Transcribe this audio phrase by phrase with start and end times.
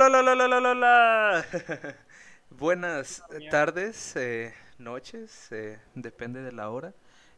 [0.02, 1.46] Hola, hola, hola, hola.
[2.48, 6.94] Buenas tardes, eh, noches, eh, depende de la hora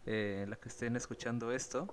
[0.06, 1.92] eh, en la que estén escuchando esto.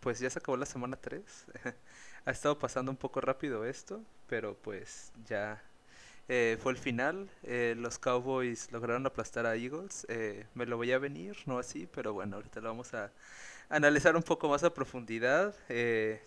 [0.00, 1.46] Pues ya se acabó la semana 3.
[2.24, 5.62] ha estado pasando un poco rápido esto, pero pues ya
[6.26, 7.30] fue el final.
[7.76, 10.08] Los Cowboys lograron aplastar a Eagles.
[10.54, 13.12] Me lo voy a venir, no así, pero bueno, ahorita lo vamos a
[13.68, 15.54] analizar un poco más a profundidad.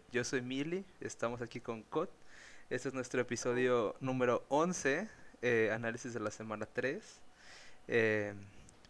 [0.10, 2.23] Yo soy Mili, estamos aquí con Cot.
[2.73, 5.08] Este es nuestro episodio número 11,
[5.44, 7.04] eh, análisis de la semana 3.
[7.88, 8.34] Eh,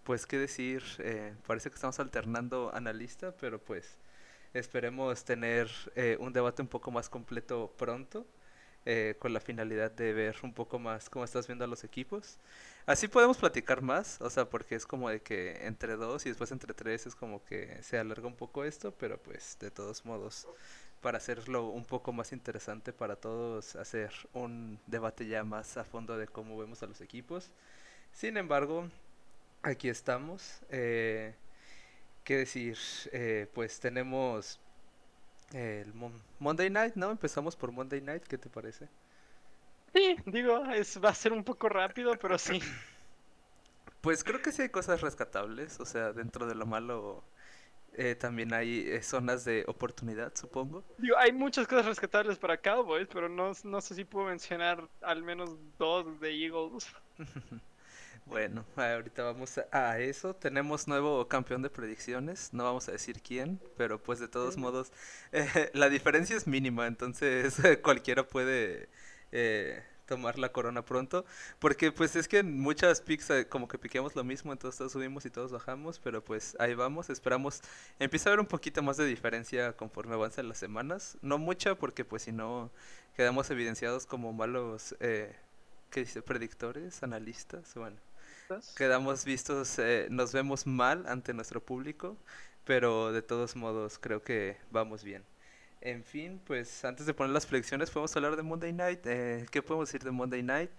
[0.06, 3.98] pues qué decir, eh, parece que estamos alternando analista, pero pues
[4.54, 8.26] esperemos tener eh, un debate un poco más completo pronto,
[8.86, 12.38] eh, con la finalidad de ver un poco más cómo estás viendo a los equipos.
[12.86, 16.52] Así podemos platicar más, o sea, porque es como de que entre dos y después
[16.52, 20.48] entre tres es como que se alarga un poco esto, pero pues de todos modos,
[21.04, 26.18] para hacerlo un poco más interesante para todos, hacer un debate ya más a fondo
[26.18, 27.52] de cómo vemos a los equipos.
[28.14, 28.90] Sin embargo,
[29.64, 30.62] aquí estamos.
[30.70, 31.36] Eh,
[32.26, 32.78] ¿qué decir?
[33.14, 34.60] Eh, pues tenemos
[35.54, 37.12] el Mon- Monday Night, ¿no?
[37.12, 38.90] Empezamos por Monday Night, ¿qué te parece?
[39.94, 42.62] Sí, digo, es, va a ser un poco rápido, pero sí.
[44.02, 47.24] Pues creo que sí hay cosas rescatables, o sea, dentro de lo malo
[47.96, 50.84] eh, también hay eh, zonas de oportunidad, supongo.
[50.98, 55.24] Digo, hay muchas cosas rescatables para Cowboys, pero no, no sé si puedo mencionar al
[55.24, 56.88] menos dos de Eagles.
[58.26, 60.36] Bueno, ahorita vamos a, eso.
[60.36, 64.92] Tenemos nuevo campeón de predicciones, no vamos a decir quién, pero pues de todos modos
[65.32, 68.90] eh, la diferencia es mínima, entonces cualquiera puede
[69.32, 71.26] eh, tomar la corona pronto,
[71.60, 74.92] porque pues es que en muchas picks eh, como que piqueamos lo mismo, entonces todos
[74.92, 77.62] subimos y todos bajamos, pero pues ahí vamos, esperamos,
[78.00, 82.06] empieza a haber un poquito más de diferencia conforme avancen las semanas, no mucha porque
[82.06, 82.72] pues si no
[83.16, 85.36] quedamos evidenciados como malos, eh,
[85.90, 86.22] ¿qué dice?
[86.22, 87.98] Predictores, analistas, bueno
[88.76, 92.18] quedamos vistos, eh, nos vemos mal ante nuestro público,
[92.66, 95.24] pero de todos modos creo que vamos bien.
[95.86, 99.02] En fin, pues antes de poner las predicciones podemos hablar de Monday Night.
[99.06, 100.72] Eh, ¿qué podemos decir de Monday Night?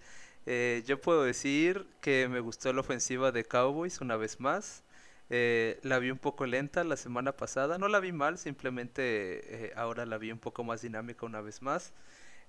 [0.47, 4.83] Eh, yo puedo decir que me gustó la ofensiva de Cowboys una vez más.
[5.29, 9.73] Eh, la vi un poco lenta la semana pasada, no la vi mal, simplemente eh,
[9.75, 11.93] ahora la vi un poco más dinámica una vez más.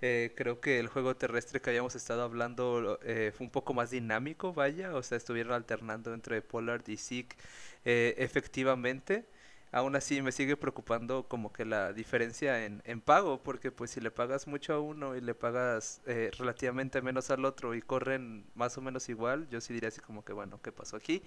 [0.02, 3.90] Eh, creo que el juego terrestre que habíamos estado hablando eh, fue un poco más
[3.90, 7.36] dinámico, vaya, o sea, estuvieron alternando entre Pollard y Zeke
[7.84, 9.26] eh, efectivamente.
[9.72, 14.00] Aún así me sigue preocupando como que la diferencia en, en pago, porque pues si
[14.00, 18.46] le pagas mucho a uno y le pagas eh, relativamente menos al otro y corren
[18.54, 21.22] más o menos igual, yo sí diría así como que bueno, ¿qué pasó aquí?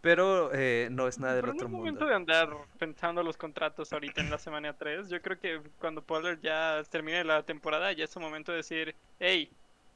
[0.00, 2.06] Pero eh, no es nada del Pero no otro es momento mundo.
[2.06, 5.08] de andar pensando los contratos ahorita en la semana 3.
[5.08, 8.96] Yo creo que cuando Pollard ya termine la temporada, ya es un momento de decir,
[9.18, 9.50] hey,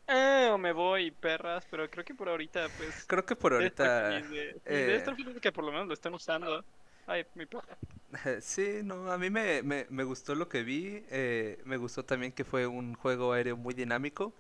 [0.08, 1.66] eh, o me voy, perras.
[1.70, 4.02] Pero creo que por ahorita, pues, Creo que por debe estar ahorita...
[4.04, 6.64] feliz de, eh, estar feliz de que por lo menos lo estén usando.
[7.06, 7.44] Ay, mi.
[8.40, 12.32] Sí, no, a mí me, me, me gustó lo que vi, eh, me gustó también
[12.32, 14.34] que fue un juego aéreo muy dinámico.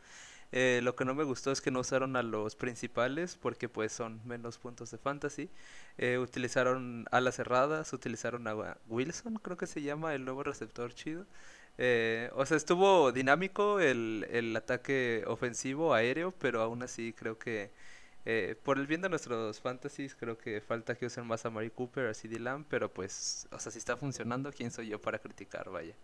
[0.52, 3.92] Eh, lo que no me gustó es que no usaron a los principales porque pues
[3.92, 5.50] son menos puntos de fantasy.
[5.98, 11.26] Eh, utilizaron alas cerradas, utilizaron a Wilson, creo que se llama, el nuevo receptor chido.
[11.78, 17.72] Eh, o sea, estuvo dinámico el, el ataque ofensivo aéreo, pero aún así creo que
[18.26, 21.70] eh, por el bien de nuestros fantasies, creo que falta que usen más a Mari
[21.70, 25.18] Cooper, a CeeDee Lamb, pero pues, o sea, si está funcionando, ¿quién soy yo para
[25.18, 25.70] criticar?
[25.70, 25.94] Vaya.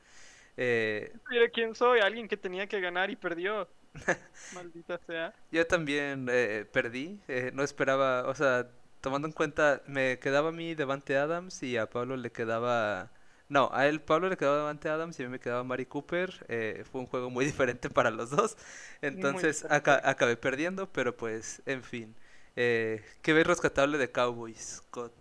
[0.57, 3.69] Eh, Mira quién soy, alguien que tenía que ganar y perdió.
[4.55, 5.35] Maldita sea.
[5.51, 8.69] yo también eh, perdí, eh, no esperaba, o sea,
[9.01, 13.11] tomando en cuenta, me quedaba a mí Devante Adams y a Pablo le quedaba...
[13.51, 16.47] No, a él Pablo le quedaba Devante Adams y a mí me quedaba Mari Cooper.
[16.49, 18.57] eh, fue un juego muy diferente para los dos.
[19.03, 22.17] Entonces aca- acabé perdiendo, pero pues, en fin.
[22.57, 25.13] Eh, ¿qué ves rescatable de Cowboys, Scott?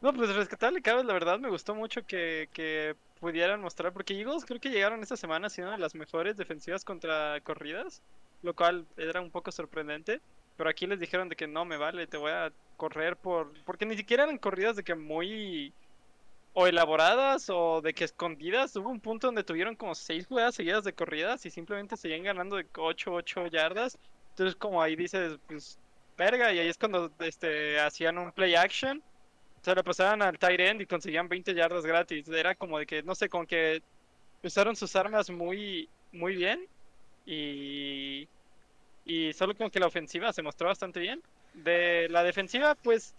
[0.00, 4.44] No, pues rescatable Cabos, la verdad me gustó mucho que, que pudieran mostrar, porque Eagles
[4.44, 8.02] creo que llegaron esta semana siendo de las mejores defensivas contra corridas,
[8.42, 10.22] lo cual era un poco sorprendente,
[10.56, 13.86] pero aquí les dijeron de que no me vale, te voy a correr por, porque
[13.86, 15.74] ni siquiera eran corridas de que muy
[16.58, 20.84] o elaboradas o de que escondidas, hubo un punto donde tuvieron como seis jugadas seguidas
[20.84, 23.96] de corridas y simplemente seguían ganando de 8, 8 yardas,
[24.30, 25.78] entonces como ahí dices, pues
[26.16, 29.02] verga, y ahí es cuando este hacían un play action
[29.62, 32.28] se lo pasaban al tight end y conseguían 20 yardas gratis.
[32.28, 33.82] Era como de que, no sé, con que
[34.42, 36.66] usaron sus armas muy, muy bien
[37.26, 38.28] y,
[39.04, 41.22] y solo como que la ofensiva se mostró bastante bien.
[41.54, 43.14] De la defensiva, pues,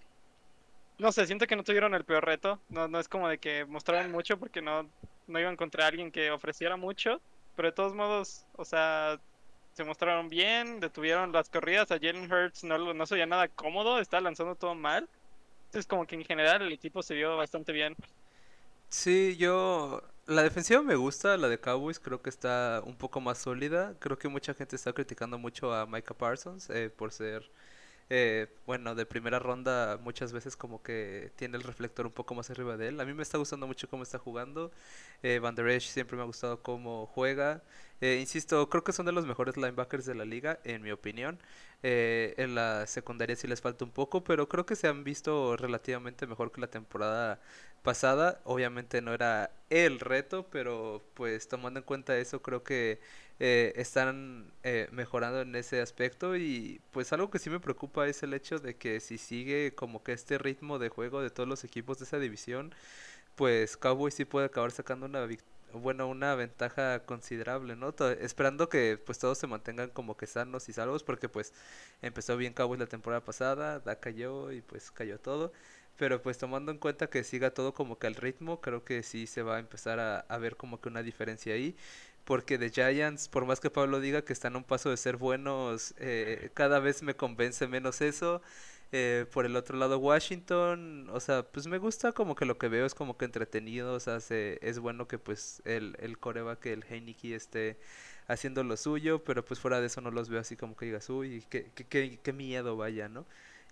[0.99, 2.59] no sé, siento que no tuvieron el peor reto.
[2.69, 4.87] No, no es como de que mostraron mucho porque no,
[5.27, 7.21] no iban contra alguien que ofreciera mucho.
[7.55, 9.19] Pero de todos modos, o sea,
[9.73, 11.91] se mostraron bien, detuvieron las corridas.
[11.91, 15.07] A Jalen Hurts no, no se veía nada cómodo, estaba lanzando todo mal.
[15.67, 17.95] Entonces, como que en general el equipo se vio bastante bien.
[18.89, 20.03] Sí, yo.
[20.25, 23.95] La defensiva me gusta, la de Cowboys creo que está un poco más sólida.
[23.99, 27.49] Creo que mucha gente está criticando mucho a Micah Parsons eh, por ser
[28.09, 32.49] eh, bueno, de primera ronda muchas veces como que tiene el reflector un poco más
[32.49, 32.99] arriba de él.
[32.99, 34.71] A mí me está gustando mucho cómo está jugando.
[35.23, 37.61] Eh, Van Der Esch siempre me ha gustado cómo juega.
[38.01, 41.39] Eh, insisto, creo que son de los mejores linebackers de la liga, en mi opinión.
[41.83, 45.55] Eh, en la secundaria sí les falta un poco, pero creo que se han visto
[45.57, 47.39] relativamente mejor que la temporada
[47.83, 48.41] pasada.
[48.43, 52.99] Obviamente no era el reto, pero pues tomando en cuenta eso, creo que
[53.39, 58.21] eh, están eh, mejorando en ese aspecto y pues algo que sí me preocupa es
[58.23, 61.63] el hecho de que si sigue como que este ritmo de juego de todos los
[61.63, 62.73] equipos de esa división,
[63.35, 65.27] pues Cowboys sí puede acabar sacando una
[65.73, 67.93] bueno, una ventaja considerable, ¿no?
[68.21, 71.53] esperando que pues todos se mantengan como que sanos y salvos porque pues
[72.01, 75.51] empezó bien Cowboys la temporada pasada, da cayó y pues cayó todo.
[75.97, 79.27] Pero pues tomando en cuenta que siga todo como que al ritmo, creo que sí
[79.27, 81.75] se va a empezar a, a ver como que una diferencia ahí
[82.29, 85.17] porque The Giants, por más que Pablo diga que están a un paso de ser
[85.17, 88.43] buenos, eh, cada vez me convence menos eso.
[88.91, 92.67] Eh, por el otro lado, Washington, o sea, pues me gusta como que lo que
[92.67, 96.19] veo es como que entretenido, o sea, es bueno que pues el, el
[96.59, 97.79] que el Heineken esté
[98.27, 101.09] haciendo lo suyo, pero pues fuera de eso no los veo así como que digas,
[101.09, 103.25] uy, qué, qué, qué miedo vaya, ¿no?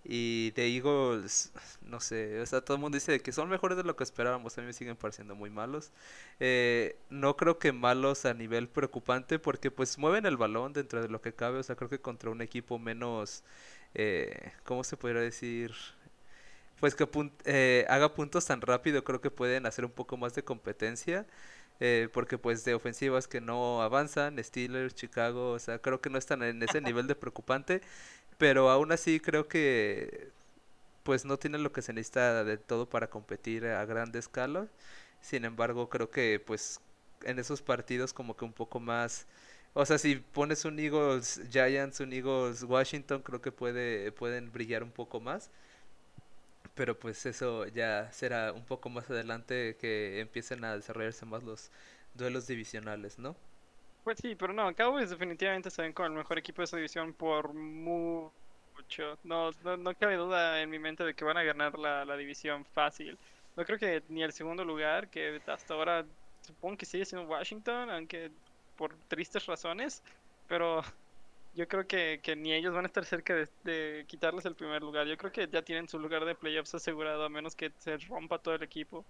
[0.10, 1.52] Y de Eagles,
[1.82, 4.58] no sé, o sea, todo el mundo dice que son mejores de lo que esperábamos,
[4.58, 5.92] a mí me siguen pareciendo muy malos.
[6.40, 11.10] Eh, no creo que malos a nivel preocupante porque pues mueven el balón dentro de
[11.10, 13.44] lo que cabe, o sea, creo que contra un equipo menos,
[13.96, 15.74] eh, ¿cómo se podría decir?
[16.80, 17.08] Pues que
[17.46, 21.26] eh, haga puntos tan rápido, creo que pueden hacer un poco más de competencia.
[21.80, 26.18] Eh, porque pues de ofensivas que no avanzan, Steelers, Chicago, o sea, creo que no
[26.18, 27.82] están en ese nivel de preocupante
[28.38, 30.32] pero aún así creo que
[31.04, 34.68] pues no tiene lo que se necesita de todo para competir a gran escala.
[35.22, 36.82] Sin embargo, creo que pues
[37.24, 39.28] en esos partidos como que un poco más
[39.74, 44.84] o sea, si pones un Eagles Giants, un Eagles Washington, creo que puede pueden brillar
[44.84, 45.52] un poco más.
[46.76, 51.72] Pero pues eso ya será un poco más adelante que empiecen a desarrollarse más los
[52.14, 53.36] duelos divisionales, ¿no?
[54.08, 57.12] Pues sí, pero no, Cowboys definitivamente se ven con el mejor equipo de esa división
[57.12, 58.32] por mucho.
[59.26, 62.64] No, no, cabe duda en mi mente de que van a ganar la, la división
[62.64, 63.18] fácil.
[63.58, 66.06] No creo que ni el segundo lugar, que hasta ahora
[66.40, 68.32] supongo que sigue siendo Washington, aunque
[68.78, 70.02] por tristes razones,
[70.48, 70.82] pero
[71.54, 75.06] yo creo que, que ni ellos van a estar cerca de, quitarles el primer lugar.
[75.06, 78.40] Yo creo que ya tienen su lugar de playoffs asegurado, a menos que se rompa
[78.40, 79.04] todo el equipo.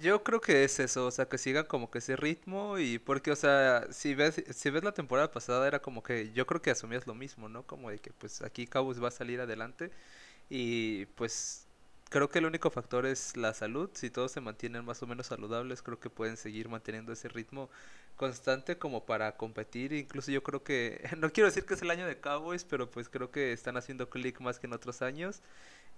[0.00, 3.32] Yo creo que es eso, o sea, que sigan como que ese ritmo y porque,
[3.32, 6.70] o sea, si ves, si ves la temporada pasada era como que yo creo que
[6.70, 7.64] asumías lo mismo, ¿no?
[7.66, 9.90] Como de que pues aquí Cowboys va a salir adelante
[10.50, 11.66] y pues
[12.10, 15.26] creo que el único factor es la salud, si todos se mantienen más o menos
[15.26, 17.68] saludables, creo que pueden seguir manteniendo ese ritmo
[18.16, 22.06] constante como para competir, incluso yo creo que, no quiero decir que es el año
[22.06, 25.42] de Cowboys, pero pues creo que están haciendo click más que en otros años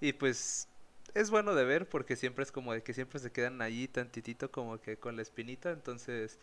[0.00, 0.69] y pues
[1.14, 4.50] es bueno de ver porque siempre es como de que siempre se quedan ahí tantitito
[4.50, 6.38] como que con la espinita, entonces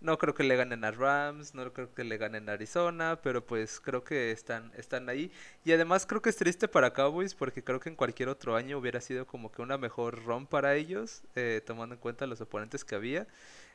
[0.00, 3.44] no creo que le ganen a Rams, no creo que le ganen a Arizona, pero
[3.44, 5.32] pues creo que están, están ahí.
[5.64, 8.78] Y además creo que es triste para Cowboys porque creo que en cualquier otro año
[8.78, 12.84] hubiera sido como que una mejor run para ellos, eh, tomando en cuenta los oponentes
[12.84, 13.26] que había.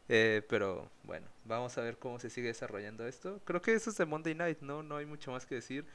[0.10, 3.42] Eh, pero bueno, vamos a ver cómo se sigue desarrollando esto.
[3.46, 4.84] Creo que eso es de Monday Night, ¿no?
[4.84, 5.86] No hay mucho más que decir.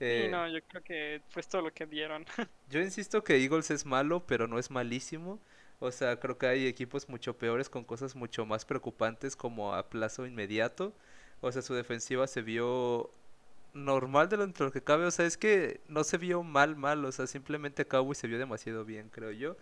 [0.00, 2.24] Eh, no, yo creo que fue todo lo que vieron.
[2.68, 5.40] yo insisto que Eagles es malo, pero no es malísimo.
[5.78, 9.88] O sea, creo que hay equipos mucho peores con cosas mucho más preocupantes como a
[9.88, 10.94] plazo inmediato.
[11.40, 13.10] O sea, su defensiva se vio
[13.74, 15.04] normal de lo que cabe.
[15.04, 17.04] O sea, es que no se vio mal, mal.
[17.04, 19.56] O sea, simplemente Cowboy se vio demasiado bien, creo yo.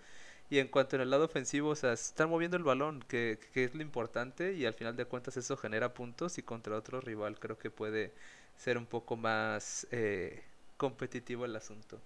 [0.50, 3.64] Y en cuanto en el lado ofensivo, o sea, están moviendo el balón, que, que
[3.64, 4.54] es lo importante.
[4.54, 6.38] Y al final de cuentas eso genera puntos.
[6.38, 8.12] Y contra otro rival creo que puede
[8.56, 10.42] ser un poco más eh,
[10.76, 12.00] competitivo el asunto.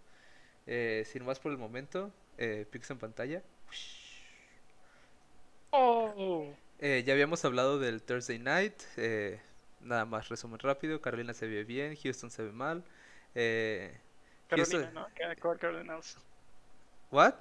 [0.66, 3.42] Eh, sin más por el momento, eh, Pix en pantalla.
[5.70, 6.52] Oh.
[6.80, 8.74] Eh, ya habíamos hablado del Thursday Night.
[9.80, 11.00] nada más resumen rápido.
[11.00, 12.84] Carolina se ve bien, Houston se ve mal.
[14.48, 15.06] Carolina, ¿no?
[15.58, 16.18] Cardinals.
[17.10, 17.34] ¿What?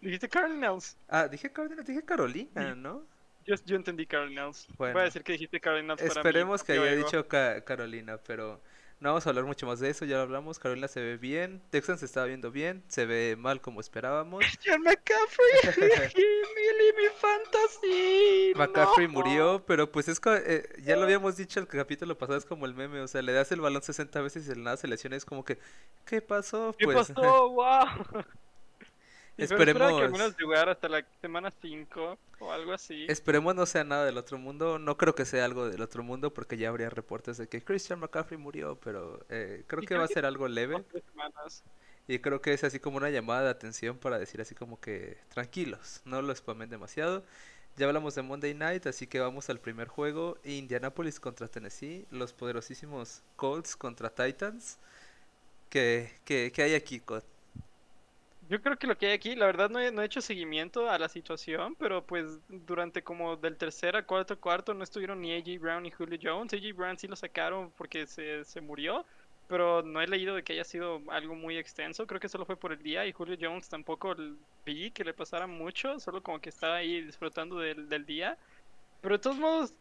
[0.00, 0.96] Dijiste Cardinals.
[1.08, 3.04] Ah, dije Cardinals, dije Carolina, ¿no?
[3.46, 4.66] Yo, yo entendí Cardinals.
[4.76, 8.60] Voy a decir que dijiste Cardinals Esperemos que haya dicho Carolina, pero
[9.00, 10.58] No vamos a hablar mucho más de eso, ya lo hablamos.
[10.58, 14.44] Carolina se ve bien, Texan se estaba viendo bien, se ve mal como esperábamos.
[14.64, 15.62] John McCaffrey,
[16.96, 18.52] mi fantasy.
[18.54, 22.66] McCaffrey murió, pero pues es eh, ya lo habíamos dicho el capítulo pasado, es como
[22.66, 25.16] el meme, o sea, le das el balón 60 veces y el nada se lesiona,
[25.16, 25.58] es como que,
[26.04, 26.74] ¿qué pasó?
[26.78, 27.50] ¿Qué pues, pasó?
[27.50, 28.24] ¡Wow!
[29.40, 30.00] Esperemos.
[30.00, 33.06] que al jugar hasta la semana 5 o algo así.
[33.08, 34.78] Esperemos no sea nada del otro mundo.
[34.78, 38.00] No creo que sea algo del otro mundo porque ya habría reportes de que Christian
[38.00, 40.84] McCaffrey murió, pero eh, creo que va a ser algo leve.
[42.08, 45.18] Y creo que es así como una llamada de atención para decir así como que
[45.28, 47.24] tranquilos, no lo spamen demasiado.
[47.76, 50.36] Ya hablamos de Monday Night, así que vamos al primer juego.
[50.44, 54.78] Indianapolis contra Tennessee, los poderosísimos Colts contra Titans.
[55.68, 57.22] ¿Qué, qué, qué hay aquí, Cod?
[58.50, 60.90] Yo creo que lo que hay aquí, la verdad no he, no he, hecho seguimiento
[60.90, 65.32] a la situación, pero pues durante como del tercer a cuarto cuarto no estuvieron ni
[65.32, 66.52] AJ Brown ni Julio Jones.
[66.52, 69.06] AJ Brown sí lo sacaron porque se, se murió,
[69.46, 72.08] pero no he leído de que haya sido algo muy extenso.
[72.08, 74.16] Creo que solo fue por el día y Julio Jones tampoco
[74.66, 78.36] vi que le pasara mucho, solo como que estaba ahí disfrutando del, del día.
[79.00, 79.74] Pero de todos modos,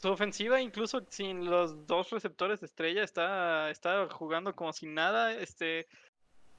[0.00, 5.34] su ofensiva, incluso sin los dos receptores de estrella, está, está jugando como sin nada.
[5.34, 5.86] Este,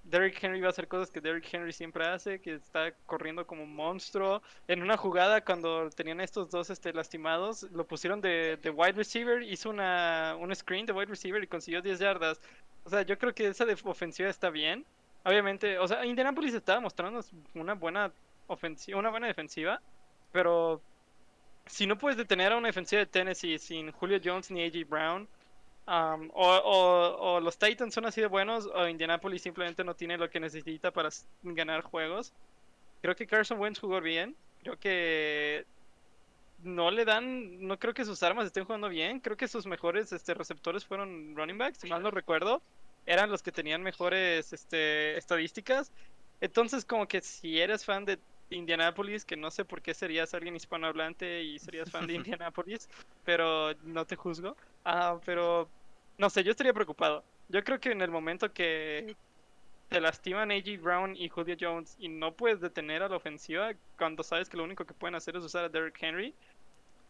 [0.10, 3.64] Derrick Henry va a hacer cosas que Derrick Henry siempre hace, que está corriendo como
[3.64, 4.42] un monstruo.
[4.68, 9.44] En una jugada, cuando tenían estos dos este, lastimados, lo pusieron de, de wide receiver,
[9.44, 12.40] hizo una, un screen de wide receiver y consiguió 10 yardas.
[12.86, 14.86] O sea, yo creo que esa ofensiva está bien.
[15.26, 17.20] Obviamente, o sea, Indianapolis estaba mostrando
[17.54, 18.12] una buena
[18.48, 19.82] ofensiva, una buena defensiva,
[20.32, 20.82] pero
[21.66, 25.28] si no puedes detener a una defensiva de Tennessee sin Julio Jones ni AJ Brown,
[25.88, 30.92] o, los Titans son así de buenos o Indianapolis simplemente no tiene lo que necesita
[30.92, 31.10] para
[31.44, 32.34] ganar juegos.
[33.02, 34.36] Creo que Carson Wentz jugó bien.
[34.62, 35.66] Creo que
[36.64, 39.20] no le dan, no creo que sus armas estén jugando bien.
[39.20, 42.62] Creo que sus mejores este, receptores fueron running backs, si mal no recuerdo.
[43.06, 45.92] Eran los que tenían mejores este, estadísticas.
[46.42, 50.56] Entonces, como que si eres fan de Indianapolis, que no sé por qué serías alguien
[50.56, 52.90] hispanohablante y serías fan de Indianapolis,
[53.24, 54.58] pero no te juzgo.
[54.84, 55.70] Ah, pero
[56.18, 57.24] no sé, yo estaría preocupado.
[57.50, 59.16] Yo creo que en el momento que
[59.90, 64.24] te lastiman AJ Brown y Julio Jones y no puedes detener a la ofensiva cuando
[64.24, 66.34] sabes que lo único que pueden hacer es usar a Derrick Henry,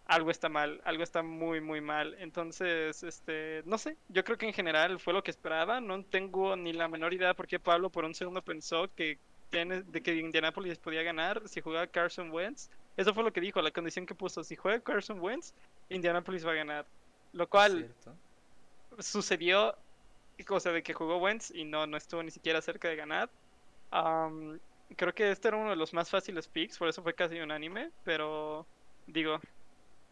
[0.06, 2.16] algo está mal, algo está muy muy mal.
[2.20, 6.56] Entonces, este, no sé, yo creo que en general fue lo que esperaba, no tengo
[6.56, 9.18] ni la menor idea por qué Pablo por un segundo pensó que
[9.50, 12.70] de que Indianapolis podía ganar si jugaba Carson Wentz.
[12.98, 15.54] Eso fue lo que dijo, la condición que puso, si juega Carson Wentz,
[15.90, 16.86] Indianapolis va a ganar.
[17.32, 17.90] Lo cual
[19.00, 19.75] sucedió,
[20.46, 23.30] cosa de que jugó Wentz y no, no estuvo ni siquiera cerca de ganar.
[24.96, 27.92] creo que este era uno de los más fáciles picks, por eso fue casi unánime,
[28.04, 28.68] pero
[29.08, 29.39] digo,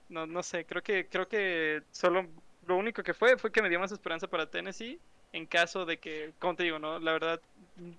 [0.10, 2.28] no, no sé, creo que, creo que solo
[2.68, 5.00] lo único que fue fue que me dio más esperanza para Tennessee
[5.36, 7.42] en caso de que, como te digo, no, la verdad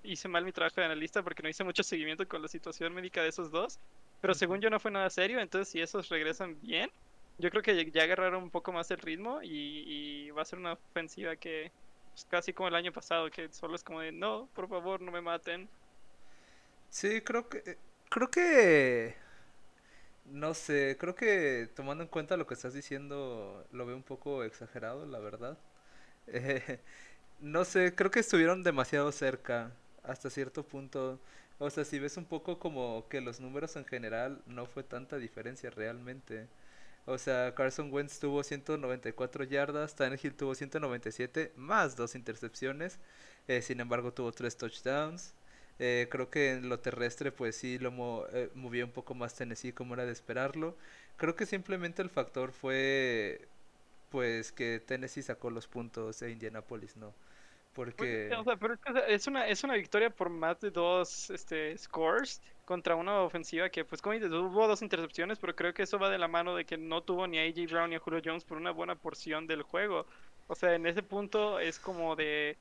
[0.02, 3.22] hice mal mi trabajo de analista porque no hice mucho seguimiento con la situación médica
[3.22, 3.78] de esos dos,
[4.20, 6.90] pero según yo no fue nada serio, entonces si esos regresan bien,
[7.38, 10.74] yo creo que ya agarraron un poco más el ritmo y, va a ser una
[10.74, 11.72] ofensiva que
[12.12, 15.12] pues, casi como el año pasado, que solo es como de, no, por favor, no
[15.12, 15.70] me maten.
[16.88, 17.78] Sí, creo que,
[18.08, 19.16] creo que,
[20.24, 24.44] no sé, creo que tomando en cuenta lo que estás diciendo, lo veo un poco
[24.44, 25.58] exagerado, la verdad.
[27.40, 31.20] no sé, creo que estuvieron demasiado cerca hasta cierto punto.
[31.58, 35.18] O sea, si ves un poco como que los números en general no fue tanta
[35.18, 36.48] diferencia realmente.
[37.06, 42.98] O sea, Carson Wentz tuvo 194 yardas, Tannehill tuvo 197, más dos intercepciones.
[43.48, 45.34] Eh, sin embargo, tuvo tres touchdowns.
[45.78, 49.72] Eh, creo que en lo terrestre, pues sí, lo eh, movió un poco más Tennessee
[49.72, 50.76] como era de esperarlo.
[51.16, 53.48] Creo que simplemente el factor fue,
[54.10, 57.14] pues, que Tennessee sacó los puntos e Indianapolis no.
[57.76, 58.30] Porque...
[58.58, 63.68] pero es una, es una victoria por más de dos este, scores contra una ofensiva
[63.68, 66.56] que, pues, como dices, hubo dos intercepciones, pero creo que eso va de la mano
[66.56, 68.94] de que no tuvo ni a AJ Brown ni a Julio Jones por una buena
[68.94, 70.06] porción del juego.
[70.46, 72.56] O sea, en ese punto es como de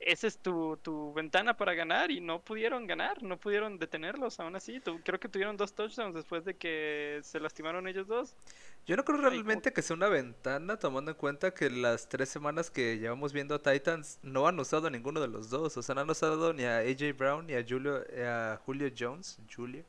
[0.00, 4.56] esa es tu, tu, ventana para ganar y no pudieron ganar, no pudieron detenerlos aún
[4.56, 4.80] así.
[5.04, 8.34] creo que tuvieron dos touchdowns después de que se lastimaron ellos dos.
[8.86, 12.70] Yo no creo realmente que sea una ventana, tomando en cuenta que las tres semanas
[12.70, 15.76] que llevamos viendo a Titans no han usado a ninguno de los dos.
[15.76, 19.38] O sea, no han usado ni a AJ Brown ni a Julio, a Julio Jones.
[19.54, 19.84] Julio.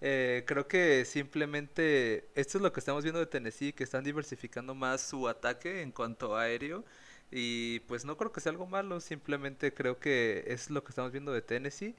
[0.00, 4.74] Eh, creo que simplemente esto es lo que estamos viendo de Tennessee, que están diversificando
[4.74, 6.84] más su ataque en cuanto a aéreo
[7.30, 11.12] y pues no creo que sea algo malo, simplemente creo que es lo que estamos
[11.12, 11.94] viendo de Tennessee.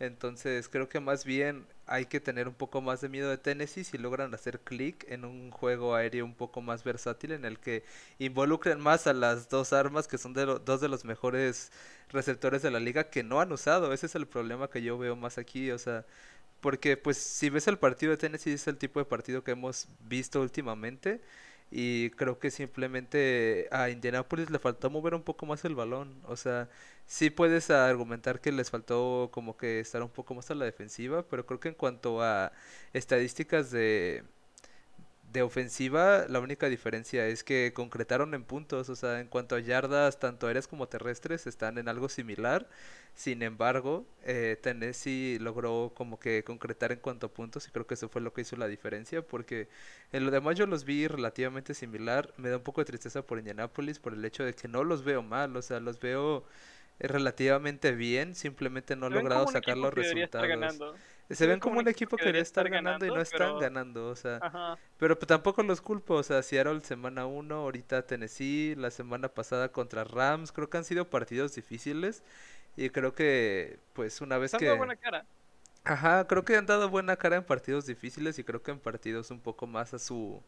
[0.00, 3.84] Entonces creo que más bien hay que tener un poco más de miedo de Tennessee
[3.84, 7.84] si logran hacer clic en un juego aéreo un poco más versátil en el que
[8.18, 11.70] involucren más a las dos armas que son de dos de los mejores
[12.10, 13.92] receptores de la liga que no han usado.
[13.92, 16.04] Ese es el problema que yo veo más aquí, o sea,
[16.60, 19.88] porque pues si ves el partido de Tennessee es el tipo de partido que hemos
[20.08, 21.20] visto últimamente
[21.70, 26.20] y creo que simplemente a Indianapolis le faltó mover un poco más el balón.
[26.24, 26.68] O sea,
[27.06, 31.26] sí puedes argumentar que les faltó como que estar un poco más a la defensiva,
[31.28, 32.52] pero creo que en cuanto a
[32.92, 34.24] estadísticas de
[35.34, 39.60] de ofensiva, la única diferencia es que concretaron en puntos, o sea, en cuanto a
[39.60, 42.68] yardas, tanto aéreas como terrestres, están en algo similar.
[43.14, 47.94] Sin embargo, eh, Tennessee logró como que concretar en cuanto a puntos y creo que
[47.94, 49.68] eso fue lo que hizo la diferencia, porque
[50.12, 52.32] en lo demás yo los vi relativamente similar.
[52.36, 55.02] Me da un poco de tristeza por Indianapolis por el hecho de que no los
[55.02, 56.44] veo mal, o sea, los veo
[57.00, 60.78] relativamente bien, simplemente no han logrado sacar los resultados.
[61.30, 64.78] Se ven como un equipo que debería estar ganando, y no están ganando, o sea.
[64.98, 69.70] Pero pues, tampoco los culpo, o sea, Seattle semana 1, ahorita Tennessee, la semana pasada
[69.72, 72.22] contra Rams, creo que han sido partidos difíciles
[72.76, 74.66] y creo que pues una vez que...
[74.66, 75.24] Dado buena cara.
[75.84, 79.30] Ajá, creo que han dado buena cara en partidos difíciles y creo que en partidos
[79.30, 80.42] un poco más a su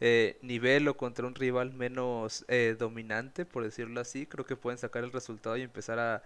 [0.00, 4.78] eh, nivel o contra un rival menos eh, dominante, por decirlo así, creo que pueden
[4.78, 6.22] sacar el resultado y empezar a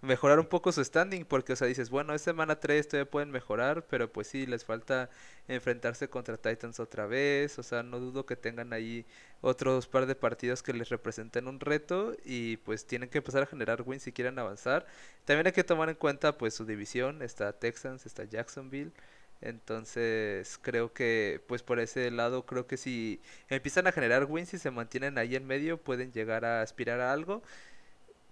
[0.00, 3.30] mejorar un poco su standing, porque, o sea, dices, bueno, es semana 3 todavía pueden
[3.30, 5.10] mejorar, pero pues sí, les falta
[5.48, 9.06] enfrentarse contra Titans otra vez, o sea, no dudo que tengan ahí
[9.40, 13.46] otros par de partidos que les representen un reto y pues tienen que empezar a
[13.46, 14.86] generar wins si quieren avanzar.
[15.24, 18.92] También hay que tomar en cuenta pues su división, está Texans, está Jacksonville.
[19.40, 24.58] Entonces creo que pues por ese lado creo que si empiezan a generar wins y
[24.58, 27.42] se mantienen ahí en medio pueden llegar a aspirar a algo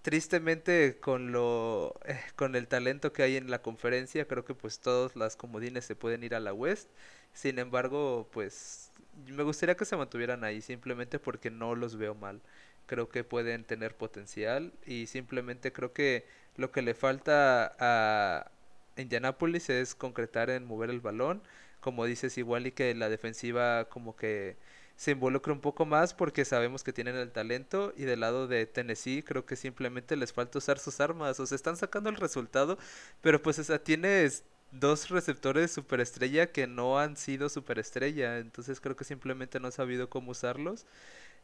[0.06, 4.78] tristemente con lo eh, con el talento que hay en la conferencia creo que pues
[4.78, 6.88] todas las comodines se pueden ir a la West.
[7.32, 8.92] Sin embargo pues
[9.26, 12.40] me gustaría que se mantuvieran ahí simplemente porque no los veo mal.
[12.86, 16.24] Creo que pueden tener potencial y simplemente creo que
[16.56, 18.52] lo que le falta a
[18.96, 21.42] Indianapolis es concretar en mover el balón.
[21.80, 24.56] Como dices igual y que la defensiva como que
[24.96, 28.66] se involucra un poco más porque sabemos que tienen el talento y del lado de
[28.66, 32.78] Tennessee creo que simplemente les falta usar sus armas, o se están sacando el resultado,
[33.20, 39.04] pero pues esa tienes dos receptores superestrella que no han sido superestrella, entonces creo que
[39.04, 40.86] simplemente no ha sabido cómo usarlos.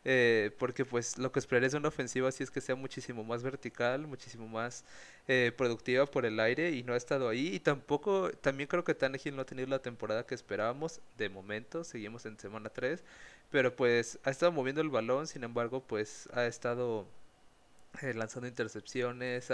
[0.05, 3.43] Eh, porque pues lo que esperaría es una ofensiva así es que sea muchísimo más
[3.45, 4.85] vertical, muchísimo más
[5.29, 7.49] eh, productiva por el aire y no ha estado ahí.
[7.55, 11.01] Y tampoco, también creo que Tannehill no ha tenido la temporada que esperábamos.
[11.19, 13.05] De momento, seguimos en semana 3,
[13.51, 17.07] pero pues ha estado moviendo el balón, sin embargo pues ha estado
[18.03, 19.49] eh, lanzando intercepciones,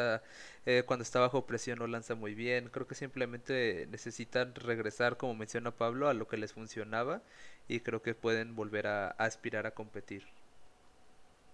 [0.87, 5.71] cuando está bajo presión no lanza muy bien, creo que simplemente necesitan regresar como menciona
[5.73, 7.23] Pablo a lo que les funcionaba
[7.69, 10.38] y creo que pueden volver a aspirar a competir.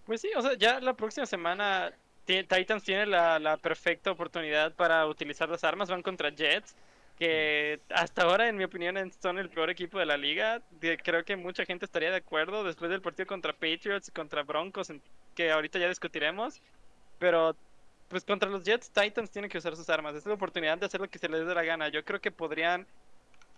[0.05, 1.91] Pues sí, o sea, ya la próxima semana
[2.25, 5.89] Titans tiene la, perfecta oportunidad para utilizar las armas.
[5.89, 6.75] Van contra Jets,
[7.17, 10.61] que hasta ahora, en mi opinión, son el peor equipo de la liga.
[11.03, 14.91] Creo que mucha gente estaría de acuerdo después del partido contra Patriots contra Broncos,
[15.35, 16.61] que ahorita ya discutiremos.
[17.19, 17.55] Pero,
[18.07, 20.15] pues contra los Jets, Titans tienen que usar sus armas.
[20.15, 21.89] Es la oportunidad de hacer lo que se les dé la gana.
[21.89, 22.85] Yo creo que podrían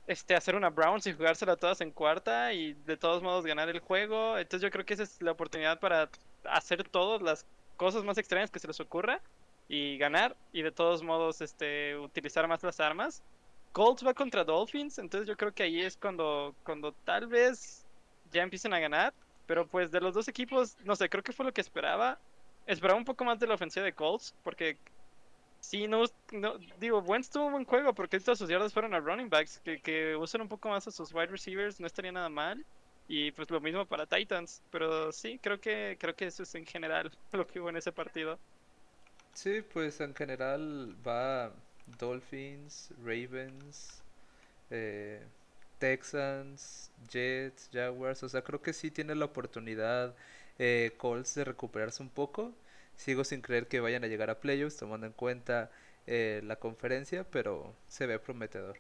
[0.08, 3.80] este, hacer una Browns y jugársela todas en cuarta y de todos modos ganar el
[3.80, 4.38] juego.
[4.38, 6.10] Entonces yo creo que esa es la oportunidad para
[6.45, 7.45] hacer todas las
[7.78, 9.21] cosas más extrañas que se les ocurra
[9.69, 13.23] y ganar y de todos modos este utilizar más las armas.
[13.71, 17.86] Colts va contra Dolphins, entonces yo creo que ahí es cuando cuando tal vez
[18.32, 19.13] ya empiecen a ganar,
[19.45, 22.19] pero pues de los dos equipos, no sé, creo que fue lo que esperaba.
[22.65, 24.78] Esperaba un poco más de la ofensiva de Colts porque
[25.60, 29.00] Sí, no, no digo, Wentz tuvo un buen juego porque todas sus yardas fueron a
[29.00, 32.30] running backs, que, que usen un poco más a sus wide receivers, no estaría nada
[32.30, 32.65] mal.
[33.08, 36.65] Y pues lo mismo para Titans, pero sí, creo que creo que eso es en
[36.65, 38.39] general lo que hubo en ese partido.
[39.34, 41.54] Sí, pues en general va
[41.86, 44.04] Dolphins, Ravens,
[44.70, 45.28] eh,
[45.80, 50.15] Texans, Jets, Jaguars, o sea, creo que sí tiene la oportunidad
[50.60, 52.56] eh, Colts de recuperarse un poco.
[52.96, 55.72] Sigo sin creer que vayan a llegar a playoffs, tomando en cuenta
[56.08, 58.80] eh, la conferencia, pero se ve prometedor.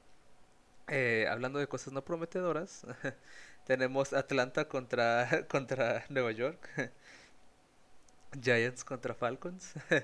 [0.89, 2.85] Eh, hablando de cosas no prometedoras,
[3.67, 6.67] tenemos Atlanta contra, contra Nueva York,
[8.41, 9.73] Giants contra Falcons.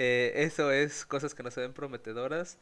[0.00, 2.56] Eh, eso es cosas que no se ven prometedoras.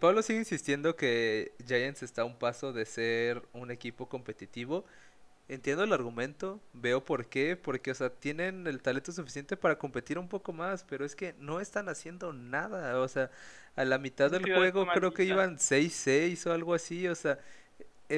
[0.00, 4.86] Pablo sigue insistiendo que Giants está a un paso de ser un equipo competitivo
[5.48, 10.18] entiendo el argumento, veo por qué, porque, o sea, tienen el talento suficiente para competir
[10.18, 13.30] un poco más, pero es que no están haciendo nada, o sea,
[13.76, 17.38] a la mitad del juego creo que iban 6-6 o algo así, o sea,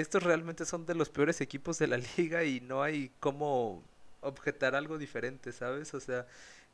[0.01, 3.83] estos realmente son de los peores equipos de la liga y no hay cómo
[4.21, 5.95] objetar algo diferente, ¿sabes?
[5.95, 6.27] O sea,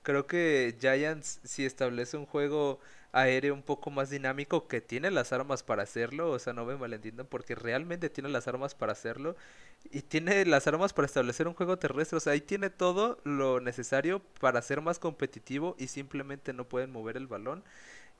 [0.02, 2.80] creo que Giants si establece un juego
[3.12, 6.76] aéreo un poco más dinámico que tiene las armas para hacerlo, o sea, no me
[6.76, 9.36] malentiendan porque realmente tiene las armas para hacerlo
[9.90, 13.60] y tiene las armas para establecer un juego terrestre, o sea, ahí tiene todo lo
[13.60, 17.62] necesario para ser más competitivo y simplemente no pueden mover el balón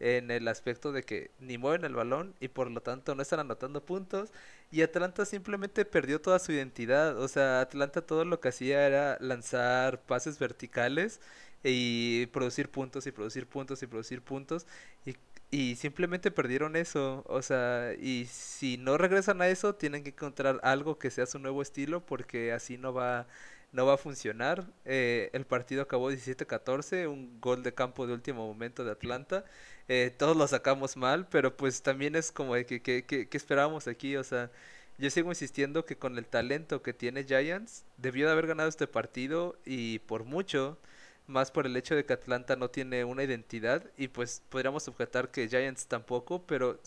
[0.00, 3.40] en el aspecto de que ni mueven el balón y por lo tanto no están
[3.40, 4.32] anotando puntos
[4.70, 9.18] y Atlanta simplemente perdió toda su identidad, o sea, Atlanta todo lo que hacía era
[9.20, 11.20] lanzar pases verticales
[11.62, 14.66] y producir puntos y producir puntos y producir puntos
[15.06, 15.16] y,
[15.50, 20.60] y simplemente perdieron eso, o sea, y si no regresan a eso tienen que encontrar
[20.62, 23.26] algo que sea su nuevo estilo porque así no va
[23.72, 24.66] no va a funcionar.
[24.84, 29.44] Eh, el partido acabó 17-14, un gol de campo de último momento de Atlanta.
[29.88, 33.36] Eh, todos lo sacamos mal, pero pues también es como de que, que, que, que
[33.36, 34.50] esperábamos aquí, o sea,
[34.98, 38.86] yo sigo insistiendo que con el talento que tiene Giants, debió de haber ganado este
[38.86, 40.78] partido y por mucho
[41.26, 45.30] más por el hecho de que Atlanta no tiene una identidad y pues podríamos objetar
[45.30, 46.78] que Giants tampoco, pero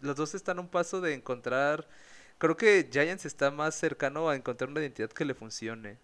[0.00, 1.86] los dos están a un paso de encontrar,
[2.38, 5.98] creo que Giants está más cercano a encontrar una identidad que le funcione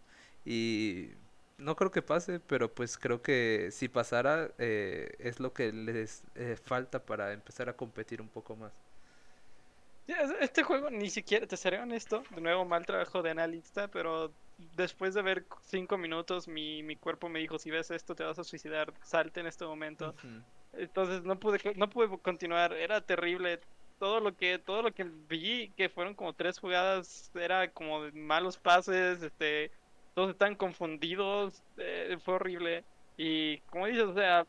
[0.45, 1.11] y
[1.59, 6.23] no creo que pase, pero pues creo que si pasara eh, es lo que les
[6.37, 8.73] eh, falta para empezar a competir un poco más.
[10.41, 14.33] Este juego ni siquiera, te seré honesto, de nuevo mal trabajo de analista, pero
[14.77, 18.39] después de ver cinco minutos mi, mi cuerpo me dijo, si ves esto te vas
[18.39, 20.15] a suicidar, salte en este momento.
[20.73, 23.61] Entonces no pude, no pude continuar, era terrible.
[23.99, 28.57] Todo lo que, todo lo que vi, que fueron como tres jugadas, era como malos
[28.57, 29.73] pases, este,
[30.19, 32.83] todos están confundidos, eh, fue horrible.
[33.17, 34.49] Y como dices, o sea,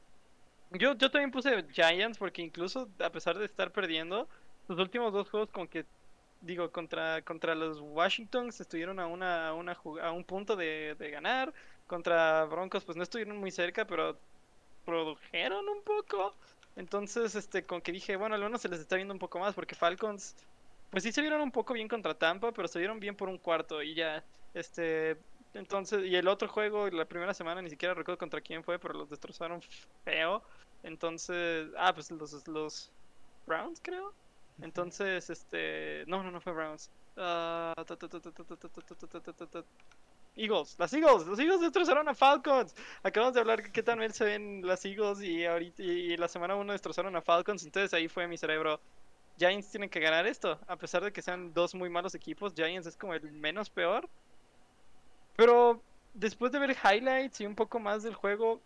[0.72, 4.28] yo, yo también puse Giants porque incluso a pesar de estar perdiendo,
[4.68, 5.86] los últimos dos juegos como que
[6.42, 11.12] digo contra contra los Washingtons estuvieron a una a una a un punto de, de
[11.12, 11.54] ganar
[11.86, 14.18] contra Broncos pues no estuvieron muy cerca pero
[14.86, 16.34] produjeron un poco
[16.78, 19.54] entonces este con que dije bueno al menos se les está viendo un poco más
[19.54, 20.36] porque Falcons
[20.90, 23.38] pues sí se vieron un poco bien contra Tampa pero se vieron bien por un
[23.38, 25.18] cuarto y ya este
[25.54, 28.94] entonces y el otro juego la primera semana ni siquiera recuerdo contra quién fue pero
[28.94, 29.62] los destrozaron
[30.04, 30.44] feo
[30.84, 32.92] entonces ah pues los los
[33.48, 34.14] Browns creo
[34.62, 36.04] entonces, este.
[36.08, 36.90] No, no, no fue Browns.
[40.36, 42.76] Eagles, las Eagles, los Eagles destrozaron a Falcons.
[43.04, 46.56] Acabamos de hablar qué tan bien se ven las Eagles y ahorita y la semana
[46.56, 47.64] 1 destrozaron a Falcons.
[47.64, 48.80] Entonces ahí fue mi cerebro.
[49.38, 50.60] Giants tienen que ganar esto.
[50.68, 54.10] A pesar de que sean dos muy malos equipos, Giants es como el menos peor.
[55.40, 55.82] Pero
[56.14, 58.60] después de ver highlights y un poco más del juego,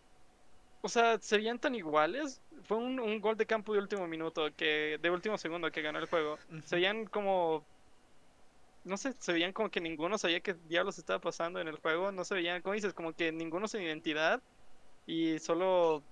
[0.82, 2.40] o sea, se veían tan iguales.
[2.64, 6.00] Fue un, un, gol de campo de último minuto, que de último segundo que ganó
[6.00, 6.36] el juego.
[6.64, 7.64] Se veían como.
[8.82, 12.10] No sé, se veían como que ninguno sabía qué diablos estaba pasando en el juego.
[12.10, 14.42] No se veían, como dices, como que ninguno sin identidad.
[15.06, 16.02] Y solo.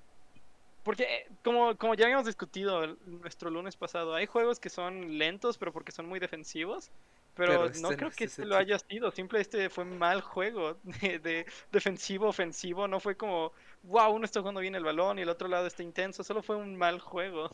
[0.84, 5.58] Porque, eh, como, como ya habíamos discutido nuestro lunes pasado, hay juegos que son lentos,
[5.58, 6.92] pero porque son muy defensivos.
[7.34, 9.10] Pero, no creo que este lo haya sido.
[9.10, 12.86] Simplemente fue mal juego de, de, defensivo, ofensivo.
[12.88, 13.52] No fue como,
[13.84, 16.22] wow, uno está jugando bien el balón y el otro lado está intenso.
[16.22, 17.50] Solo fue un mal juego.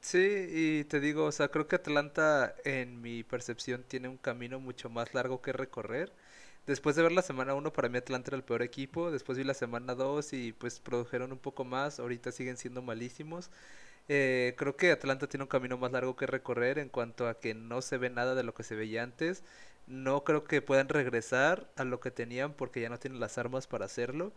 [0.00, 4.58] Sí, y te digo, o sea, creo que Atlanta, en mi percepción, tiene un camino
[4.58, 6.10] mucho más largo que recorrer.
[6.66, 9.10] Después de ver la semana 1, para mí Atlanta era el peor equipo.
[9.10, 12.00] Después vi la semana 2 y pues produjeron un poco más.
[12.00, 13.50] Ahorita siguen siendo malísimos.
[14.08, 17.54] Eh, creo que Atlanta tiene un camino más largo que recorrer en cuanto a que
[17.54, 19.44] no se ve nada de lo que se veía antes.
[19.86, 23.66] No creo que puedan regresar a lo que tenían porque ya no tienen las armas
[23.66, 24.32] para hacerlo.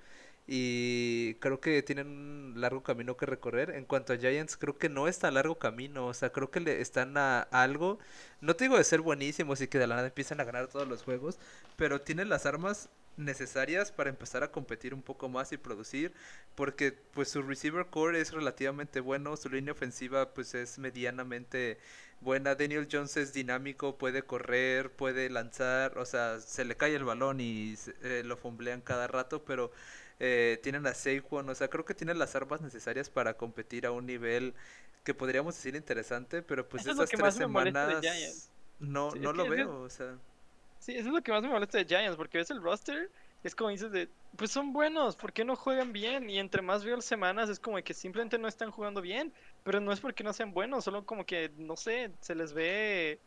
[0.45, 3.71] Y creo que tienen un largo camino que recorrer.
[3.71, 6.07] En cuanto a Giants, creo que no está largo camino.
[6.07, 7.99] O sea, creo que le están a algo.
[8.41, 10.87] No te digo de ser buenísimos y que de la nada empiezan a ganar todos
[10.87, 11.39] los juegos.
[11.77, 16.13] Pero tienen las armas necesarias para empezar a competir un poco más y producir
[16.55, 21.77] porque pues su receiver core es relativamente bueno su línea ofensiva pues es medianamente
[22.21, 22.55] buena.
[22.55, 27.39] Daniel Jones es dinámico puede correr puede lanzar o sea se le cae el balón
[27.39, 29.71] y eh, lo fumblean cada rato pero
[30.19, 33.91] eh, tienen a Saquon o sea creo que tienen las armas necesarias para competir a
[33.91, 34.53] un nivel
[35.03, 38.01] que podríamos decir interesante pero pues esas tres semanas
[38.79, 40.17] no no lo veo o sea
[40.83, 43.09] Sí, eso es lo que más me molesta de Giants, porque ves el roster,
[43.41, 46.29] es como dices de, pues son buenos, ¿por qué no juegan bien?
[46.29, 49.31] Y entre más veo las semanas es como que simplemente no están jugando bien,
[49.63, 53.17] pero no es porque no sean buenos, solo como que, no sé, se les ve...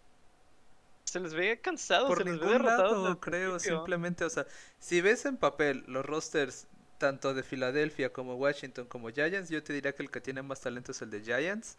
[1.04, 3.04] Se les ve cansados, Por se les ve derrotados.
[3.04, 4.44] Lado, creo, simplemente, o sea,
[4.78, 6.66] si ves en papel los rosters
[6.98, 10.60] tanto de Filadelfia como Washington como Giants, yo te diría que el que tiene más
[10.60, 11.76] talento es el de Giants.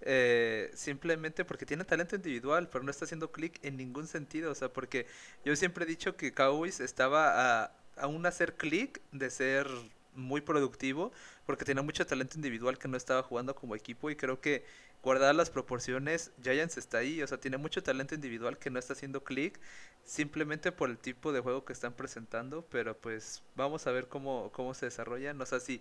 [0.00, 4.50] Eh, simplemente porque tiene talento individual, pero no está haciendo clic en ningún sentido.
[4.50, 5.06] O sea, porque
[5.44, 9.66] yo siempre he dicho que Cowboys estaba a, a un hacer clic de ser
[10.14, 11.12] muy productivo,
[11.46, 14.64] porque tenía mucho talento individual que no estaba jugando como equipo y creo que
[15.02, 18.94] guardadas las proporciones, Giants está ahí, o sea, tiene mucho talento individual que no está
[18.94, 19.60] haciendo clic
[20.04, 24.50] simplemente por el tipo de juego que están presentando, pero pues vamos a ver cómo,
[24.52, 25.80] cómo se desarrollan, o sea, si,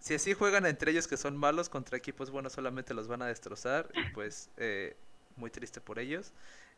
[0.00, 3.26] si así juegan entre ellos que son malos contra equipos buenos solamente los van a
[3.26, 4.96] destrozar y pues eh,
[5.36, 6.32] muy triste por ellos.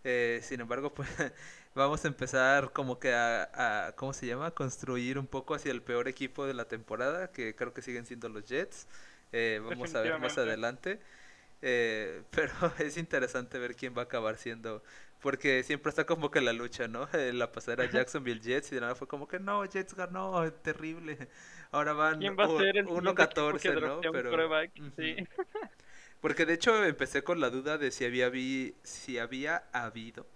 [0.04, 1.08] Eh, sin embargo, pues
[1.74, 4.50] vamos a empezar como que a, a, ¿cómo se llama?
[4.52, 8.28] construir un poco hacia el peor equipo de la temporada, que creo que siguen siendo
[8.28, 8.86] los Jets.
[9.32, 11.00] Eh, vamos a ver más adelante.
[11.62, 14.82] Eh, pero es interesante ver quién va a acabar siendo,
[15.20, 17.08] porque siempre está como que la lucha, ¿no?
[17.34, 21.18] La pasada Jacksonville Jets y de nada fue como que no, Jets ganó, terrible.
[21.70, 24.00] Ahora van 1-14, ¿no?
[24.00, 24.48] Pero,
[24.96, 25.16] sí.
[26.20, 30.26] Porque de hecho empecé con la duda de si había, vi, si había habido,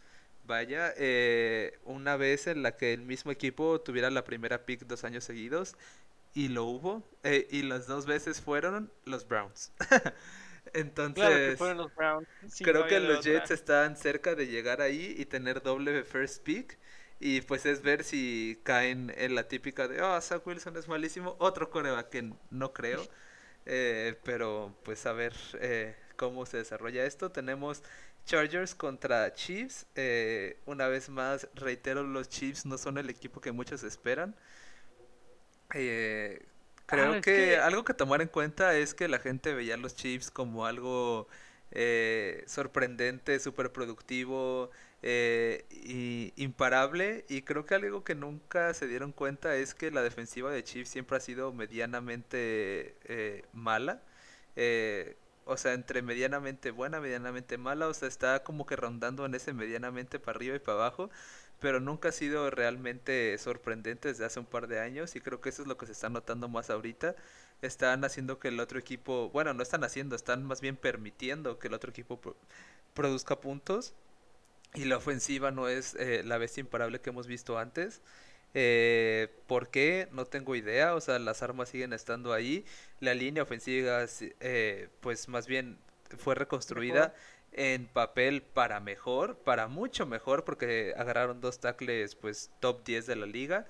[0.47, 5.05] vaya, eh, una vez en la que el mismo equipo tuviera la primera pick dos
[5.05, 5.77] años seguidos,
[6.35, 9.73] y lo hubo, eh, y las dos veces fueron los Browns.
[10.73, 11.59] Entonces,
[12.62, 16.79] creo que los Jets están cerca de llegar ahí y tener doble first pick.
[17.20, 21.37] Y pues es ver si caen en la típica de, oh, Zach Wilson es malísimo.
[21.38, 23.01] Otro coreback que no creo.
[23.66, 27.31] Eh, pero pues a ver eh, cómo se desarrolla esto.
[27.31, 27.83] Tenemos
[28.27, 29.87] Chargers contra Chiefs.
[29.94, 34.35] Eh, una vez más, reitero, los Chiefs no son el equipo que muchos esperan.
[35.74, 36.44] Eh,
[36.87, 39.96] Creo ah, que, algo que tomar en cuenta es que la gente veía a los
[39.96, 41.29] Chiefs como algo
[41.70, 44.70] eh, sorprendente, súper productivo
[45.06, 47.24] eh, y imparable.
[47.28, 50.90] Y creo que algo que nunca se dieron cuenta es que la defensiva de Chiefs
[50.90, 54.02] siempre ha sido medianamente eh, mala.
[55.46, 57.88] o sea, entre medianamente buena, medianamente mala.
[57.88, 61.10] O sea, está como que rondando en ese medianamente para arriba y para abajo
[61.60, 65.48] pero nunca ha sido realmente sorprendente desde hace un par de años y creo que
[65.48, 67.14] eso es lo que se está notando más ahorita.
[67.62, 71.68] Están haciendo que el otro equipo, bueno, no están haciendo, están más bien permitiendo que
[71.68, 72.20] el otro equipo
[72.92, 73.94] produzca puntos
[74.74, 78.02] y la ofensiva no es eh, la bestia imparable que hemos visto antes.
[78.54, 80.08] Eh, ¿Por qué?
[80.12, 80.94] No tengo idea.
[80.94, 82.64] O sea, las armas siguen estando ahí.
[83.00, 84.04] La línea ofensiva,
[84.40, 85.78] eh, pues más bien
[86.18, 87.14] fue reconstruida
[87.52, 93.16] en papel para mejor, para mucho mejor, porque agarraron dos tackles pues top 10 de
[93.16, 93.66] la liga.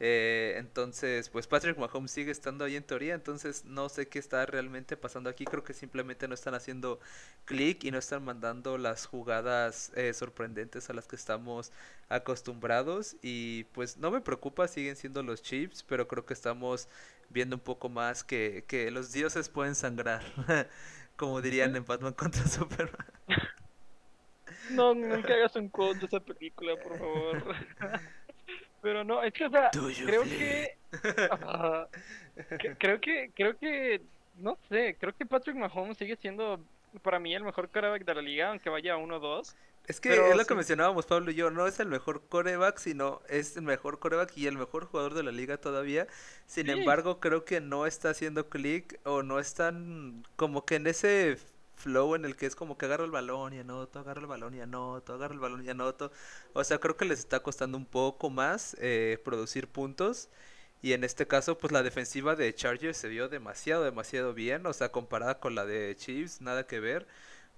[0.00, 4.46] Eh, entonces, pues Patrick Mahomes sigue estando ahí en teoría, entonces no sé qué está
[4.46, 5.44] realmente pasando aquí.
[5.44, 7.00] Creo que simplemente no están haciendo
[7.44, 11.72] clic y no están mandando las jugadas eh, sorprendentes a las que estamos
[12.08, 13.16] acostumbrados.
[13.22, 16.88] Y pues no me preocupa, siguen siendo los Chiefs, pero creo que estamos
[17.30, 20.22] viendo un poco más que, que los dioses pueden sangrar.
[21.18, 23.06] como dirían en Batman contra Superman.
[24.70, 27.42] No, nunca hagas un quote de esa película, por favor.
[28.80, 30.76] Pero no, es que, o sea, creo que,
[32.78, 34.00] creo que, creo que,
[34.36, 36.60] no sé, creo que Patrick Mahomes sigue siendo
[37.02, 39.54] para mí el mejor quarterback de la liga, aunque vaya a 1-2.
[39.88, 43.22] Es que es lo que mencionábamos Pablo y yo, no es el mejor coreback, sino
[43.28, 46.06] es el mejor coreback y el mejor jugador de la liga todavía.
[46.46, 51.38] Sin embargo, creo que no está haciendo clic o no están como que en ese
[51.78, 54.54] flow en el que es como que agarra el balón y anoto, agarra el balón
[54.54, 56.12] y anoto, agarra el balón y anoto.
[56.52, 60.28] O sea, creo que les está costando un poco más eh, producir puntos.
[60.82, 64.66] Y en este caso, pues la defensiva de Chargers se vio demasiado, demasiado bien.
[64.66, 67.06] O sea, comparada con la de Chiefs, nada que ver.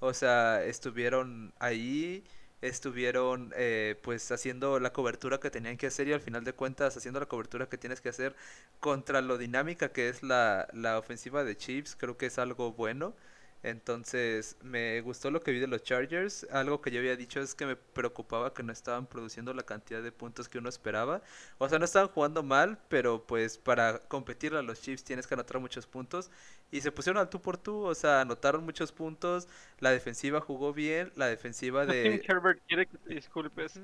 [0.01, 2.25] O sea, estuvieron ahí,
[2.63, 6.97] estuvieron eh, pues haciendo la cobertura que tenían que hacer y al final de cuentas
[6.97, 8.35] haciendo la cobertura que tienes que hacer
[8.81, 13.15] contra lo dinámica que es la, la ofensiva de Chiefs, creo que es algo bueno.
[13.63, 16.47] Entonces, me gustó lo que vi de los Chargers.
[16.51, 20.03] Algo que yo había dicho es que me preocupaba que no estaban produciendo la cantidad
[20.03, 21.23] de puntos que uno esperaba.
[21.59, 25.35] O sea, no estaban jugando mal, pero pues para competir a los Chiefs tienes que
[25.35, 26.31] anotar muchos puntos.
[26.71, 29.47] Y se pusieron al tú por tú, o sea, anotaron muchos puntos.
[29.79, 31.13] La defensiva jugó bien.
[31.17, 32.23] La defensiva de.
[32.27, 33.79] Herbert quiere que te disculpes.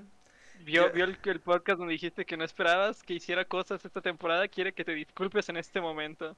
[0.64, 4.48] Vio, vio el, el podcast donde dijiste que no esperabas que hiciera cosas esta temporada.
[4.48, 6.34] Quiere que te disculpes en este momento.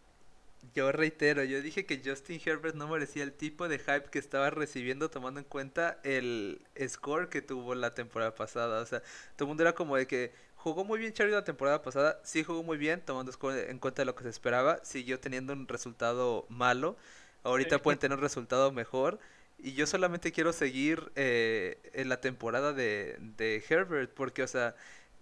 [0.74, 4.50] Yo reitero, yo dije que Justin Herbert no merecía el tipo de hype que estaba
[4.50, 8.80] recibiendo tomando en cuenta el score que tuvo la temporada pasada.
[8.80, 9.00] O sea,
[9.36, 12.44] todo el mundo era como de que jugó muy bien Charlie la temporada pasada, sí
[12.44, 16.96] jugó muy bien, tomando en cuenta lo que se esperaba, siguió teniendo un resultado malo,
[17.44, 19.18] ahorita pueden tener un resultado mejor.
[19.60, 24.76] Y yo solamente quiero seguir eh, en la temporada de, de Herbert, porque, o sea,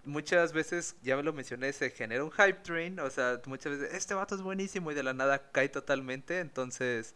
[0.07, 3.95] muchas veces, ya me lo mencioné, se genera un hype train, o sea, muchas veces,
[3.95, 7.15] este vato es buenísimo y de la nada cae totalmente, entonces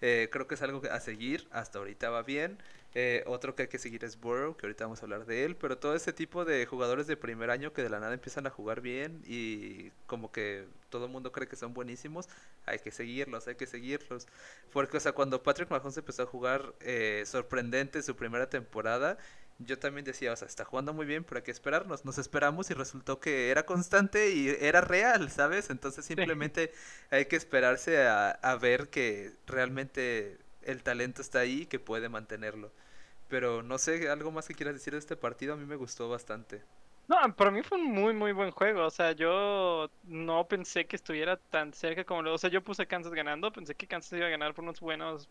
[0.00, 2.58] eh, creo que es algo a seguir, hasta ahorita va bien.
[2.94, 5.56] Eh, otro que hay que seguir es Burrow, que ahorita vamos a hablar de él,
[5.56, 8.50] pero todo ese tipo de jugadores de primer año que de la nada empiezan a
[8.50, 12.28] jugar bien y como que todo el mundo cree que son buenísimos,
[12.66, 14.26] hay que seguirlos, hay que seguirlos.
[14.72, 19.16] Porque, o sea, cuando Patrick Mahomes empezó a jugar eh, sorprendente su primera temporada,
[19.58, 22.04] yo también decía, o sea, está jugando muy bien, pero hay que esperarnos.
[22.04, 25.70] Nos esperamos y resultó que era constante y era real, ¿sabes?
[25.70, 26.72] Entonces simplemente
[27.10, 32.08] hay que esperarse a, a ver que realmente el talento está ahí y que puede
[32.08, 32.72] mantenerlo.
[33.32, 36.06] Pero no sé, algo más que quieras decir de este partido, a mí me gustó
[36.06, 36.62] bastante.
[37.08, 38.84] No, para mí fue un muy, muy buen juego.
[38.84, 42.34] O sea, yo no pensé que estuviera tan cerca como lo...
[42.34, 45.30] O sea, yo puse Kansas ganando, pensé que Kansas iba a ganar por unos buenos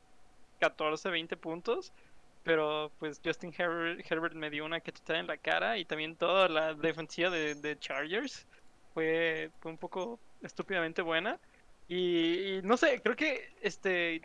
[0.60, 1.94] 14, 20 puntos.
[2.42, 6.74] Pero pues Justin Herbert, me dio una cachetada en la cara y también toda la
[6.74, 8.48] defensiva de, Chargers
[8.96, 11.40] fue, fue un poco estúpidamente buena.
[11.88, 14.24] Y, no sé, creo que este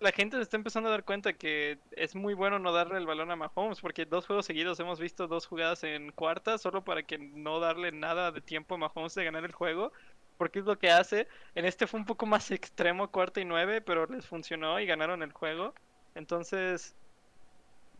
[0.00, 3.06] la gente se está empezando a dar cuenta que es muy bueno no darle el
[3.06, 7.02] balón a Mahomes, porque dos juegos seguidos hemos visto dos jugadas en cuarta solo para
[7.02, 9.92] que no darle nada de tiempo a Mahomes de ganar el juego,
[10.36, 11.28] porque es lo que hace.
[11.54, 15.22] En este fue un poco más extremo, cuarta y nueve, pero les funcionó y ganaron
[15.22, 15.74] el juego.
[16.14, 16.94] Entonces,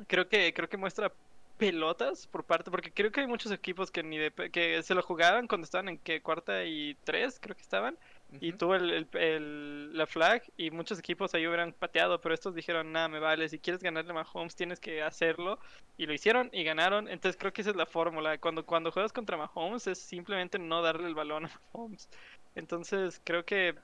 [0.07, 1.13] creo que creo que muestra
[1.57, 5.03] pelotas por parte, porque creo que hay muchos equipos que ni de, que se lo
[5.03, 7.97] jugaban cuando estaban en que cuarta y tres, creo que estaban
[8.41, 12.93] y tuvo el, el, la flag y muchos equipos ahí hubieran pateado, pero estos dijeron,
[12.93, 15.59] nada, me vale, si quieres ganarle a Mahomes tienes que hacerlo
[15.97, 19.13] y lo hicieron y ganaron, entonces creo que esa es la fórmula, cuando, cuando juegas
[19.13, 22.09] contra Mahomes es simplemente no darle el balón a Mahomes,
[22.55, 23.75] entonces creo que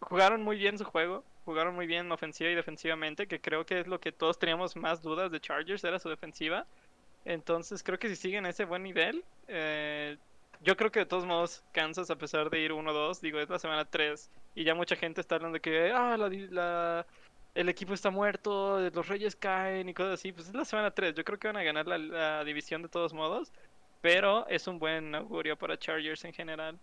[0.00, 3.86] jugaron muy bien su juego, jugaron muy bien ofensiva y defensivamente, que creo que es
[3.86, 6.66] lo que todos teníamos más dudas de Chargers, era su defensiva,
[7.24, 10.18] entonces creo que si siguen ese buen nivel, eh,
[10.64, 13.58] yo creo que de todos modos, Kansas, a pesar de ir 1-2, digo, es la
[13.58, 17.06] semana 3 y ya mucha gente está hablando de que, ah, la,
[17.54, 20.32] el equipo está muerto, los Reyes caen y cosas así.
[20.32, 23.12] Pues es la semana 3, yo creo que van a ganar la, división de todos
[23.12, 23.52] modos,
[24.00, 26.78] pero es un buen augurio para Chargers en general.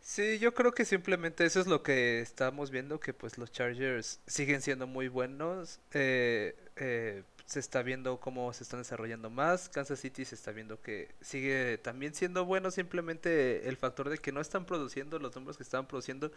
[0.00, 4.20] Sí, yo creo que simplemente eso es lo que estamos viendo, que pues los Chargers
[4.26, 5.80] siguen siendo muy buenos.
[5.92, 9.68] Eh, eh, se está viendo cómo se están desarrollando más.
[9.68, 12.72] Kansas City se está viendo que sigue también siendo bueno.
[12.72, 16.32] Simplemente el factor de que no están produciendo los números que estaban produciendo.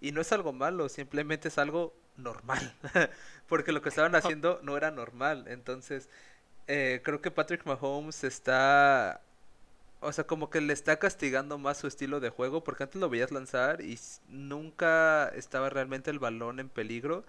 [0.00, 2.74] Y no es algo malo, simplemente es algo normal.
[3.48, 5.46] Porque lo que estaban haciendo no era normal.
[5.48, 6.08] Entonces,
[6.68, 9.20] eh, creo que Patrick Mahomes está.
[10.00, 12.62] O sea, como que le está castigando más su estilo de juego.
[12.62, 13.98] Porque antes lo veías lanzar y
[14.28, 17.24] nunca estaba realmente el balón en peligro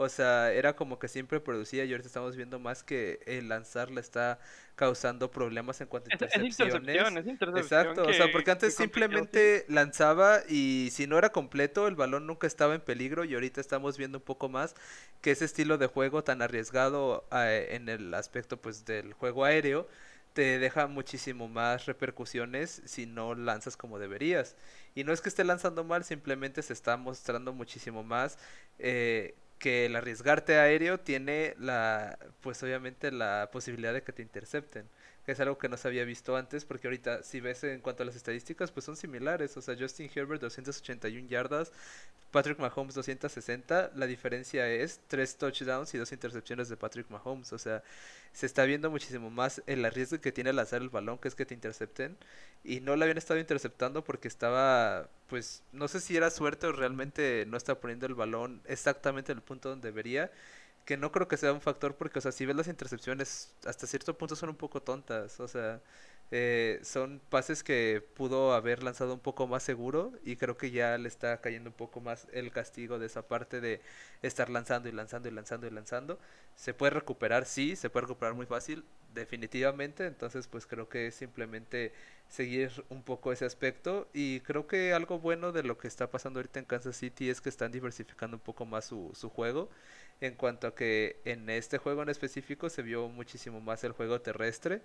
[0.00, 3.90] o sea, era como que siempre producía y ahorita estamos viendo más que el lanzar
[3.90, 4.38] le está
[4.76, 7.02] causando problemas en cuanto a intercepciones.
[7.56, 12.46] Exacto, o sea, porque antes simplemente lanzaba y si no era completo, el balón nunca
[12.46, 14.76] estaba en peligro y ahorita estamos viendo un poco más
[15.20, 19.88] que ese estilo de juego tan arriesgado eh, en el aspecto pues del juego aéreo
[20.32, 24.54] te deja muchísimo más repercusiones si no lanzas como deberías.
[24.94, 28.38] Y no es que esté lanzando mal, simplemente se está mostrando muchísimo más
[28.78, 34.88] eh, que el arriesgarte aéreo tiene la, pues obviamente la posibilidad de que te intercepten,
[35.32, 38.06] es algo que no se había visto antes, porque ahorita si ves en cuanto a
[38.06, 41.72] las estadísticas, pues son similares, o sea, Justin Herbert 281 yardas,
[42.30, 47.58] Patrick Mahomes 260, la diferencia es tres touchdowns y dos intercepciones de Patrick Mahomes, o
[47.58, 47.82] sea,
[48.32, 51.46] se está viendo muchísimo más el arriesgo que tiene lanzar el balón, que es que
[51.46, 52.16] te intercepten,
[52.64, 56.72] y no lo habían estado interceptando porque estaba, pues, no sé si era suerte o
[56.72, 60.30] realmente no está poniendo el balón exactamente en el punto donde debería,
[60.88, 63.86] que no creo que sea un factor porque, o sea, si ves las intercepciones, hasta
[63.86, 65.82] cierto punto son un poco tontas, o sea,
[66.30, 70.96] eh, son pases que pudo haber lanzado un poco más seguro y creo que ya
[70.96, 73.82] le está cayendo un poco más el castigo de esa parte de
[74.22, 76.18] estar lanzando y lanzando y lanzando y lanzando.
[76.56, 81.14] Se puede recuperar, sí, se puede recuperar muy fácil, definitivamente, entonces pues creo que es
[81.14, 81.92] simplemente
[82.28, 86.38] seguir un poco ese aspecto y creo que algo bueno de lo que está pasando
[86.38, 89.68] ahorita en Kansas City es que están diversificando un poco más su, su juego
[90.20, 94.20] en cuanto a que en este juego en específico se vio muchísimo más el juego
[94.20, 94.82] terrestre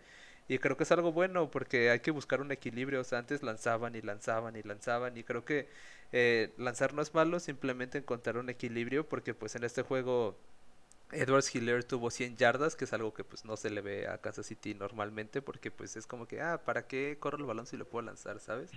[0.47, 3.01] y creo que es algo bueno porque hay que buscar un equilibrio.
[3.01, 5.17] O sea, antes lanzaban y lanzaban y lanzaban.
[5.17, 5.67] Y creo que
[6.11, 9.07] eh, lanzar no es malo, simplemente encontrar un equilibrio.
[9.07, 10.37] Porque pues en este juego
[11.11, 14.17] Edwards Hiller tuvo 100 yardas, que es algo que pues no se le ve a
[14.17, 15.41] Kansas City normalmente.
[15.41, 18.39] Porque pues es como que, ah, ¿para qué corro el balón si lo puedo lanzar,
[18.39, 18.71] sabes?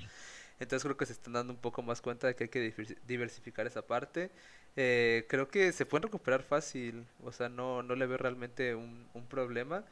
[0.59, 2.75] Entonces creo que se están dando un poco más cuenta de que hay que
[3.07, 4.31] diversificar esa parte.
[4.77, 7.07] Eh, creo que se pueden recuperar fácil.
[7.23, 9.85] O sea, no, no le veo realmente un, un problema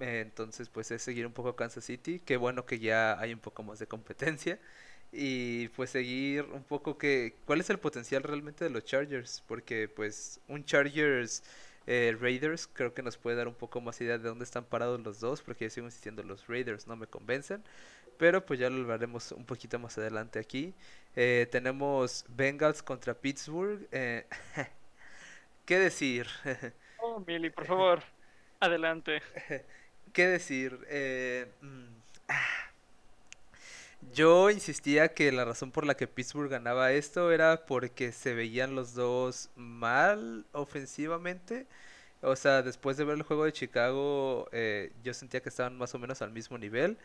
[0.00, 2.20] Eh, entonces, pues es seguir un poco Kansas City.
[2.20, 4.58] Qué bueno que ya hay un poco más de competencia.
[5.12, 7.36] Y pues seguir un poco que...
[7.46, 9.42] ¿Cuál es el potencial realmente de los Chargers?
[9.46, 11.42] Porque pues un Chargers
[11.86, 15.00] eh, Raiders creo que nos puede dar un poco más idea de dónde están parados
[15.00, 15.42] los dos.
[15.42, 17.62] Porque yo sigo insistiendo, los Raiders no me convencen.
[18.18, 20.74] Pero pues ya lo hablaremos un poquito más adelante aquí.
[21.14, 23.86] Eh, tenemos Bengals contra Pittsburgh.
[23.92, 24.26] Eh,
[25.66, 26.26] ¿Qué decir?
[26.98, 28.02] oh, Mili, por favor,
[28.60, 29.22] adelante.
[30.12, 30.78] ¿Qué decir?
[30.88, 31.86] Eh, mm.
[34.12, 38.74] Yo insistía que la razón por la que Pittsburgh ganaba esto era porque se veían
[38.74, 41.66] los dos mal ofensivamente.
[42.22, 45.94] O sea, después de ver el juego de Chicago, eh, yo sentía que estaban más
[45.94, 46.98] o menos al mismo nivel.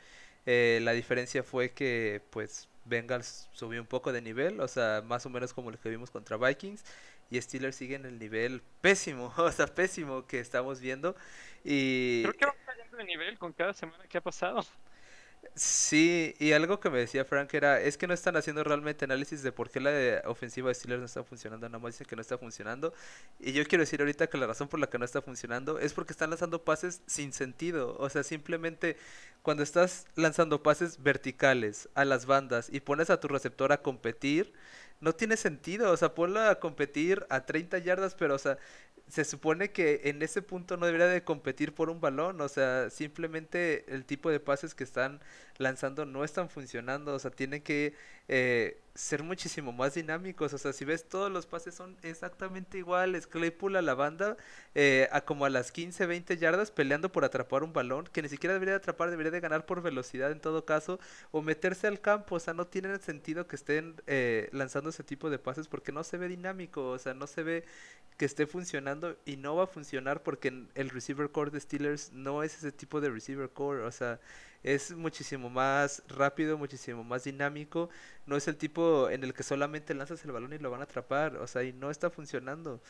[0.46, 5.26] Eh, la diferencia fue que, pues, Bengals subió un poco de nivel, o sea, más
[5.26, 6.84] o menos como lo que vimos contra Vikings.
[7.30, 11.16] Y Steelers sigue en el nivel pésimo, o sea, pésimo que estamos viendo.
[11.64, 12.24] Y...
[12.24, 14.66] Creo que va cayendo de nivel con cada semana que ha pasado.
[15.56, 19.44] Sí, y algo que me decía Frank era, es que no están haciendo realmente análisis
[19.44, 22.22] de por qué la ofensiva de Steelers no está funcionando, nada más dicen que no
[22.22, 22.94] está funcionando.
[23.40, 25.94] Y yo quiero decir ahorita que la razón por la que no está funcionando es
[25.94, 27.98] porque están lanzando pases sin sentido.
[28.00, 28.98] O sea, simplemente
[29.42, 34.54] cuando estás lanzando pases verticales a las bandas y pones a tu receptor a competir,
[35.02, 35.92] no tiene sentido.
[35.92, 38.58] O sea, ponlo a competir a 30 yardas, pero o sea,
[39.12, 42.90] se supone que en ese punto no debería de competir por un balón, o sea,
[42.90, 45.20] simplemente el tipo de pases que están
[45.62, 47.94] lanzando no están funcionando, o sea, tienen que
[48.28, 53.28] eh, ser muchísimo más dinámicos, o sea, si ves todos los pases son exactamente iguales,
[53.28, 54.38] Claypool a la banda
[54.76, 58.30] eh, a como a las 15, 20 yardas peleando por atrapar un balón, que ni
[58.30, 61.00] siquiera debería de atrapar, debería de ganar por velocidad en todo caso,
[61.32, 65.30] o meterse al campo, o sea, no tiene sentido que estén eh, lanzando ese tipo
[65.30, 67.66] de pases porque no se ve dinámico, o sea, no se ve
[68.18, 72.44] que esté funcionando y no va a funcionar porque el receiver core de Steelers no
[72.44, 74.20] es ese tipo de receiver core, o sea,
[74.64, 77.90] es muchísimo más rápido, muchísimo más dinámico,
[78.26, 80.84] no es el tipo en el que solamente lanzas el balón y lo van a
[80.84, 82.82] atrapar, o sea, y no está funcionando.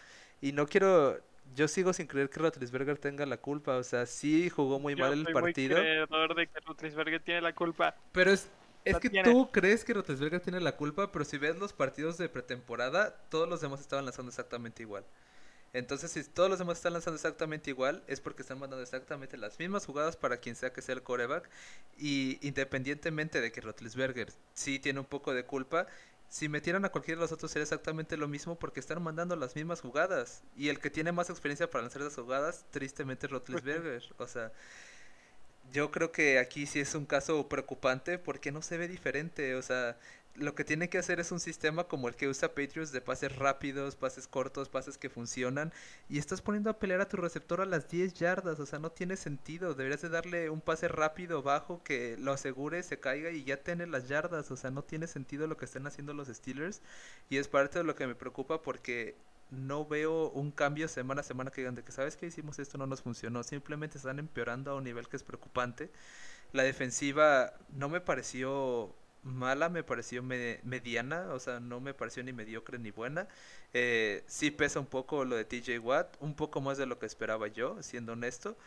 [0.42, 1.20] Y no quiero,
[1.56, 5.14] yo sigo sin creer que Rotlisberger tenga la culpa, o sea, sí jugó muy mal
[5.14, 5.78] el partido.
[5.78, 7.96] Muy de que Rotlisberger tiene la culpa.
[8.12, 8.50] Pero es,
[8.84, 12.28] es que tú crees que Rotlisberger tiene la culpa, pero si ves los partidos de
[12.28, 15.06] pretemporada, todos los demás estaban lanzando exactamente igual.
[15.74, 19.58] Entonces, si todos los demás están lanzando exactamente igual, es porque están mandando exactamente las
[19.58, 21.50] mismas jugadas para quien sea que sea el coreback.
[21.98, 25.88] Y independientemente de que Rotlisberger sí tiene un poco de culpa,
[26.32, 29.56] si metieran a cualquiera de los otros sería exactamente lo mismo porque están mandando las
[29.56, 30.44] mismas jugadas.
[30.56, 34.02] Y el que tiene más experiencia para lanzar esas jugadas, tristemente es Rotlisberger.
[34.18, 34.52] O sea,
[35.74, 39.56] yo creo que aquí sí es un caso preocupante porque no se ve diferente.
[39.56, 39.98] O sea,
[40.36, 43.36] lo que tiene que hacer es un sistema como el que usa Patriots de pases
[43.36, 45.74] rápidos, pases cortos, pases que funcionan
[46.10, 48.92] y estás poniendo a pelear a tu receptor a las 10 yardas, o sea, no
[48.92, 53.44] tiene sentido, deberías de darle un pase rápido, bajo, que lo asegure, se caiga y
[53.44, 56.82] ya tiene las yardas, o sea, no tiene sentido lo que están haciendo los Steelers
[57.30, 59.18] y es parte de lo que me preocupa porque
[59.50, 62.78] no veo un cambio semana a semana que digan de que sabes que hicimos esto
[62.78, 65.92] no nos funcionó, simplemente están empeorando a un nivel que es preocupante.
[66.54, 72.34] La defensiva no me pareció mala, me pareció mediana, o sea, no me pareció ni
[72.34, 73.28] mediocre ni buena.
[73.74, 77.06] Eh, sí pesa un poco lo de TJ Watt, un poco más de lo que
[77.06, 78.58] esperaba yo, siendo honesto.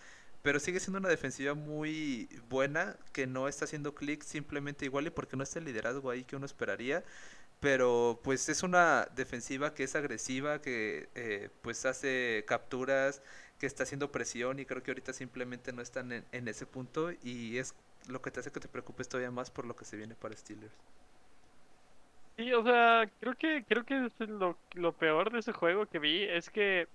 [0.42, 5.10] Pero sigue siendo una defensiva muy buena, que no está haciendo clic simplemente igual y
[5.10, 7.04] porque no está el liderazgo ahí que uno esperaría.
[7.60, 13.22] Pero pues es una defensiva que es agresiva, que eh, pues hace capturas,
[13.58, 17.10] que está haciendo presión y creo que ahorita simplemente no están en, en ese punto
[17.22, 17.74] y es
[18.08, 20.36] lo que te hace que te preocupes todavía más por lo que se viene para
[20.36, 20.74] Steelers.
[22.36, 26.24] Sí, o sea, creo que creo que lo, lo peor de ese juego que vi
[26.24, 26.88] es que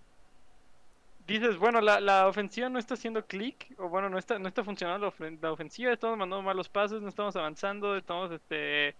[1.29, 4.63] dices, bueno, la, la ofensiva no está haciendo clic, o bueno, no está, no está
[4.63, 8.95] funcionando la, ofensiva, estamos mandando malos pasos, no estamos avanzando, estamos, este,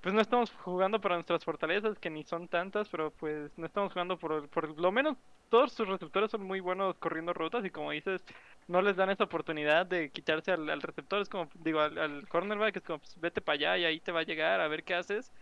[0.00, 3.92] pues no estamos jugando para nuestras fortalezas, que ni son tantas, pero pues no estamos
[3.92, 5.16] jugando por, por lo menos
[5.48, 8.22] todos sus receptores son muy buenos corriendo rutas y como dices,
[8.70, 12.82] no les dan esa oportunidad de quitarse al, receptor, es como, digo, al, cornerback, es
[12.84, 15.32] como, pues, vete para allá y ahí te va a llegar a ver qué haces.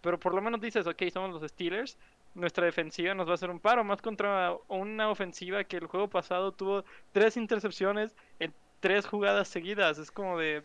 [0.00, 1.98] pero por lo menos dices, ok, somos los Steelers,
[2.34, 6.08] nuestra defensiva nos va a hacer un paro, más contra una ofensiva que el juego
[6.08, 9.98] pasado tuvo tres intercepciones en tres jugadas seguidas.
[9.98, 10.62] Es como de,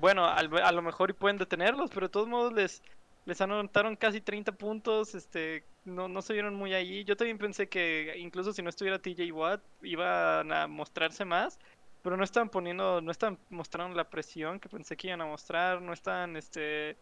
[0.00, 2.82] bueno, a lo mejor y pueden detenerlos, pero de todos modos les,
[3.26, 7.04] les anotaron casi 30 puntos, este, no, no se vieron muy allí.
[7.04, 11.58] Yo también pensé que incluso si no estuviera TJ Watt, iban a mostrarse más,
[12.02, 15.82] pero no están poniendo, no están mostrando la presión que pensé que iban a mostrar,
[15.82, 16.96] no están, este,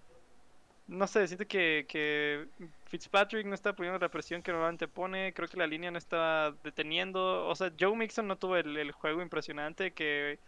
[0.86, 2.46] no sé, siento que, que
[2.86, 6.54] Fitzpatrick no está poniendo la presión que normalmente pone, creo que la línea no está
[6.64, 10.38] deteniendo, o sea, Joe Mixon no tuvo el, juego impresionante que,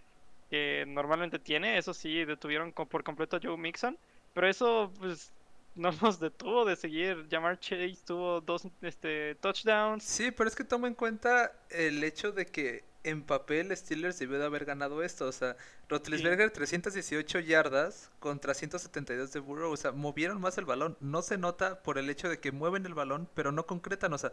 [0.87, 3.99] normalmente tiene, eso sí, detuvieron por completo a Joe Mixon,
[4.33, 5.33] pero eso pues
[5.77, 7.27] no nos detuvo de seguir.
[7.31, 10.03] Jamar Chase tuvo dos este, touchdowns.
[10.03, 14.39] Sí, pero es que toma en cuenta el hecho de que en papel Steelers debió
[14.39, 15.27] de haber ganado esto.
[15.27, 15.57] O sea,
[15.89, 19.71] Rotlisberger 318 yardas contra 172 de Burrow.
[19.71, 20.97] O sea, movieron más el balón.
[21.01, 24.13] No se nota por el hecho de que mueven el balón, pero no concretan.
[24.13, 24.33] O sea,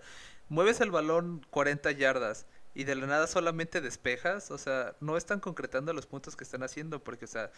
[0.50, 4.52] mueves el balón 40 yardas y de la nada solamente despejas.
[4.52, 7.04] O sea, no están concretando los puntos que están haciendo.
[7.04, 7.52] Porque, o sea,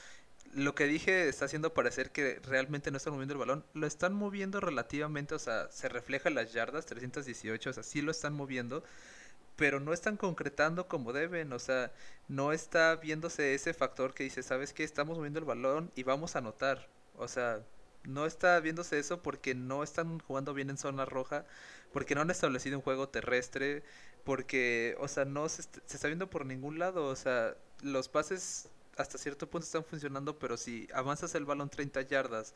[0.54, 3.66] lo que dije está haciendo parecer que realmente no están moviendo el balón.
[3.74, 5.36] Lo están moviendo relativamente.
[5.36, 7.70] O sea, se refleja las yardas 318.
[7.70, 8.84] O sea, sí lo están moviendo
[9.56, 11.92] pero no están concretando como deben, o sea,
[12.28, 14.84] no está viéndose ese factor que dice, ¿sabes qué?
[14.84, 16.88] Estamos moviendo el balón y vamos a anotar,
[17.18, 17.62] o sea,
[18.04, 21.46] no está viéndose eso porque no están jugando bien en zona roja,
[21.94, 23.84] porque no han establecido un juego terrestre,
[24.26, 28.70] porque, o sea, no se, se está viendo por ningún lado, o sea, los pases
[28.98, 32.54] hasta cierto punto están funcionando, pero si avanzas el balón 30 yardas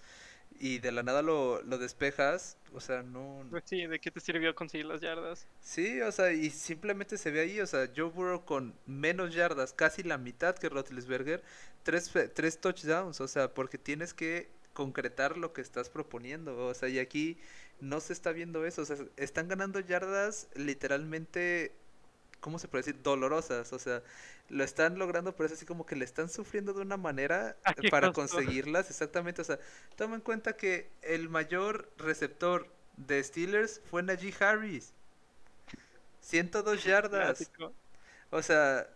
[0.60, 3.46] y de la nada lo, lo despejas, o sea, no...
[3.50, 5.48] Pues sí, ¿de qué te sirvió conseguir las yardas?
[5.62, 9.74] Sí, o sea, y simplemente se ve ahí, o sea, Joe Burrow con menos yardas,
[9.74, 11.44] casi la mitad que Rotlisberger,
[11.84, 16.90] tres, tres touchdowns, o sea, porque tienes que concretar lo que estás proponiendo, o sea,
[16.90, 17.38] y aquí
[17.82, 21.74] no se está viendo eso, o sea, están ganando yardas literalmente
[22.40, 23.02] ¿cómo se puede decir?
[23.02, 24.02] Dolorosas, o sea,
[24.50, 27.58] lo están logrando, pero es así como que le están sufriendo de una manera
[27.92, 29.60] para conseguirlas, exactamente, o sea,
[29.96, 32.68] toma en cuenta que el mayor receptor
[32.98, 34.94] de Steelers fue Najee Harris,
[36.22, 37.52] 102 yardas,
[38.32, 38.90] o sea,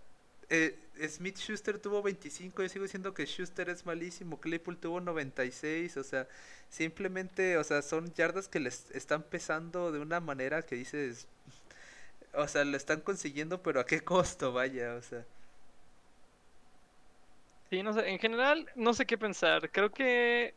[0.54, 0.78] eh,
[1.10, 6.04] Smith Schuster tuvo 25, yo sigo diciendo que Schuster es malísimo, Claypool tuvo 96, o
[6.04, 6.28] sea,
[6.70, 11.28] simplemente, o sea, son yardas que les están pesando de una manera que dices,
[12.34, 14.54] o sea, lo están consiguiendo, pero ¿a qué costo?
[14.54, 15.26] Vaya, o sea.
[17.72, 19.72] Sí, no sé, en general no sé qué pensar.
[19.72, 20.54] Creo que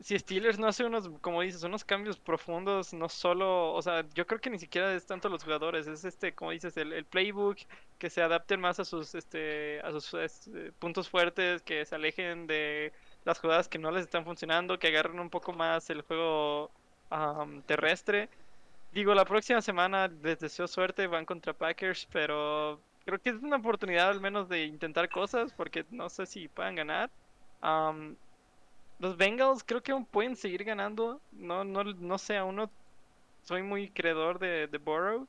[0.00, 4.26] si Steelers no hace unos, como dices, unos cambios profundos, no solo, o sea, yo
[4.26, 7.58] creo que ni siquiera es tanto los jugadores, es este, como dices, el, playbook,
[7.98, 12.46] que se adapten más a sus, este, a sus este, puntos fuertes, que se alejen
[12.46, 12.92] de
[13.24, 16.70] las jugadas que no les están funcionando, que agarren un poco más el juego
[17.66, 18.28] terrestre
[18.92, 23.56] Digo, la próxima semana les deseo suerte, van contra Packers, pero creo que es una
[23.56, 27.08] oportunidad al menos de intentar cosas, porque no sé si puedan ganar.
[29.00, 31.20] Los Bengals creo que aún pueden seguir ganando.
[31.32, 32.70] No, no, no sé, aún no
[33.42, 35.26] soy muy creedor de, de Burrow.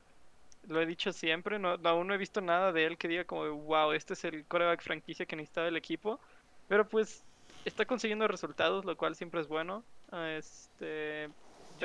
[0.68, 3.50] Lo he dicho siempre, no, aún no he visto nada de él que diga como,
[3.50, 6.20] wow, este es el coreback franquicia que necesitaba el equipo.
[6.68, 7.24] Pero pues
[7.64, 9.82] está consiguiendo resultados, lo cual siempre es bueno.
[10.36, 11.30] Este,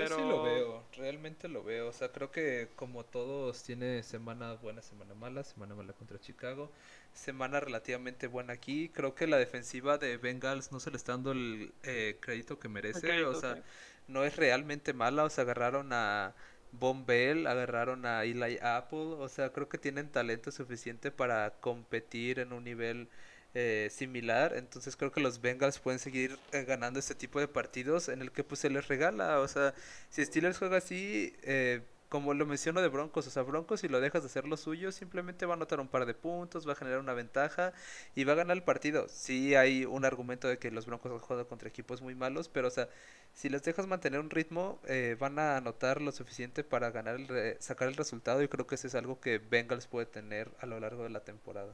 [0.01, 1.87] yo sí lo veo, realmente lo veo.
[1.87, 6.71] O sea, creo que como todos tiene semana buena, semana mala, semana mala contra Chicago,
[7.13, 8.89] semana relativamente buena aquí.
[8.89, 12.69] Creo que la defensiva de Bengals no se le está dando el eh, crédito que
[12.69, 13.23] merece.
[13.25, 13.61] o sea,
[14.07, 15.23] no es realmente mala.
[15.23, 16.35] O sea, agarraron a
[16.71, 19.15] Von Bell, agarraron a Eli Apple.
[19.19, 23.09] O sea, creo que tienen talento suficiente para competir en un nivel
[23.53, 24.53] eh, similar.
[24.55, 28.31] Entonces creo que los Bengals pueden seguir eh, ganando este tipo de partidos en el
[28.31, 29.39] que pues se les regala.
[29.39, 29.73] O sea,
[30.09, 33.99] si Steelers juega así, eh, como lo menciono de Broncos, o sea, Broncos si lo
[33.99, 36.75] dejas de hacer lo suyo, simplemente va a anotar un par de puntos, va a
[36.75, 37.73] generar una ventaja
[38.15, 39.07] y va a ganar el partido.
[39.09, 42.67] Sí hay un argumento de que los Broncos han jugado contra equipos muy malos, pero
[42.67, 42.89] o sea,
[43.33, 44.79] si les dejas mantener un ritmo,
[45.19, 48.87] van a anotar lo suficiente para ganar el sacar el resultado y creo que eso
[48.87, 51.73] es algo que Bengals puede tener a lo largo de la temporada.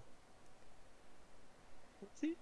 [2.13, 2.37] Sí,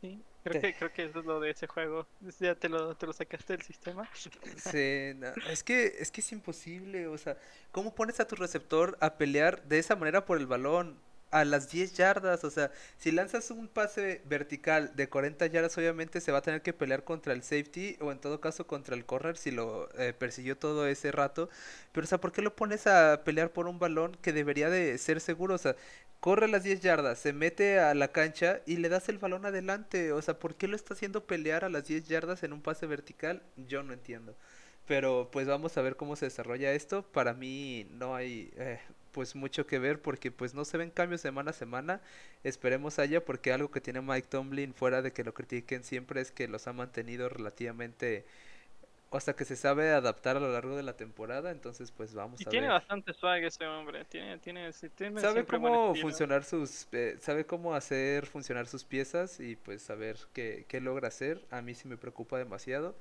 [0.00, 0.22] sí.
[0.42, 2.06] Creo que, creo que eso es lo de ese juego.
[2.38, 4.08] Ya te lo, te lo sacaste del sistema.
[4.14, 5.14] Sí,
[5.48, 7.38] es que es que es imposible, o sea,
[7.72, 10.98] ¿cómo pones a tu receptor a pelear de esa manera por el balón?
[11.34, 12.44] a las 10 yardas.
[12.44, 16.62] O sea, si lanzas un pase vertical de 40 yardas, obviamente se va a tener
[16.62, 20.12] que pelear contra el safety o en todo caso contra el corner si lo eh,
[20.12, 21.50] persiguió todo ese rato.
[21.92, 24.96] Pero, o sea, ¿por qué lo pones a pelear por un balón que debería de
[24.98, 25.56] ser seguro?
[25.56, 25.74] O sea,
[26.24, 30.10] corre las 10 yardas, se mete a la cancha y le das el balón adelante.
[30.12, 32.86] O sea, ¿por qué lo está haciendo pelear a las 10 yardas en un pase
[32.86, 33.42] vertical?
[33.68, 34.34] Yo no entiendo.
[34.86, 37.02] Pero pues vamos a ver cómo se desarrolla esto.
[37.02, 38.80] Para mí no hay eh,
[39.12, 42.00] pues mucho que ver porque pues no se ven cambios semana a semana.
[42.42, 46.30] Esperemos haya porque algo que tiene Mike Tomlin fuera de que lo critiquen siempre es
[46.30, 48.24] que los ha mantenido relativamente
[49.16, 52.44] hasta que se sabe adaptar a lo largo de la temporada, entonces pues vamos y
[52.44, 57.46] a tiene bastante swag ese hombre, tiene tiene, tiene sabe cómo funcionar sus eh, sabe
[57.46, 61.44] cómo hacer funcionar sus piezas y pues saber qué, qué logra hacer.
[61.50, 62.96] A mí sí me preocupa demasiado.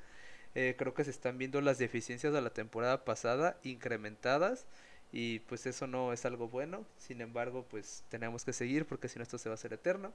[0.56, 4.68] Eh, creo que se están viendo las deficiencias de la temporada pasada incrementadas
[5.12, 6.86] y pues eso no es algo bueno.
[6.98, 10.14] Sin embargo, pues tenemos que seguir porque si no esto se va a hacer eterno.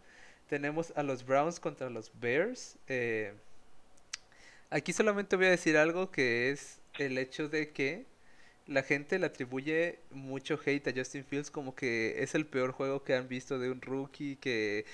[0.49, 2.79] Tenemos a los Browns contra los Bears.
[2.89, 3.35] Eh,
[4.71, 8.07] aquí solamente voy a decir algo que es el hecho de que
[8.67, 13.03] la gente le atribuye mucho hate a Justin Fields como que es el peor juego
[13.03, 14.85] que han visto de un rookie, que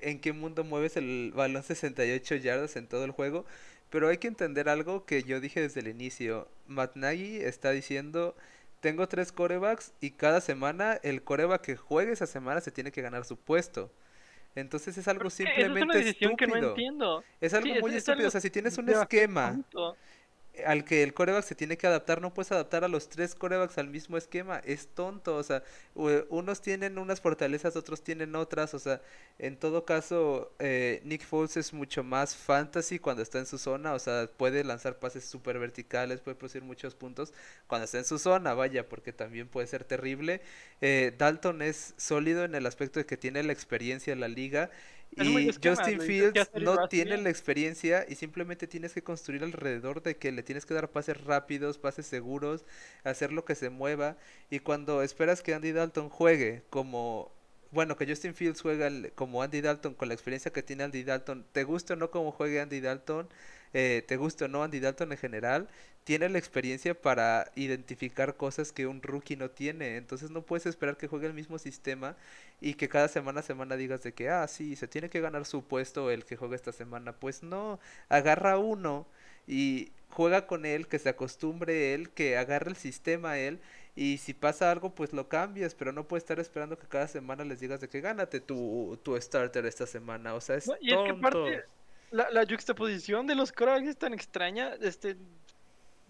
[0.00, 3.44] en qué mundo mueves el balón 68 yardas en todo el juego.
[3.90, 6.48] Pero hay que entender algo que yo dije desde el inicio.
[6.66, 8.36] Matt Nagy está diciendo
[8.80, 13.02] tengo tres corebacks y cada semana el coreback que juegue esa semana se tiene que
[13.02, 13.92] ganar su puesto.
[14.54, 16.36] Entonces es algo simplemente es estúpido.
[16.36, 17.24] Que no entiendo.
[17.40, 18.28] Es algo muy estúpido.
[18.28, 19.60] o sea, si tienes un esquema
[20.66, 23.78] al que el coreback se tiene que adaptar, no puedes adaptar a los tres corebacks
[23.78, 25.62] al mismo esquema, es tonto, o sea,
[25.94, 29.00] unos tienen unas fortalezas, otros tienen otras, o sea,
[29.38, 33.94] en todo caso, eh, Nick Foles es mucho más fantasy cuando está en su zona,
[33.94, 37.32] o sea, puede lanzar pases súper verticales, puede producir muchos puntos
[37.66, 40.40] cuando está en su zona, vaya, porque también puede ser terrible.
[40.80, 44.70] Eh, Dalton es sólido en el aspecto de que tiene la experiencia en la liga
[45.16, 50.32] y Justin Fields no tiene la experiencia y simplemente tienes que construir alrededor de que
[50.32, 52.64] le tienes que dar pases rápidos, pases seguros,
[53.04, 54.16] hacer lo que se mueva.
[54.50, 57.32] Y cuando esperas que Andy Dalton juegue como
[57.72, 61.46] bueno, que Justin Fields juega como Andy Dalton con la experiencia que tiene Andy Dalton,
[61.52, 63.28] te guste o no como juegue Andy Dalton,
[63.72, 65.68] eh, te guste o no Andy Dalton en general,
[66.04, 69.96] tiene la experiencia para identificar cosas que un rookie no tiene.
[69.96, 72.16] Entonces no puedes esperar que juegue el mismo sistema
[72.60, 75.44] y que cada semana a semana digas de que, ah, sí, se tiene que ganar
[75.44, 77.12] su puesto el que juega esta semana.
[77.12, 79.06] Pues no, agarra uno
[79.46, 83.60] y juega con él, que se acostumbre él, que agarre el sistema él
[83.96, 87.44] y si pasa algo pues lo cambias, pero no puedes estar esperando que cada semana
[87.44, 91.46] les digas de que gánate tu, tu starter esta semana, o sea, es tonto.
[92.10, 95.16] La, la juxtaposición de los quarterbacks es tan extraña, este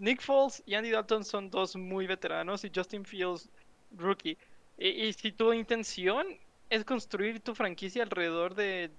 [0.00, 3.50] Nick Foles y Andy Dalton son dos muy veteranos y Justin Fields
[3.96, 4.38] rookie.
[4.78, 6.26] Y, si tu intención
[6.70, 8.90] es construir tu franquicia alrededor de,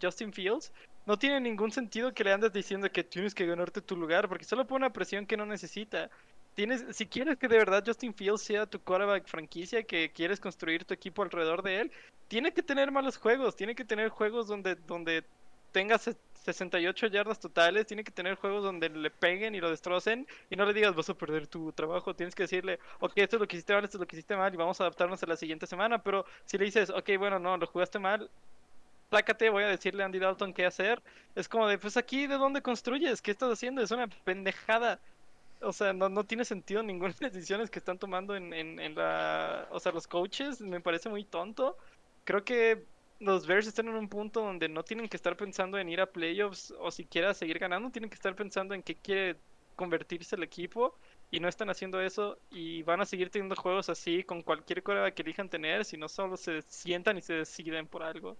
[0.00, 0.72] Justin Fields,
[1.04, 4.46] no tiene ningún sentido que le andes diciendo que tienes que ganarte tu lugar, porque
[4.46, 6.08] solo pone una presión que no necesita.
[6.54, 10.86] Tienes, si quieres que de verdad Justin Fields sea tu quarterback franquicia, que quieres construir
[10.86, 11.92] tu equipo alrededor de él,
[12.28, 15.22] tiene que tener malos juegos, tiene que tener juegos donde, donde
[15.72, 16.08] tengas
[16.46, 20.64] 68 yardas totales, tiene que tener juegos donde le peguen y lo destrocen y no
[20.64, 23.56] le digas vas a perder tu trabajo, tienes que decirle, ok, esto es lo que
[23.56, 25.66] hiciste mal, esto es lo que hiciste mal y vamos a adaptarnos a la siguiente
[25.66, 28.30] semana, pero si le dices, ok, bueno, no, lo jugaste mal,
[29.08, 31.02] plácate, voy a decirle a Andy Dalton qué hacer,
[31.34, 33.22] es como de, pues aquí, ¿de dónde construyes?
[33.22, 33.82] ¿Qué estás haciendo?
[33.82, 35.00] Es una pendejada.
[35.60, 38.80] O sea, no, no tiene sentido ninguna de las decisiones que están tomando en, en,
[38.80, 39.68] en la...
[39.70, 41.76] O sea, los coaches, me parece muy tonto.
[42.24, 42.86] Creo que
[43.18, 46.12] los Bears están en un punto donde no tienen que estar pensando en ir a
[46.12, 49.40] playoffs o siquiera seguir ganando, tienen que estar pensando en qué quiere
[49.76, 50.98] convertirse el equipo
[51.30, 55.10] y no están haciendo eso y van a seguir teniendo juegos así con cualquier cosa
[55.12, 58.38] que elijan tener si no solo se sientan y se deciden por algo.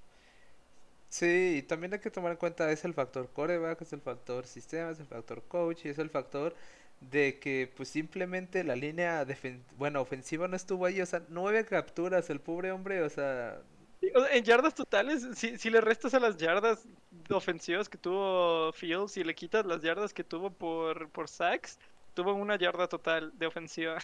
[1.09, 4.47] Sí, y también hay que tomar en cuenta es el factor coreback, es el factor
[4.47, 6.55] sistema, es el factor coach y es el factor
[7.01, 9.27] de que pues simplemente la línea
[9.79, 13.63] bueno ofensiva no estuvo ahí, o sea, nueve capturas, el pobre hombre, o sea,
[14.01, 16.87] en yardas totales, si, si le restas a las yardas
[17.31, 21.79] ofensivas que tuvo Fields y le quitas las yardas que tuvo por, por sacks,
[22.15, 23.99] tuvo una yarda total de ofensiva.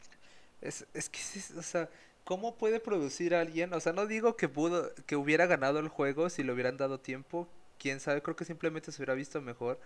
[0.60, 1.18] Es, es que,
[1.58, 1.88] o sea,
[2.24, 3.74] ¿cómo puede producir alguien?
[3.74, 7.00] O sea, no digo que pudo, que hubiera ganado el juego si le hubieran dado
[7.00, 7.48] tiempo.
[7.78, 9.80] Quién sabe, creo que simplemente se hubiera visto mejor.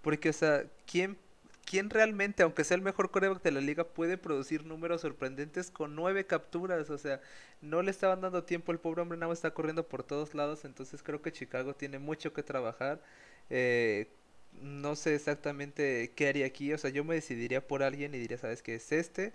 [0.00, 1.18] Porque, o sea, ¿quién
[1.64, 5.94] ¿quién realmente, aunque sea el mejor coreback de la liga, puede producir números sorprendentes con
[5.94, 6.90] nueve capturas?
[6.90, 7.20] O sea,
[7.60, 11.02] no le estaban dando tiempo, el pobre hombre nada está corriendo por todos lados, entonces
[11.02, 13.02] creo que Chicago tiene mucho que trabajar.
[13.50, 14.08] Eh,
[14.60, 18.38] no sé exactamente qué haría aquí, o sea, yo me decidiría por alguien y diría,
[18.38, 19.32] ¿sabes qué es este?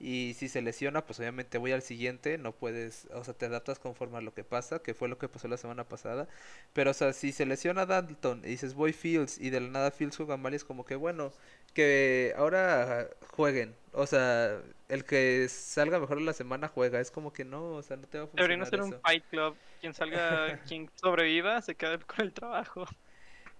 [0.00, 3.78] Y si se lesiona, pues obviamente voy al siguiente, no puedes, o sea, te adaptas
[3.78, 6.28] conforme a lo que pasa, que fue lo que pasó la semana pasada.
[6.72, 9.90] Pero, o sea, si se lesiona Dalton y dices voy Fields y de la nada
[9.92, 11.32] Fields juega mal, es como que bueno,
[11.74, 13.74] que ahora jueguen.
[13.92, 17.82] O sea, el que salga mejor en la semana juega, es como que no, o
[17.82, 18.48] sea, no te va a funcionar.
[18.48, 22.86] Debería ser un fight club, quien salga, quien sobreviva se queda con el trabajo.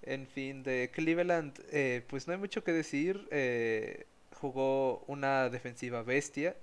[0.03, 3.27] En fin, de Cleveland, eh, pues no hay mucho que decir.
[3.31, 6.57] Eh, jugó una defensiva bestia.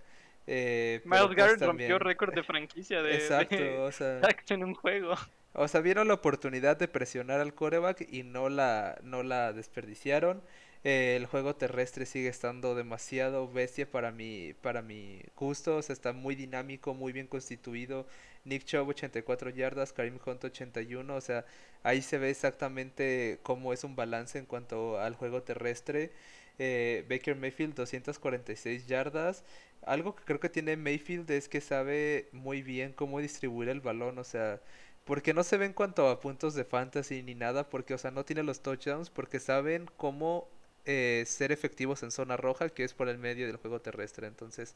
[0.47, 5.15] Eh, Miles pues Garrett rompió récord de franquicia de, Exacto, o sea, en un juego.
[5.53, 10.41] O sea, vieron la oportunidad de presionar al coreback y no la, no la desperdiciaron.
[10.83, 15.77] Eh, el juego terrestre sigue estando demasiado bestia para mi, para mi gusto.
[15.77, 18.07] O sea, está muy dinámico, muy bien constituido.
[18.45, 21.15] Nick Chubb 84 yardas, Karim Hunt 81.
[21.15, 21.45] O sea,
[21.83, 26.11] ahí se ve exactamente cómo es un balance en cuanto al juego terrestre.
[26.59, 29.43] Eh, Baker Mayfield 246 yardas.
[29.83, 34.19] Algo que creo que tiene Mayfield es que sabe muy bien cómo distribuir el balón,
[34.19, 34.61] o sea,
[35.05, 38.11] porque no se ve en cuanto a puntos de fantasy ni nada, porque, o sea,
[38.11, 40.47] no tiene los touchdowns, porque saben cómo
[40.85, 44.27] eh, ser efectivos en zona roja, que es por el medio del juego terrestre.
[44.27, 44.75] Entonces,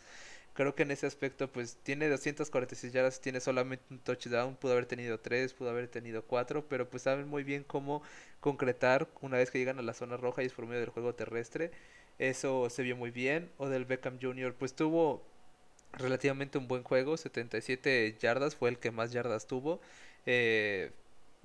[0.54, 4.86] creo que en ese aspecto, pues tiene 246 yardas, tiene solamente un touchdown, pudo haber
[4.86, 8.02] tenido 3, pudo haber tenido 4, pero pues saben muy bien cómo
[8.40, 11.16] concretar una vez que llegan a la zona roja y es por medio del juego
[11.16, 11.72] terrestre.
[12.20, 13.52] Eso se vio muy bien.
[13.58, 14.54] O del Beckham Jr.
[14.54, 15.24] pues tuvo
[15.94, 19.82] relativamente un buen juego, 77 yardas, fue el que más yardas tuvo.
[20.26, 20.92] Eh,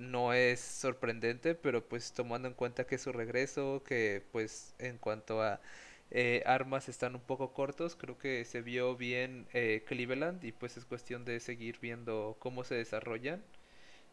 [0.00, 5.42] no es sorprendente, pero pues tomando en cuenta que su regreso, que pues en cuanto
[5.42, 5.60] a
[6.10, 10.76] eh, armas están un poco cortos, creo que se vio bien eh, Cleveland y pues
[10.76, 13.42] es cuestión de seguir viendo cómo se desarrollan.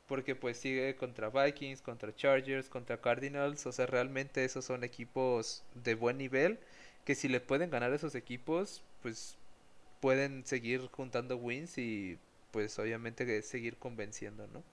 [0.07, 5.63] Porque pues sigue contra Vikings, contra Chargers, contra Cardinals, o sea, realmente esos son equipos
[5.75, 6.59] de buen nivel,
[7.05, 9.37] que si le pueden ganar a esos equipos, pues
[10.01, 12.19] pueden seguir juntando wins y
[12.51, 14.63] pues obviamente seguir convenciendo, ¿no?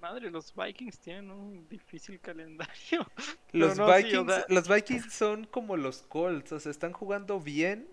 [0.00, 3.06] Madre, los Vikings tienen un difícil calendario.
[3.52, 7.86] Los, Vikings, los Vikings son como los Colts, o sea, están jugando bien,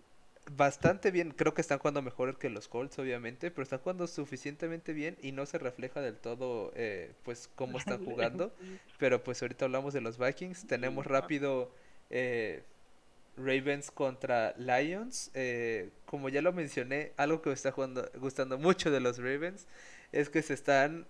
[0.55, 1.31] bastante bien.
[1.31, 5.33] Creo que están jugando mejor que los Colts, obviamente, pero están jugando suficientemente bien y
[5.33, 8.53] no se refleja del todo, eh, pues, cómo están jugando.
[8.97, 10.65] pero pues ahorita hablamos de los Vikings.
[10.65, 11.71] Tenemos rápido
[12.09, 12.63] eh,
[13.37, 15.29] Ravens contra Lions.
[15.35, 19.67] Eh, como ya lo mencioné, algo que me está jugando, gustando mucho de los Ravens
[20.11, 21.05] es que se están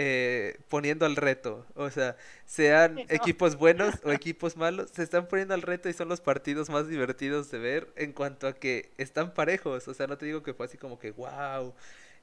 [0.00, 1.66] eh, poniendo al reto.
[1.74, 6.08] O sea, sean equipos buenos o equipos malos, se están poniendo al reto y son
[6.08, 9.88] los partidos más divertidos de ver en cuanto a que están parejos.
[9.88, 11.74] O sea, no te digo que fue así como que, wow,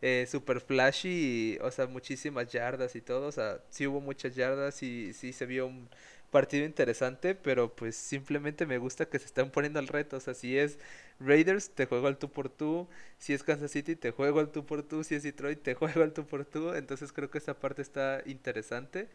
[0.01, 3.28] eh, super flashy, o sea, muchísimas yardas y todo.
[3.28, 5.89] O sea, sí hubo muchas yardas y sí se vio un
[6.32, 10.15] partido interesante, pero pues simplemente me gusta que se están poniendo al reto.
[10.17, 10.80] O sea, si es
[11.20, 12.88] Raiders, te juego al tú por tú.
[13.18, 15.03] Si es Kansas City, te juego al tú por tú.
[15.03, 16.74] Si es Detroit, te juego al tú por tú.
[16.74, 19.09] Entonces creo que esa parte está interesante.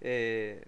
[0.00, 0.64] Eh,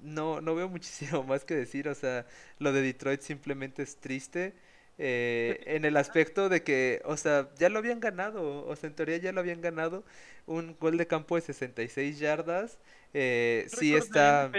[0.00, 1.88] no, no veo muchísimo más que decir.
[1.88, 2.26] O sea,
[2.58, 4.54] lo de Detroit simplemente es triste.
[4.98, 8.96] Eh, en el aspecto de que, o sea, ya lo habían ganado, o sea, en
[8.96, 10.04] teoría ya lo habían ganado,
[10.46, 12.78] un gol de campo de 66 yardas,
[13.12, 14.50] eh, sí está,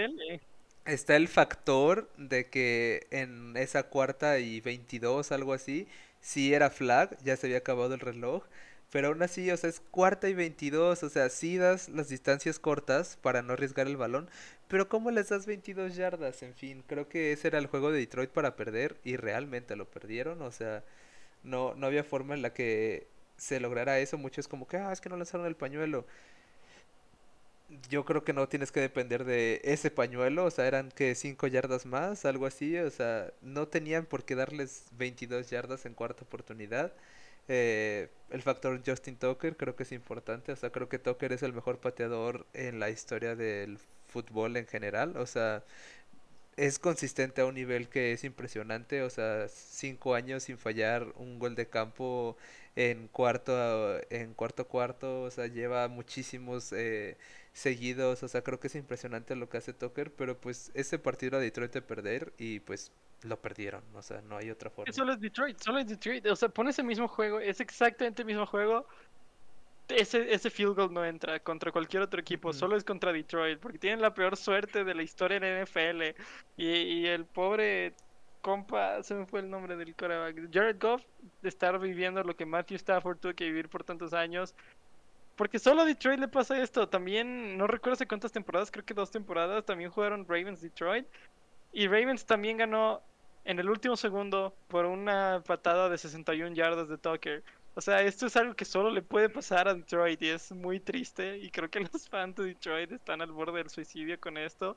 [0.88, 5.88] está el factor de que en esa cuarta y 22, algo así,
[6.22, 8.44] sí era flag, ya se había acabado el reloj.
[8.90, 12.58] Pero aún así, o sea, es cuarta y 22, o sea, sí das las distancias
[12.58, 14.30] cortas para no arriesgar el balón,
[14.70, 16.42] pero ¿cómo les das 22 yardas?
[16.44, 19.90] En fin, creo que ese era el juego de Detroit para perder y realmente lo
[19.92, 20.86] perdieron, o sea,
[21.44, 23.08] no, no había forma en la que
[23.38, 24.18] se lograra eso.
[24.18, 26.06] Muchos como que, ah, es que no lanzaron el pañuelo
[27.90, 31.48] yo creo que no tienes que depender de ese pañuelo, o sea, eran que 5
[31.48, 36.24] yardas más, algo así, o sea, no tenían por qué darles 22 yardas en cuarta
[36.24, 36.94] oportunidad.
[37.50, 41.44] Eh, el factor Justin Tucker creo que es importante, o sea, creo que Tucker es
[41.44, 45.64] el mejor pateador en la historia del fútbol en general, o sea,
[46.58, 51.40] es consistente a un nivel que es impresionante, o sea, 5 años sin fallar un
[51.40, 52.36] gol de campo
[52.76, 57.18] en cuarto en cuarto cuarto, o sea, lleva muchísimos eh,
[57.58, 61.38] seguidos, o sea, creo que es impresionante lo que hace Tucker, pero pues ese partido
[61.38, 62.92] a Detroit de perder y pues
[63.24, 64.94] lo perdieron, o sea, no hay otra forma.
[64.94, 68.28] Solo es Detroit, solo es Detroit, o sea, pone ese mismo juego, es exactamente el
[68.28, 68.86] mismo juego.
[69.88, 73.80] Ese, ese field goal no entra contra cualquier otro equipo, solo es contra Detroit, porque
[73.80, 76.16] tienen la peor suerte de la historia en NFL.
[76.58, 77.96] Y, y el pobre
[78.42, 81.04] compa, se me fue el nombre del coreback, Jared Goff,
[81.42, 84.56] de estar viviendo lo que Matthew Stafford tuvo que vivir por tantos años,
[85.38, 86.90] porque solo a Detroit le pasa esto.
[86.90, 91.08] También, no recuerdo cuántas temporadas, creo que dos temporadas, también jugaron Ravens Detroit.
[91.72, 93.02] Y Ravens también ganó
[93.46, 97.44] en el último segundo por una patada de 61 yardas de Tucker.
[97.76, 100.80] O sea, esto es algo que solo le puede pasar a Detroit y es muy
[100.80, 101.38] triste.
[101.38, 104.76] Y creo que los fans de Detroit están al borde del suicidio con esto.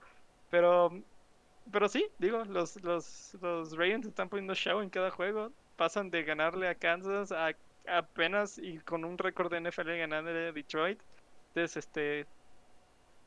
[0.51, 1.03] Pero,
[1.73, 5.53] pero sí, digo, los, los, los Ravens están poniendo show en cada juego.
[5.77, 7.55] Pasan de ganarle a Kansas a
[7.91, 11.01] apenas y con un récord de NFL ganando de Detroit.
[11.49, 12.27] Entonces, este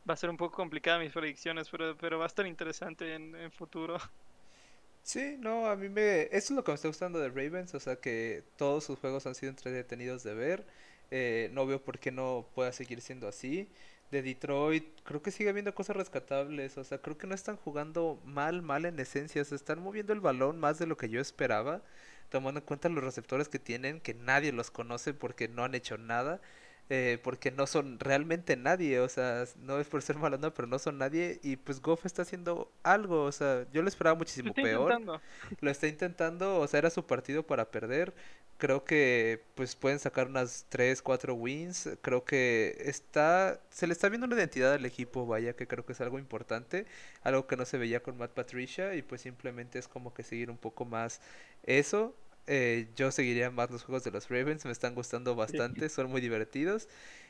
[0.09, 3.35] va a ser un poco complicada mis predicciones, pero, pero va a estar interesante en,
[3.35, 3.97] en futuro.
[5.05, 6.23] Sí, no, a mí me...
[6.23, 9.27] Eso es lo que me está gustando de Ravens, o sea que todos sus juegos
[9.27, 10.65] han sido entretenidos de ver.
[11.11, 13.67] Eh, no veo por qué no pueda seguir siendo así.
[14.11, 18.21] De Detroit, creo que sigue habiendo cosas rescatables, o sea, creo que no están jugando
[18.25, 21.81] mal, mal en esencia, se están moviendo el balón más de lo que yo esperaba
[22.29, 25.97] tomando en cuenta los receptores que tienen, que nadie los conoce porque no han hecho
[25.97, 26.41] nada.
[26.89, 30.67] Eh, porque no son realmente nadie, o sea, no es por ser malo, no, pero
[30.67, 34.53] no son nadie y pues Goff está haciendo algo, o sea, yo lo esperaba muchísimo
[34.53, 35.01] peor.
[35.61, 38.13] Lo está intentando, o sea, era su partido para perder.
[38.57, 41.89] Creo que pues pueden sacar unas 3, 4 wins.
[42.01, 45.93] Creo que está se le está viendo una identidad al equipo, vaya, que creo que
[45.93, 46.85] es algo importante,
[47.23, 50.51] algo que no se veía con Matt Patricia y pues simplemente es como que seguir
[50.51, 51.21] un poco más
[51.63, 52.13] eso
[52.45, 56.21] eh, yo seguiría más los juegos de los Ravens, me están gustando bastante, son muy
[56.21, 56.89] divertidos.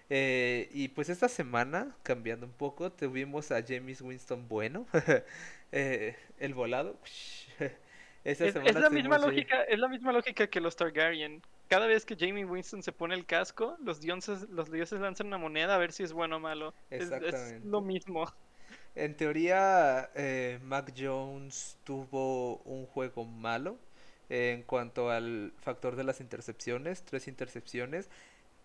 [0.10, 4.88] Eh, y pues esta semana, cambiando un poco, tuvimos a James Winston bueno,
[5.72, 7.00] eh, el volado.
[8.24, 11.42] es, la misma lógica, es la misma lógica que los Targaryen.
[11.68, 15.38] Cada vez que Jamie Winston se pone el casco, los dioses, los dioses lanzan una
[15.38, 16.74] moneda a ver si es bueno o malo.
[16.90, 18.32] Es, es lo mismo.
[18.96, 20.12] En teoría,
[20.64, 23.80] Mac Jones tuvo un juego malo
[24.30, 28.10] en cuanto al factor de las intercepciones, tres intercepciones,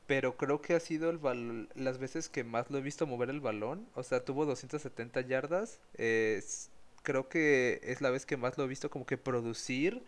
[0.07, 3.41] pero creo que ha sido el las veces que más lo he visto mover el
[3.41, 5.81] balón, o sea, tuvo 270 yardas,
[7.03, 10.03] creo que es la vez que más lo he visto como que producir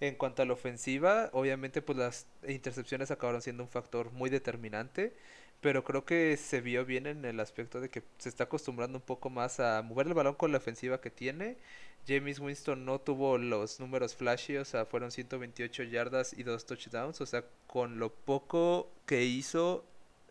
[0.00, 5.12] en cuanto a la ofensiva, obviamente pues las intercepciones acabaron siendo un factor muy determinante,
[5.60, 9.04] pero creo que se vio bien en el aspecto de que se está acostumbrando un
[9.04, 11.58] poco más a mover el balón con la ofensiva que tiene
[12.06, 17.20] James Winston no tuvo los números flashy, o sea, fueron 128 yardas y dos touchdowns,
[17.20, 19.84] o sea, con lo poco que hizo,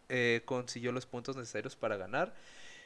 [0.10, 2.34] eh, consiguió los puntos necesarios para ganar.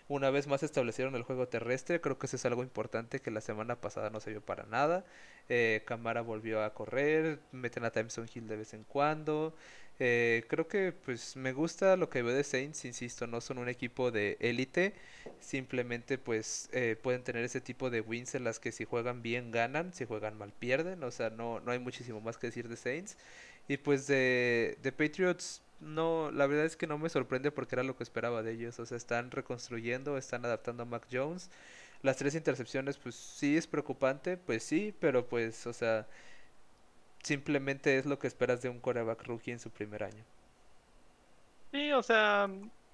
[0.09, 3.39] Una vez más establecieron el juego terrestre, creo que eso es algo importante que la
[3.41, 5.05] semana pasada no se vio para nada.
[5.49, 9.55] Eh, Camara volvió a correr, meten a Timeson Hill de vez en cuando.
[9.99, 13.69] Eh, creo que pues me gusta lo que veo de Saints, insisto, no son un
[13.69, 14.93] equipo de élite,
[15.39, 19.51] simplemente pues eh, pueden tener ese tipo de wins en las que si juegan bien
[19.51, 22.75] ganan, si juegan mal pierden, o sea, no, no hay muchísimo más que decir de
[22.77, 23.17] Saints.
[23.67, 27.83] Y pues de, de Patriots, no, la verdad es que no me sorprende porque era
[27.83, 31.49] lo que esperaba de ellos, o sea, están reconstruyendo, están adaptando a Mac Jones.
[32.01, 36.07] Las tres intercepciones, pues sí es preocupante, pues sí, pero pues, o sea,
[37.23, 40.23] simplemente es lo que esperas de un coreback rookie en su primer año.
[41.71, 42.47] Sí, o sea,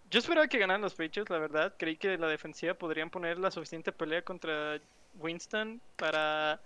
[0.09, 1.73] yo esperaba que ganaran los Patriots, la verdad.
[1.77, 4.79] Creí que la defensiva podrían poner la suficiente pelea contra
[5.19, 6.59] Winston para,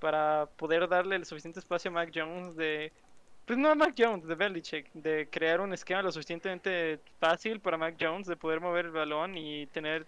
[0.00, 2.92] para poder darle el suficiente espacio a Mac Jones de...
[3.44, 7.76] Pues no a Mac Jones, de Belichick, de crear un esquema lo suficientemente fácil para
[7.76, 10.06] Mac Jones de poder mover el balón y tener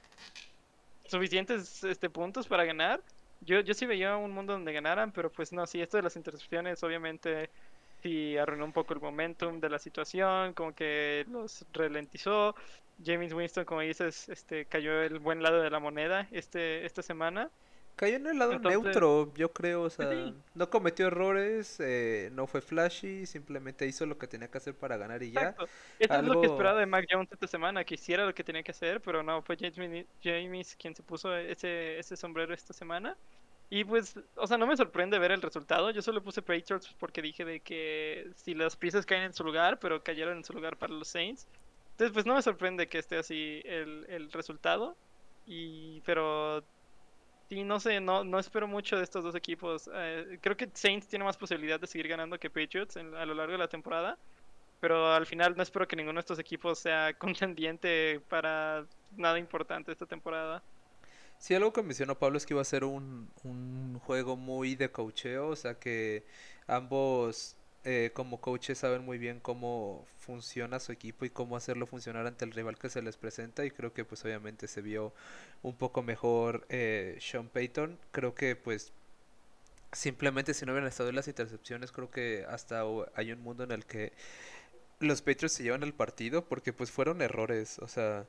[1.06, 3.00] suficientes este, puntos para ganar.
[3.44, 6.16] Yo, yo sí veía un mundo donde ganaran, pero pues no, sí, esto de las
[6.16, 7.50] intercepciones obviamente
[8.02, 12.54] sí arruinó un poco el momentum de la situación, como que los ralentizó.
[13.04, 17.50] James Winston, como dices, este cayó el buen lado de la moneda este esta semana.
[17.96, 20.10] Cayó en el lado neutro, yo creo, o sea,
[20.54, 24.96] no cometió errores, eh, no fue flashy, simplemente hizo lo que tenía que hacer para
[24.96, 25.54] ganar y ya.
[26.00, 28.64] Eso es lo que esperaba de Mac Jones esta semana, que hiciera lo que tenía
[28.64, 33.16] que hacer, pero no, fue James, James quien se puso ese, ese sombrero esta semana.
[33.70, 35.90] Y pues, o sea, no me sorprende ver el resultado.
[35.90, 39.78] Yo solo puse Patriots porque dije de que si las piezas caen en su lugar,
[39.78, 41.46] pero cayeron en su lugar para los Saints.
[41.92, 44.96] Entonces, pues no me sorprende que esté así el, el resultado.
[45.46, 46.62] Y, pero
[47.54, 49.88] Sí, no sé, no, no espero mucho de estos dos equipos.
[49.94, 53.52] Eh, creo que Saints tiene más posibilidad de seguir ganando que Patriots a lo largo
[53.52, 54.18] de la temporada.
[54.80, 58.84] Pero al final no espero que ninguno de estos equipos sea contendiente para
[59.16, 60.64] nada importante esta temporada.
[61.38, 64.90] Sí, algo que mencionó Pablo es que iba a ser un, un juego muy de
[64.90, 66.26] cocheo, o sea que
[66.66, 72.26] ambos eh, como coaches saben muy bien cómo funciona su equipo y cómo hacerlo funcionar
[72.26, 75.12] ante el rival que se les presenta y creo que pues obviamente se vio
[75.62, 77.98] un poco mejor eh, Sean Payton.
[78.10, 78.92] Creo que pues
[79.92, 82.82] simplemente si no hubieran estado en las intercepciones creo que hasta
[83.14, 84.12] hay un mundo en el que
[85.00, 88.26] los Patriots se llevan el partido porque pues fueron errores, o sea,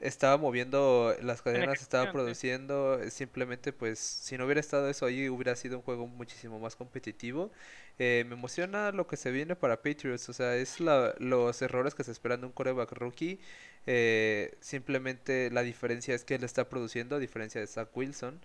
[0.00, 5.56] estaba moviendo las cadenas, estaba produciendo, simplemente pues si no hubiera estado eso ahí hubiera
[5.56, 7.50] sido un juego muchísimo más competitivo.
[7.98, 11.94] Eh, me emociona lo que se viene para Patriots, o sea, es la, los errores
[11.94, 13.40] que se esperan de un coreback rookie,
[13.86, 18.40] eh, simplemente la diferencia es que él está produciendo a diferencia de Zach Wilson,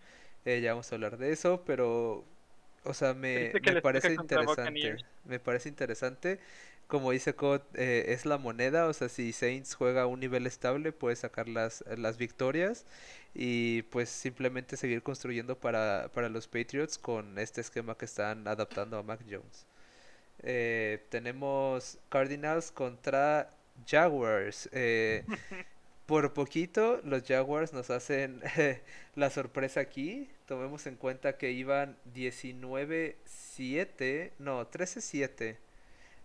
[0.45, 2.23] eh, ya vamos a hablar de eso, pero
[2.83, 4.97] o sea, me, me parece interesante.
[5.25, 6.39] Me parece interesante
[6.91, 10.45] como dice Code, eh, es la moneda, o sea, si Saints juega a un nivel
[10.45, 12.85] estable, puede sacar las, las victorias
[13.33, 18.97] y pues simplemente seguir construyendo para, para los Patriots con este esquema que están adaptando
[18.97, 19.65] a Mac Jones.
[20.43, 23.53] Eh, tenemos Cardinals contra
[23.87, 24.67] Jaguars.
[24.73, 25.23] Eh,
[26.07, 28.41] por poquito los Jaguars nos hacen
[29.15, 30.27] la sorpresa aquí.
[30.45, 35.55] Tomemos en cuenta que iban 19-7, no, 13-7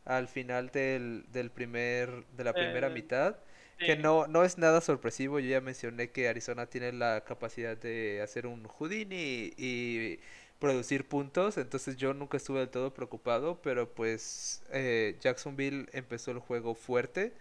[0.06, 3.36] al final del, del primer, de la primera Eh, mitad.
[3.82, 8.20] Que no, no es nada sorpresivo, yo ya mencioné que Arizona tiene la capacidad de
[8.22, 10.18] hacer un Houdini y
[10.58, 16.40] producir puntos, entonces yo nunca estuve del todo preocupado, pero pues eh, Jacksonville empezó el
[16.40, 17.32] juego fuerte,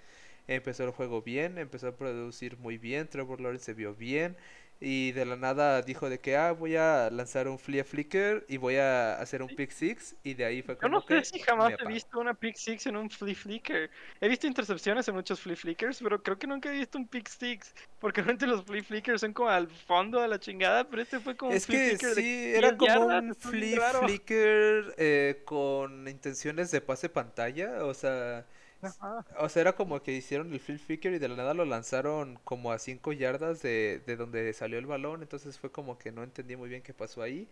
[0.47, 4.37] empezó el juego bien, empezó a producir muy bien, Trevor Lawrence se vio bien
[4.79, 8.57] y de la nada dijo de que ah, voy a lanzar un flea flicker y
[8.57, 11.25] voy a hacer un pick six y de ahí fue Yo no como sé que
[11.25, 13.89] si jamás he visto una pick six en un flea flicker.
[14.19, 17.27] He visto intercepciones en muchos flea flickers, pero creo que nunca he visto un pick
[17.29, 17.73] six.
[17.99, 21.37] Porque realmente los flea flickers son como al fondo a la chingada, pero este fue
[21.37, 25.41] como un Es flea que de sí, era 10 como yardas, un flea flicker eh,
[25.45, 28.45] con intenciones de pase pantalla, o sea.
[29.39, 32.37] o sea, era como que hicieron el flea flicker y de la nada lo lanzaron
[32.43, 36.23] como a 5 yardas de, de donde salió el balón, entonces fue como que no
[36.23, 37.47] entendí muy bien qué pasó ahí.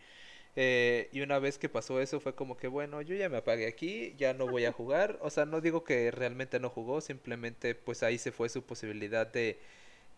[0.56, 3.68] eh, y una vez que pasó eso fue como que bueno, yo ya me apagué
[3.68, 7.76] aquí, ya no voy a jugar, o sea, no digo que realmente no jugó, simplemente
[7.76, 9.60] pues ahí se fue su posibilidad de,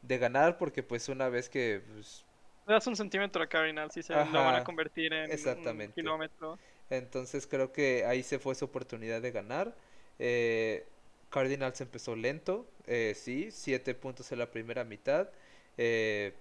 [0.03, 2.25] de ganar porque pues una vez que pues,
[2.67, 5.95] Le das un centímetro a Cardinals y se lo van a convertir en un exactamente.
[5.95, 6.59] kilómetro.
[6.89, 9.75] Entonces creo que ahí se fue su oportunidad de ganar.
[10.19, 10.87] Eh,
[11.35, 15.29] Cardinals empezó lento, eh, sí, siete puntos en la primera mitad.
[15.77, 16.31] Eh,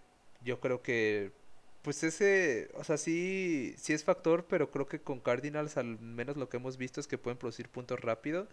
[0.44, 1.32] yo creo que,
[1.82, 6.36] pues ese, o sea, sí, sí es factor, pero creo que con Cardinals al menos
[6.36, 8.46] lo que hemos visto es que pueden producir puntos rápido.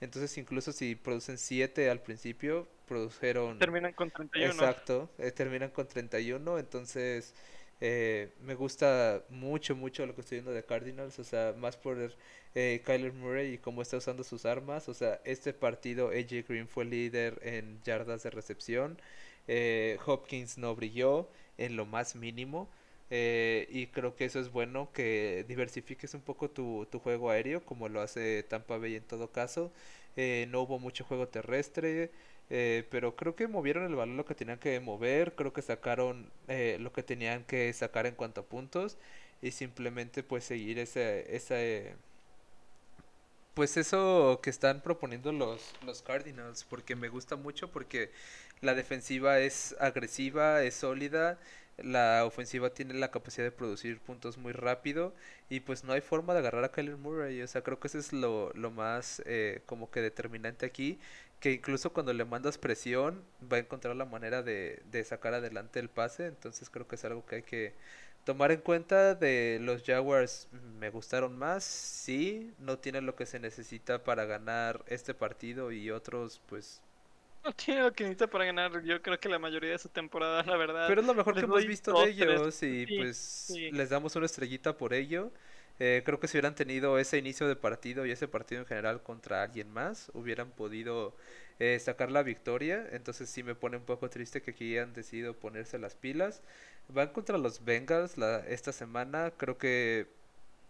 [0.00, 4.52] Entonces incluso si producen siete al principio, produjeron Terminan con 31.
[4.52, 7.34] Exacto, eh, terminan con 31, entonces
[7.80, 12.12] eh, me gusta mucho, mucho lo que estoy viendo de Cardinals, o sea, más por
[12.54, 16.68] eh, Kyler Murray y cómo está usando sus armas, o sea, este partido AJ Green
[16.68, 18.98] fue líder en yardas de recepción,
[19.48, 21.28] eh, Hopkins no brilló
[21.58, 22.68] en lo más mínimo,
[23.10, 27.64] eh, y creo que eso es bueno, que diversifiques un poco tu, tu juego aéreo,
[27.64, 29.72] como lo hace Tampa Bay en todo caso,
[30.16, 32.10] eh, no hubo mucho juego terrestre,
[32.50, 36.30] eh, pero creo que movieron el balón lo que tenían que mover, creo que sacaron
[36.48, 38.96] eh, lo que tenían que sacar en cuanto a puntos
[39.42, 41.94] y simplemente pues seguir ese, ese,
[43.54, 48.10] pues eso que están proponiendo los, los Cardinals, porque me gusta mucho porque
[48.60, 51.38] la defensiva es agresiva, es sólida,
[51.78, 55.14] la ofensiva tiene la capacidad de producir puntos muy rápido
[55.48, 57.98] y pues no hay forma de agarrar a Kyler Murray, o sea, creo que eso
[57.98, 60.98] es lo, lo más eh, como que determinante aquí,
[61.40, 65.80] que incluso cuando le mandas presión va a encontrar la manera de, de sacar adelante
[65.80, 67.74] el pase, entonces creo que es algo que hay que
[68.24, 73.38] tomar en cuenta de los Jaguars me gustaron más, sí, no tienen lo que se
[73.40, 76.82] necesita para ganar este partido y otros pues
[77.44, 80.42] No tiene lo que necesita para ganar, yo creo que la mayoría de su temporada,
[80.44, 80.86] la verdad.
[80.86, 82.42] Pero es lo mejor que hemos visto dos, de tres.
[82.42, 83.70] ellos y Sí, pues sí.
[83.70, 85.32] les damos una estrellita por ello.
[85.80, 89.02] Eh, creo que si hubieran tenido ese inicio de partido y ese partido en general
[89.02, 91.16] contra alguien más, hubieran podido
[91.58, 92.86] eh, sacar la victoria.
[92.92, 96.42] Entonces sí me pone un poco triste que aquí hayan decidido ponerse las pilas.
[96.88, 99.32] Van contra los Bengals la, esta semana.
[99.36, 100.06] Creo que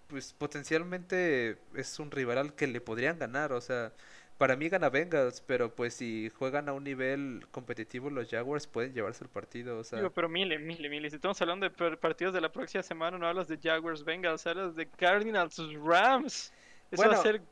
[0.09, 3.53] pues potencialmente es un rival al que le podrían ganar.
[3.53, 3.93] O sea,
[4.39, 8.93] para mí gana Bengals, pero pues si juegan a un nivel competitivo los Jaguars pueden
[8.93, 9.79] llevarse el partido.
[9.79, 11.09] O sea, Digo, pero mile, mile, mile.
[11.11, 14.75] Si estamos hablando de partidos de la próxima semana, no hablas de Jaguars Bengals, hablas
[14.75, 16.53] de Cardinals Rams.
[16.91, 17.43] Eso va a ser.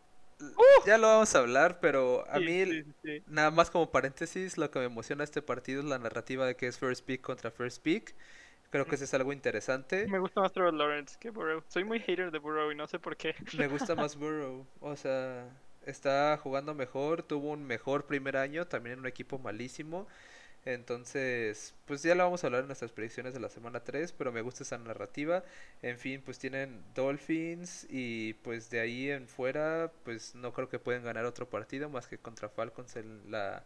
[0.85, 3.23] ya lo vamos a hablar, pero a sí, mí, sí, sí, sí.
[3.29, 6.67] nada más como paréntesis, lo que me emociona este partido es la narrativa de que
[6.67, 8.15] es first pick contra first pick.
[8.73, 10.07] Creo que eso es algo interesante.
[10.09, 11.63] Me gusta más Trevor Lawrence que Burrow.
[11.69, 13.35] Soy muy hater de Burrow y no sé por qué.
[13.59, 14.67] Me gusta más Burrow.
[14.81, 15.47] O sea,
[15.85, 20.09] está jugando mejor, tuvo un mejor primer año, también en un equipo malísimo.
[20.65, 24.33] Entonces, pues ya lo vamos a hablar en nuestras predicciones de la semana 3, pero
[24.33, 25.45] me gusta esa narrativa.
[25.83, 30.79] En fin, pues tienen Dolphins y pues de ahí en fuera, pues no creo que
[30.79, 33.65] pueden ganar otro partido más que contra Falcons en la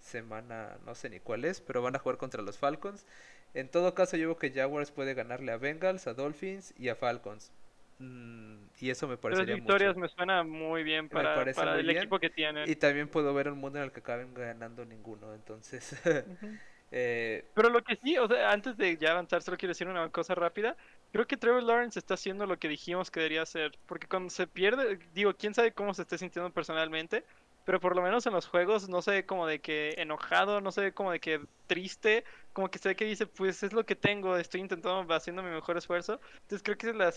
[0.00, 3.06] semana, no sé ni cuál es, pero van a jugar contra los Falcons.
[3.54, 6.96] En todo caso, yo creo que Jaguars puede ganarle a Bengals, a Dolphins y a
[6.96, 7.52] Falcons.
[7.98, 9.96] Mm, y eso me Tres parecería victorias mucho.
[9.96, 12.04] me suena muy bien para, parece para muy el bien.
[12.04, 12.68] equipo que tienen.
[12.68, 15.34] Y también puedo ver un mundo en el que acaben ganando ninguno.
[15.34, 15.96] Entonces,
[16.90, 20.08] eh, Pero lo que sí, o sea, antes de ya avanzar, solo quiero decir una
[20.10, 20.76] cosa rápida.
[21.10, 23.72] Creo que Trevor Lawrence está haciendo lo que dijimos que debería hacer.
[23.86, 27.24] Porque cuando se pierde, digo, quién sabe cómo se esté sintiendo personalmente.
[27.68, 30.72] Pero por lo menos en los juegos no se ve como de que enojado, no
[30.72, 32.24] se ve como de que triste.
[32.54, 35.50] Como que se ve que dice, pues es lo que tengo, estoy intentando, haciendo mi
[35.50, 36.18] mejor esfuerzo.
[36.32, 37.12] Entonces creo que es la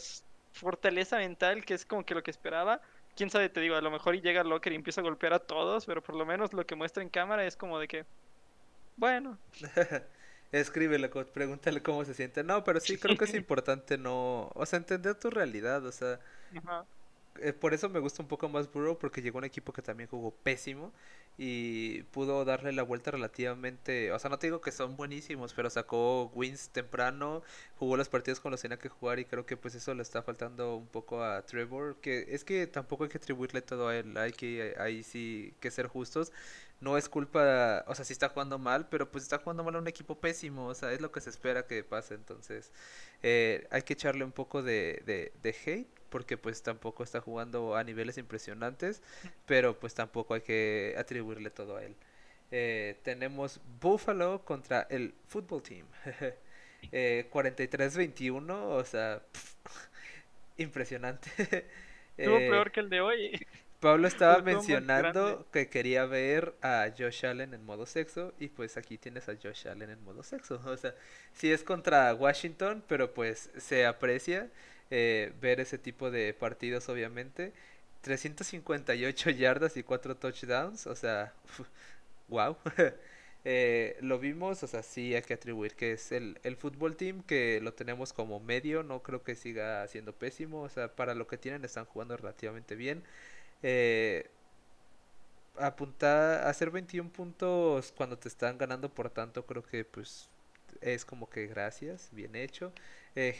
[0.52, 2.82] fortaleza mental, que es como que lo que esperaba.
[3.16, 5.40] Quién sabe, te digo, a lo mejor y llega Locker y empieza a golpear a
[5.40, 5.86] todos.
[5.86, 8.06] Pero por lo menos lo que muestra en cámara es como de que,
[8.98, 9.38] bueno,
[10.52, 12.44] escríbele, pregúntale cómo se siente.
[12.44, 16.20] No, pero sí creo que es importante no, o sea, entender tu realidad, o sea,
[16.58, 16.86] ajá.
[17.40, 20.10] Eh, por eso me gusta un poco más Burrow, porque llegó un equipo que también
[20.10, 20.94] jugó pésimo
[21.38, 25.70] y pudo darle la vuelta relativamente, o sea, no te digo que son buenísimos, pero
[25.70, 27.42] sacó wins temprano,
[27.78, 30.22] jugó los partidos con los tenía que jugar y creo que pues eso le está
[30.24, 34.18] faltando un poco a Trevor, que es que tampoco hay que atribuirle todo a él,
[34.18, 36.32] hay que ahí sí que ser justos.
[36.80, 39.80] No es culpa, o sea, sí está jugando mal, pero pues está jugando mal a
[39.80, 42.72] un equipo pésimo, o sea, es lo que se espera que pase, entonces
[43.22, 47.76] eh, hay que echarle un poco de, de, de hate porque pues tampoco está jugando
[47.76, 49.02] a niveles impresionantes,
[49.48, 51.96] pero pues tampoco hay que atribuirle todo a él.
[52.52, 55.86] Eh, tenemos Buffalo contra el Football Team.
[56.92, 59.22] eh, 43-21, o sea,
[60.58, 61.32] impresionante.
[62.18, 63.48] Estuvo eh, peor que el de hoy.
[63.80, 68.98] Pablo estaba mencionando que quería ver a Josh Allen en modo sexo y pues aquí
[69.00, 70.62] tienes a Josh Allen en modo sexo.
[70.66, 70.94] O sea,
[71.34, 74.50] sí es contra Washington, pero pues se aprecia.
[74.92, 77.54] Eh, ver ese tipo de partidos, obviamente.
[78.02, 81.34] 358 yardas y 4 touchdowns, o sea,
[82.30, 82.58] wow.
[83.44, 87.24] Eh, lo vimos, o sea, sí hay que atribuir que es el, el fútbol team,
[87.24, 91.26] que lo tenemos como medio, no creo que siga siendo pésimo, o sea, para lo
[91.28, 93.04] que tienen están jugando relativamente bien.
[93.64, 94.30] Eh,
[95.58, 100.30] apuntar, hacer 21 puntos cuando te están ganando por tanto, creo que pues
[100.82, 102.74] es como que gracias, bien hecho.
[103.16, 103.34] Eh,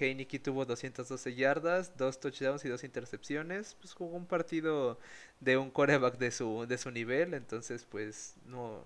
[0.44, 3.76] tuvo 212 yardas, dos touchdowns y dos intercepciones.
[3.80, 5.00] Pues jugó un partido
[5.40, 8.86] de un coreback de su, de su nivel, entonces pues no,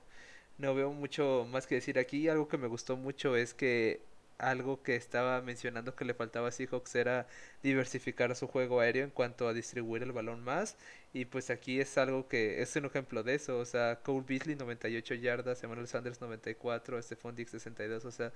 [0.58, 2.30] no veo mucho más que decir aquí.
[2.30, 4.02] Algo que me gustó mucho es que
[4.38, 7.28] algo que estaba mencionando que le faltaba a Seahawks era
[7.64, 10.76] diversificar su juego aéreo en cuanto a distribuir el balón más
[11.16, 14.56] y pues aquí es algo que es un ejemplo de eso, o sea, Cole Beasley
[14.56, 18.34] 98 yardas, Emmanuel Sanders 94, Stephon Diggs 62, o sea,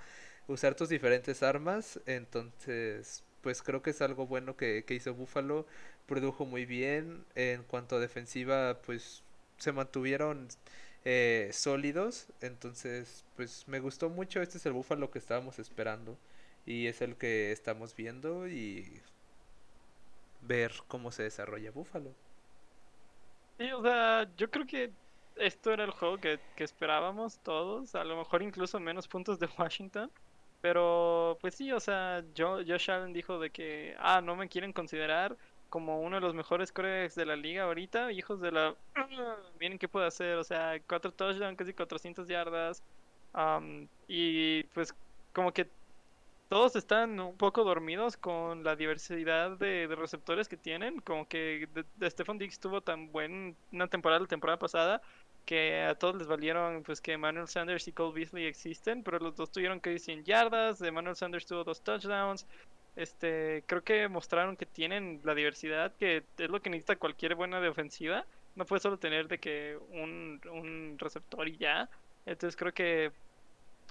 [0.47, 5.65] usar tus diferentes armas, entonces pues creo que es algo bueno que, que hizo Buffalo,
[6.07, 9.23] produjo muy bien, en cuanto a defensiva pues
[9.57, 10.47] se mantuvieron
[11.05, 12.27] eh, sólidos.
[12.41, 14.41] Entonces, pues me gustó mucho.
[14.41, 16.17] Este es el búfalo que estábamos esperando.
[16.65, 19.01] Y es el que estamos viendo y
[20.41, 22.13] ver cómo se desarrolla Búfalo.
[23.59, 24.93] Sí, o sea, yo creo que
[25.35, 27.93] esto era el juego que, que esperábamos todos.
[27.95, 30.11] A lo mejor incluso menos puntos de Washington.
[30.61, 34.73] Pero, pues sí, o sea, yo, Josh Allen dijo de que, ah, no me quieren
[34.73, 35.37] considerar
[35.69, 38.75] como uno de los mejores corebacks de la liga ahorita, hijos de la...
[39.59, 42.83] Miren qué puede hacer, o sea, cuatro touchdowns, casi 400 yardas.
[44.07, 44.93] y pues
[45.33, 45.69] como que
[46.49, 50.99] todos están un poco dormidos con la diversidad de, receptores que tienen.
[50.99, 53.55] Como que de, Stephen Diggs tuvo tan buena
[53.89, 55.01] temporada la temporada pasada
[55.45, 59.35] que a todos les valieron pues que Emmanuel Sanders y Cole Beasley existen, pero los
[59.35, 62.45] dos tuvieron que 100 yardas, Emmanuel Sanders tuvo dos touchdowns,
[62.95, 67.61] este, creo que mostraron que tienen la diversidad que es lo que necesita cualquier buena
[67.61, 68.25] de ofensiva.
[68.55, 71.89] No puede solo tener de que un receptor y ya.
[72.25, 73.11] Entonces creo que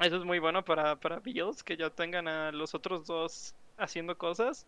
[0.01, 4.17] eso es muy bueno para, para Bills, que ya tengan a los otros dos haciendo
[4.17, 4.67] cosas.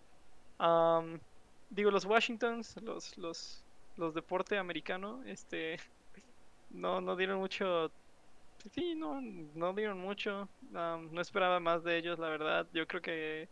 [1.71, 3.65] digo, los Washingtons, los, los,
[3.97, 5.79] los deporte americano, este,
[6.71, 7.91] no, no dieron mucho
[8.73, 10.49] sí, no, no dieron mucho.
[10.71, 12.67] no esperaba más de ellos, la verdad.
[12.73, 13.49] Yo creo que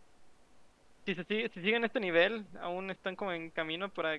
[1.09, 4.19] si, se sigue, si siguen este nivel, aún están como en camino para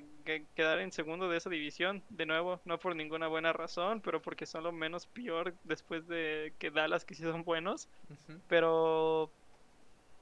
[0.56, 2.02] quedar en segundo de esa división.
[2.10, 6.52] De nuevo, no por ninguna buena razón, pero porque son lo menos peor después de
[6.58, 7.88] que Dallas, que sí son buenos.
[8.48, 9.30] Pero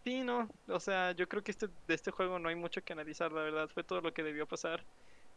[0.03, 0.49] sí, no.
[0.67, 3.43] O sea, yo creo que este, de este juego no hay mucho que analizar, la
[3.43, 3.69] verdad.
[3.69, 4.83] Fue todo lo que debió pasar.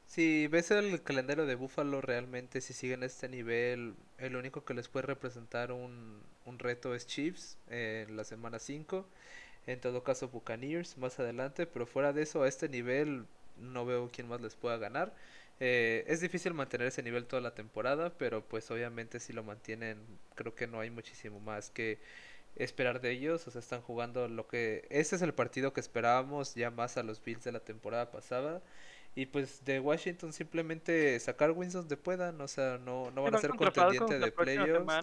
[0.07, 4.89] Si ves el calendario de Buffalo, realmente si siguen este nivel, el único que les
[4.89, 9.07] puede representar un, un reto es Chiefs en la semana 5
[9.67, 13.27] en todo caso Buccaneers más adelante, pero fuera de eso a este nivel
[13.59, 15.15] no veo quién más les pueda ganar.
[15.61, 19.99] Eh, es difícil mantener ese nivel toda la temporada, pero pues obviamente si lo mantienen
[20.35, 21.99] creo que no hay muchísimo más que
[22.57, 24.87] esperar de ellos, o sea, están jugando lo que...
[24.91, 28.63] Este es el partido que esperábamos ya más a los Bills de la temporada pasada
[29.15, 33.39] y pues de Washington simplemente sacar wins donde puedan, o sea, no, no van a
[33.39, 34.95] ser contendientes de playoffs.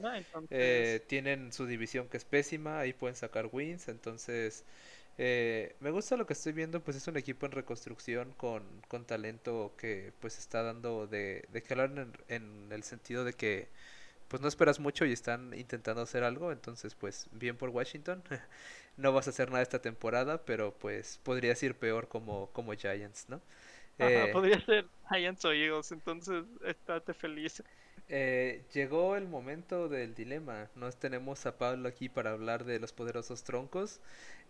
[0.49, 4.63] Eh, tienen su división que es pésima, ahí pueden sacar wins, entonces
[5.17, 9.05] eh, me gusta lo que estoy viendo, pues es un equipo en reconstrucción con, con
[9.05, 13.69] talento que pues está dando de, de que hablar en, en el sentido de que
[14.27, 18.23] pues no esperas mucho y están intentando hacer algo, entonces pues bien por Washington.
[18.97, 23.29] no vas a hacer nada esta temporada, pero pues podrías ir peor como, como Giants,
[23.29, 23.41] ¿no?
[23.99, 27.63] Eh, podría ser Giants o Eagles, entonces estate feliz.
[28.09, 30.69] Eh, llegó el momento del dilema.
[30.75, 33.99] Nos tenemos a Pablo aquí para hablar de los poderosos troncos.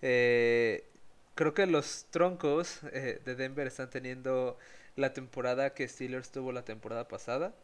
[0.02, 0.84] Eh,
[1.36, 4.58] creo que los troncos de Denver están teniendo
[4.96, 7.56] la temporada que Steelers tuvo la temporada pasada.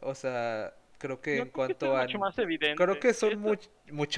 [0.00, 2.06] O sea, creo que en cuanto a...
[2.06, 3.68] Creo que son mucho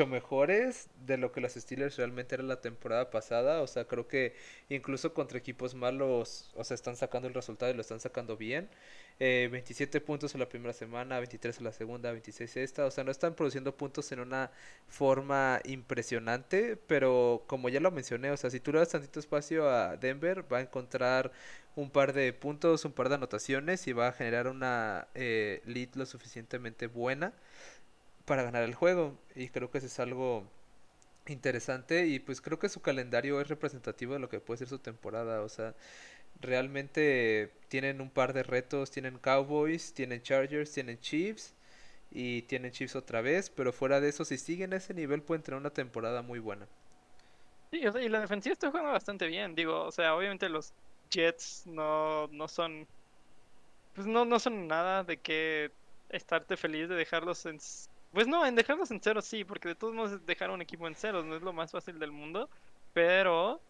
[0.06, 3.62] mejores de lo que los Steelers realmente eran la temporada pasada.
[3.62, 4.34] O sea, creo que
[4.68, 8.68] incluso contra equipos malos, o sea, están sacando el resultado y lo están sacando bien.
[9.18, 12.86] 27 eh, puntos en la primera semana, 23 en la segunda, 26 esta.
[12.86, 14.50] O sea, no están produciendo puntos en una
[14.86, 19.68] forma impresionante, pero como ya lo mencioné, o sea, si tú le das tantito espacio
[19.68, 21.32] a Denver, va a encontrar
[21.74, 25.94] un par de puntos, un par de anotaciones y va a generar una eh, lead
[25.94, 27.32] lo suficientemente buena
[28.28, 29.18] para ganar el juego.
[29.34, 30.44] Y creo que eso es algo
[31.26, 34.78] interesante y pues creo que su calendario es representativo de lo que puede ser su
[34.78, 35.42] temporada.
[35.42, 35.74] O sea,
[36.40, 41.54] realmente tienen un par de retos, tienen Cowboys, tienen Chargers, tienen Chiefs
[42.10, 45.60] y tienen Chiefs otra vez, pero fuera de eso, si siguen ese nivel pueden tener
[45.60, 46.66] una temporada muy buena.
[47.70, 50.72] Sí, y la defensiva está jugando bastante bien, digo, o sea, obviamente los
[51.10, 52.86] Jets no, no son,
[53.94, 55.70] pues no, no son nada de que
[56.08, 57.58] estarte feliz de dejarlos en...
[58.12, 60.94] Pues no, en dejarlos en cero sí, porque de todos modos dejar un equipo en
[60.94, 62.50] ceros no es lo más fácil del mundo,
[62.92, 63.62] pero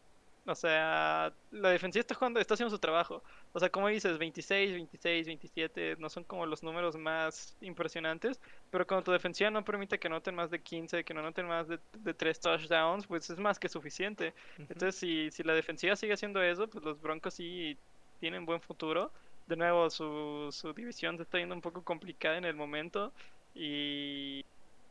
[0.49, 3.23] o sea, la defensiva está jugando, está haciendo su trabajo.
[3.53, 8.41] O sea, como dices, 26, 26, 27, no son como los números más impresionantes,
[8.71, 11.69] pero cuando tu defensiva no permite que anoten más de 15, que no anoten más
[11.69, 14.35] de, de 3 touchdowns, pues es más que suficiente.
[14.57, 17.79] Entonces, si, si la defensiva sigue haciendo eso, pues los Broncos sí
[18.19, 19.13] tienen buen futuro.
[19.47, 23.13] De nuevo, su, su división se está yendo un poco complicada en el momento
[23.59, 24.45] y,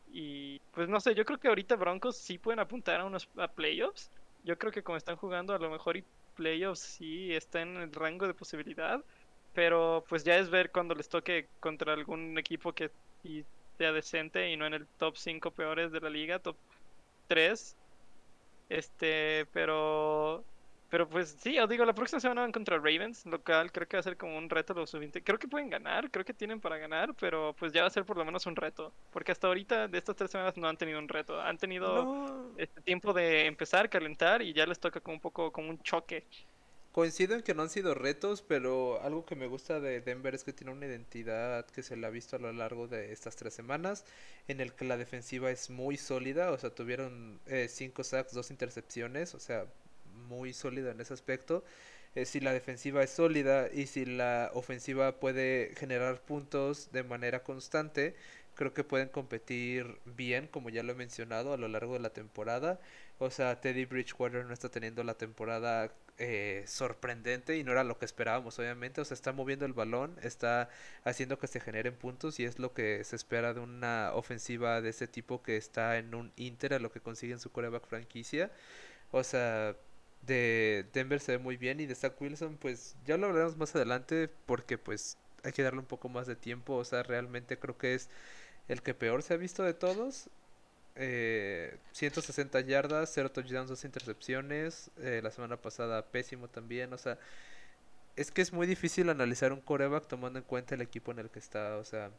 [0.07, 3.47] y pues no sé, yo creo que ahorita Broncos sí pueden apuntar a unos a
[3.47, 4.11] playoffs
[4.43, 7.91] yo creo que como están jugando, a lo mejor y playoffs sí está en el
[7.93, 9.03] rango de posibilidad,
[9.53, 12.91] pero pues ya es ver cuando les toque contra algún equipo que
[13.77, 16.57] sea decente y no en el top 5 peores de la liga, top
[17.27, 17.77] 3.
[18.69, 20.45] Este, pero
[20.89, 23.99] pero pues sí, os digo, la próxima semana van contra Ravens, local, creo que va
[23.99, 25.21] a ser como un reto lo suficiente.
[25.21, 28.05] Creo que pueden ganar, creo que tienen para ganar, pero pues ya va a ser
[28.05, 28.93] por lo menos un reto.
[29.11, 31.41] Porque hasta ahorita, de estas tres semanas, no han tenido un reto.
[31.41, 35.69] Han tenido este tiempo de empezar, calentar y ya les toca como un poco como
[35.69, 36.25] un choque.
[36.93, 40.43] Coincido en que no han sido retos, pero algo que me gusta de Denver es
[40.43, 43.53] que tiene una identidad que se la ha visto a lo largo de estas tres
[43.53, 44.03] semanas,
[44.47, 48.49] en el que la defensiva es muy sólida, o sea, tuvieron eh, cinco sacks, dos
[48.49, 49.67] intercepciones, o sea,
[50.17, 51.63] muy sólida en ese aspecto.
[52.15, 57.43] Eh, si la defensiva es sólida y si la ofensiva puede generar puntos de manera
[57.43, 58.15] constante,
[58.55, 62.09] creo que pueden competir bien, como ya lo he mencionado, a lo largo de la
[62.11, 62.79] temporada.
[63.19, 67.99] O sea, Teddy Bridgewater no está teniendo la temporada eh, sorprendente y no era lo
[67.99, 69.01] que esperábamos, obviamente.
[69.01, 70.69] O sea, está moviendo el balón, está
[71.03, 74.89] haciendo que se generen puntos y es lo que se espera de una ofensiva de
[74.89, 78.51] ese tipo que está en un Inter a lo que consigue en su coreback franquicia.
[79.11, 79.75] O sea,
[80.27, 83.75] de Denver se ve muy bien y de Zach Wilson pues ya lo hablaremos más
[83.75, 87.77] adelante porque pues hay que darle un poco más de tiempo, o sea, realmente creo
[87.77, 88.09] que es
[88.67, 90.29] el que peor se ha visto de todos.
[90.95, 94.91] Eh, 160 yardas, 0 touchdowns, 2 intercepciones.
[94.97, 97.19] Eh, la semana pasada pésimo también, o sea,
[98.15, 101.29] es que es muy difícil analizar un coreback tomando en cuenta el equipo en el
[101.29, 102.11] que está, o sea,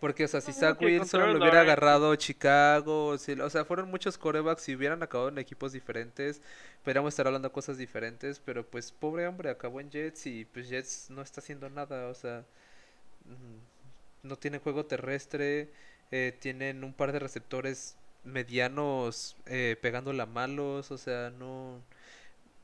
[0.00, 4.68] porque, o sea, si Zach Wilson lo hubiera agarrado Chicago, o sea, fueron muchos corebacks
[4.68, 6.42] y hubieran acabado en equipos diferentes,
[6.84, 10.68] podríamos estar hablando de cosas diferentes, pero pues pobre hombre, acabó en Jets y pues
[10.68, 12.44] Jets no está haciendo nada, o sea,
[13.24, 15.70] mm, no tiene juego terrestre,
[16.10, 21.80] eh, tienen un par de receptores medianos eh, pegándola malos, o sea, no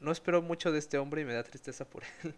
[0.01, 2.35] no espero mucho de este hombre y me da tristeza por él.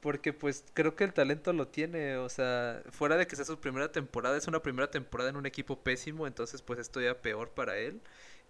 [0.00, 2.16] Porque pues creo que el talento lo tiene.
[2.16, 5.46] O sea, fuera de que sea su primera temporada, es una primera temporada en un
[5.46, 6.26] equipo pésimo.
[6.26, 8.00] Entonces pues esto ya peor para él.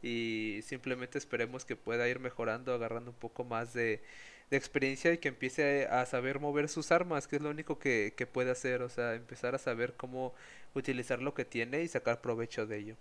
[0.02, 4.02] Y simplemente esperemos que pueda ir mejorando, agarrando un poco más de,
[4.51, 8.14] de experiencia y que empiece a saber mover sus armas, que es lo único que,
[8.16, 8.82] que puede hacer.
[8.82, 10.35] O sea, empezar a saber cómo
[10.74, 12.97] utilizar lo que tiene y sacar provecho de ello.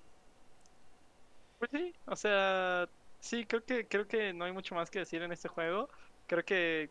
[1.57, 2.89] Pues sí, o sea,
[3.21, 5.89] Sí, creo que, creo que no hay mucho más que decir en este juego.
[6.25, 6.89] Creo que,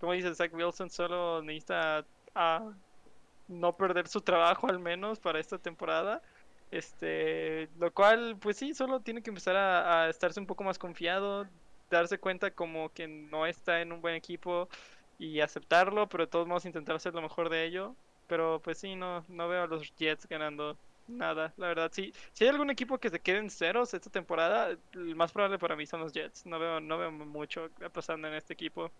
[0.00, 2.04] como dice Zach Wilson, solo necesita
[2.34, 2.72] ah,
[3.48, 6.22] no perder su trabajo al menos para esta temporada.
[6.70, 10.78] Este, lo cual, pues sí, solo tiene que empezar a, a, estarse un poco más
[10.78, 11.46] confiado,
[11.90, 14.68] darse cuenta como que no está en un buen equipo
[15.18, 17.94] y aceptarlo, pero de todos modos intentar hacer lo mejor de ello.
[18.26, 20.76] Pero pues sí, no, no veo a los Jets ganando
[21.08, 21.90] nada, la verdad.
[21.92, 25.58] Si, si hay algún equipo que se quede en ceros esta temporada, el más probable
[25.58, 26.46] para mí son los Jets.
[26.46, 28.90] No veo, no veo mucho pasando en este equipo.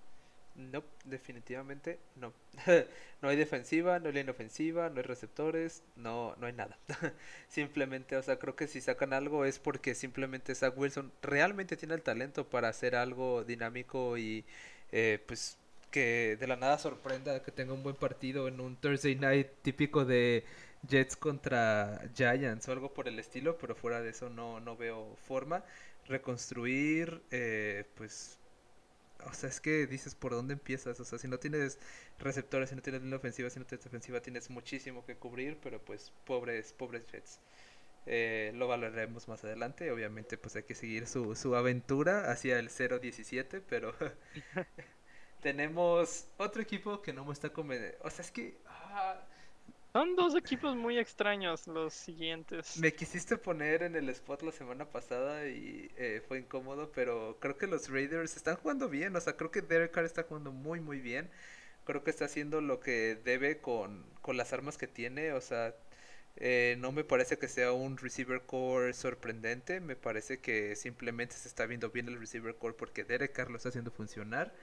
[0.57, 2.33] No, definitivamente no.
[3.23, 6.79] no hay defensiva, no hay línea ofensiva, no hay receptores, no, no hay nada.
[7.49, 11.95] simplemente, o sea, creo que si sacan algo es porque simplemente Zach Wilson realmente tiene
[11.95, 14.45] el talento para hacer algo dinámico y
[14.93, 15.59] eh, pues
[15.91, 20.05] que de la nada sorprenda, que tenga un buen partido en un Thursday night típico
[20.05, 20.45] de
[20.89, 25.17] Jets contra Giants o algo por el estilo, pero fuera de eso no, no veo
[25.27, 25.65] forma.
[26.07, 28.39] Reconstruir, eh, pues
[29.27, 30.99] o sea, es que dices por dónde empiezas.
[31.01, 31.79] O sea, si no tienes
[32.19, 35.85] receptores, si no tienes línea ofensiva, si no tienes defensiva, tienes muchísimo que cubrir, pero
[35.85, 37.41] pues pobres, pobres Jets.
[38.07, 39.91] Eh, lo valoraremos más adelante.
[39.91, 43.95] Obviamente, pues hay que seguir su, su aventura hacia el 0-17, pero
[45.41, 47.99] tenemos otro equipo que no me está convenciendo.
[48.03, 48.61] O sea, es que.
[48.67, 49.24] Ah,
[49.95, 52.77] son dos equipos muy extraños los siguientes.
[52.79, 57.57] Me quisiste poner en el spot la semana pasada y eh, fue incómodo, pero creo
[57.57, 59.15] que los Raiders están jugando bien.
[59.15, 61.31] O sea, creo que Derek Carr está jugando muy, muy bien.
[61.85, 65.33] Creo que está haciendo lo que debe con, con las armas que tiene.
[65.33, 65.77] O sea,
[66.35, 69.79] eh, no me parece que sea un receiver core sorprendente.
[69.79, 73.59] Me parece que simplemente se está viendo bien el receiver core porque Derek Carr lo
[73.59, 74.57] está haciendo funcionar.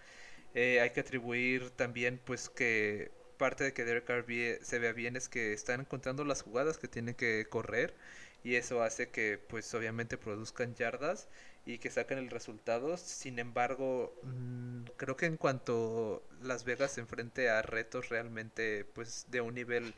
[0.53, 4.23] Eh, hay que atribuir también pues que parte de que Derek Carr
[4.61, 7.95] se vea bien es que están encontrando las jugadas que tienen que correr
[8.43, 11.27] y eso hace que pues obviamente produzcan yardas
[11.65, 12.97] y que saquen el resultado.
[12.97, 19.25] Sin embargo, mm, creo que en cuanto Las Vegas se enfrente a retos realmente pues
[19.31, 19.95] de un nivel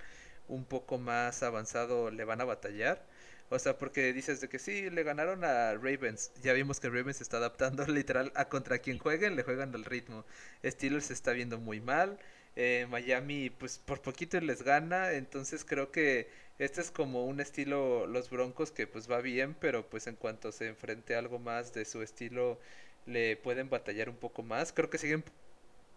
[0.47, 3.05] un poco más avanzado le van a batallar.
[3.49, 6.31] O sea, porque dices de que sí, le ganaron a Ravens.
[6.41, 9.85] Ya vimos que Ravens se está adaptando literal a contra quien jueguen, le juegan al
[9.85, 10.25] ritmo.
[10.65, 12.19] Steelers se está viendo muy mal.
[12.55, 18.05] Eh, Miami pues por poquito les gana, entonces creo que este es como un estilo
[18.05, 21.73] los Broncos que pues va bien, pero pues en cuanto se enfrente a algo más
[21.73, 22.59] de su estilo
[23.05, 24.71] le pueden batallar un poco más.
[24.71, 25.23] Creo que siguen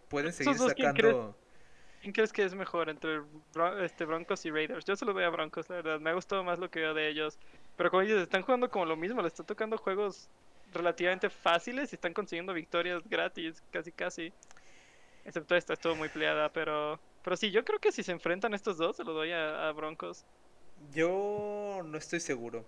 [0.09, 1.35] pueden seguir sacando
[2.01, 3.21] ¿Quién crees, que es mejor entre
[3.81, 4.85] este Broncos y Raiders?
[4.85, 5.99] Yo solo veo a Broncos, la verdad.
[5.99, 7.39] Me ha gustado más lo que veo de ellos.
[7.75, 10.29] Pero como ellos están jugando como lo mismo, les están tocando juegos
[10.73, 14.31] relativamente fáciles y están consiguiendo victorias gratis, casi casi.
[15.27, 16.99] Excepto esta, estuvo muy peleada, pero...
[17.21, 20.23] Pero sí, yo creo que si se enfrentan estos dos, se lo doy a, Broncos.
[20.93, 22.63] Yo no estoy seguro.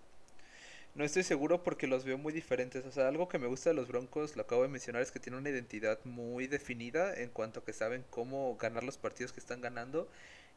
[0.94, 2.86] No estoy seguro porque los veo muy diferentes.
[2.86, 5.22] O sea, algo que me gusta de los Broncos, lo acabo de mencionar, es que
[5.22, 9.40] tienen una identidad muy definida en cuanto a que saben cómo ganar los partidos que
[9.40, 10.10] están ganando.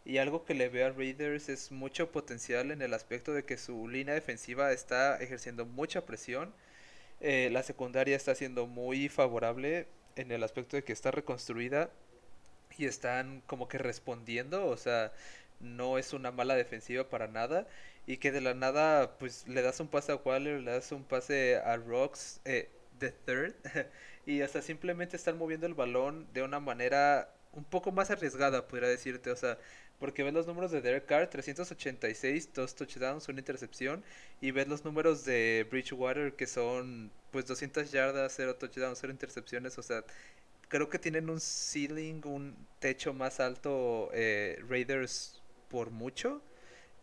[0.04, 3.56] Y algo que le veo a Raiders es mucho potencial en el aspecto de que
[3.56, 6.52] su línea defensiva está ejerciendo mucha presión.
[7.20, 9.86] Eh, la secundaria está siendo muy favorable
[10.16, 11.90] en el aspecto de que está reconstruida
[12.78, 15.12] y están como que respondiendo, o sea,
[15.60, 17.66] no es una mala defensiva para nada
[18.06, 21.05] y que de la nada pues le das un pase a Waller, le das un
[21.05, 22.68] pase a Rocks eh,
[22.98, 23.55] the third
[24.26, 28.89] y hasta simplemente están moviendo el balón de una manera un poco más arriesgada, podría
[28.89, 29.59] decirte, o sea,
[30.02, 34.02] porque ves los números de Derek Carr, 386, dos touchdowns, una intercepción,
[34.40, 39.78] y ves los números de Bridgewater que son pues 200 yardas, 0 touchdowns, 0 intercepciones,
[39.78, 40.04] o sea,
[40.68, 46.42] creo que tienen un ceiling, un techo más alto eh, Raiders por mucho.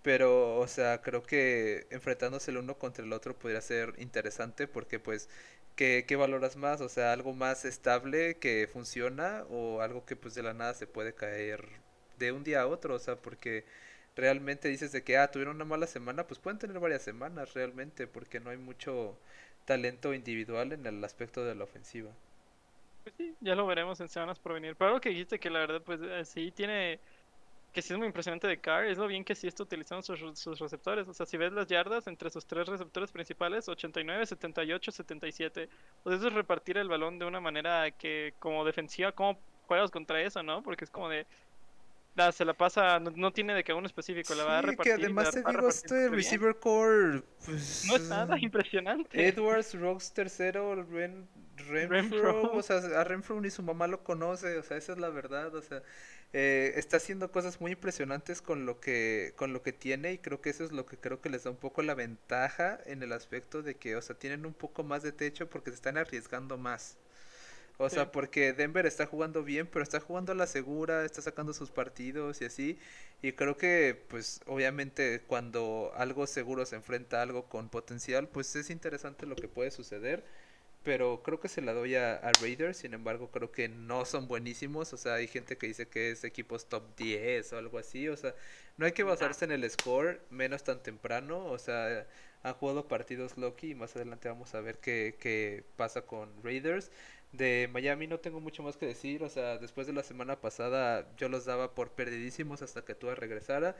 [0.03, 4.99] Pero, o sea, creo que enfrentándose el uno contra el otro podría ser interesante porque
[4.99, 5.29] pues,
[5.75, 6.81] ¿qué, ¿qué, valoras más?
[6.81, 10.87] O sea, algo más estable que funciona o algo que pues de la nada se
[10.87, 11.88] puede caer
[12.19, 13.65] de un día a otro, o sea, porque
[14.15, 18.05] realmente dices de que, ah, tuvieron una mala semana, pues pueden tener varias semanas realmente,
[18.05, 19.17] porque no hay mucho
[19.65, 22.11] talento individual en el aspecto de la ofensiva.
[23.03, 24.75] Pues sí, ya lo veremos en semanas por venir.
[24.75, 26.99] Pero algo que dijiste que la verdad, pues eh, sí tiene,
[27.71, 30.39] que sí es muy impresionante de Carr, es lo bien que sí está utilizando sus,
[30.39, 31.07] sus receptores.
[31.07, 35.69] O sea, si ves las yardas entre sus tres receptores principales, 89, 78, 77.
[36.03, 40.21] Pues eso es repartir el balón de una manera que como defensiva, ¿cómo juegas contra
[40.21, 40.63] eso, no?
[40.63, 41.27] Porque es como de,
[42.31, 44.95] se la pasa, no, tiene de que uno específico, la va a repartir.
[44.95, 49.27] que además te digo, este receiver core, pues, No es nada impresionante.
[49.27, 51.27] Edwards, Rocks tercero, Ren,
[51.67, 55.09] Renfro, o sea, a Renfro ni su mamá lo conoce, o sea, esa es la
[55.09, 55.81] verdad, o sea,
[56.33, 60.41] eh, está haciendo cosas muy impresionantes con lo que con lo que tiene y creo
[60.41, 63.13] que eso es lo que creo que les da un poco la ventaja en el
[63.13, 66.57] aspecto de que, o sea, tienen un poco más de techo porque se están arriesgando
[66.57, 66.97] más.
[67.81, 71.53] O sea, porque Denver está jugando bien, pero está jugando a la segura, está sacando
[71.53, 72.77] sus partidos y así.
[73.21, 78.53] Y creo que, pues, obviamente, cuando algo seguro se enfrenta a algo con potencial, pues
[78.57, 80.25] es interesante lo que puede suceder.
[80.83, 84.91] Pero creo que se la doy a, Raiders, sin embargo, creo que no son buenísimos.
[84.93, 88.09] O sea, hay gente que dice que es equipos top 10 o algo así.
[88.09, 88.35] O sea,
[88.77, 91.45] no hay que basarse en el score, menos tan temprano.
[91.45, 92.05] O sea,
[92.43, 96.91] han jugado partidos Loki y más adelante vamos a ver qué, qué pasa con Raiders.
[97.31, 101.07] De Miami no tengo mucho más que decir, o sea, después de la semana pasada
[101.15, 103.75] yo los daba por perdidísimos hasta que Tua regresara.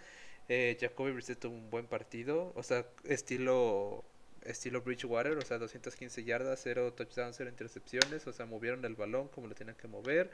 [0.50, 4.06] Eh, Jacoby Brissett tuvo un buen partido, o sea, estilo
[4.44, 9.28] estilo Bridgewater, o sea, 215 yardas, 0 touchdowns, 0 intercepciones, o sea, movieron el balón
[9.30, 10.32] como lo tenían que mover.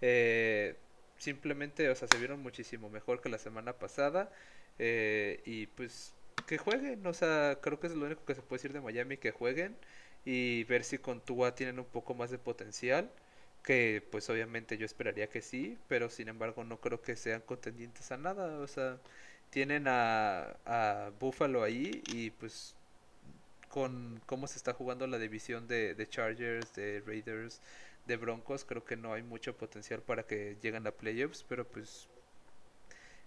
[0.00, 0.76] Eh,
[1.18, 4.32] simplemente, o sea, se vieron muchísimo mejor que la semana pasada.
[4.78, 6.14] Eh, y pues
[6.46, 9.16] que jueguen, o sea, creo que es lo único que se puede decir de Miami,
[9.18, 9.76] que jueguen
[10.24, 13.12] y ver si con Tua tienen un poco más de potencial,
[13.62, 18.10] que pues obviamente yo esperaría que sí, pero sin embargo no creo que sean contendientes
[18.12, 19.00] a nada, o sea,
[19.50, 22.76] tienen a, a Buffalo ahí y pues
[23.68, 27.62] con cómo se está jugando la división de, de Chargers, de Raiders,
[28.06, 32.08] de Broncos, creo que no hay mucho potencial para que lleguen a playoffs, pero pues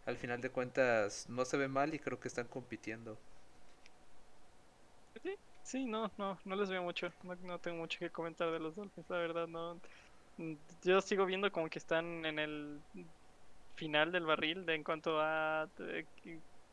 [0.06, 3.20] al final de cuentas no se ve mal y creo que están compitiendo.
[5.70, 7.10] Sí, no, no, no les veo mucho.
[7.42, 9.82] No, tengo mucho que comentar de los Dolphins, la verdad, no.
[10.84, 12.86] Yo sigo viendo como que están en el
[13.76, 15.70] final del barril de en cuanto a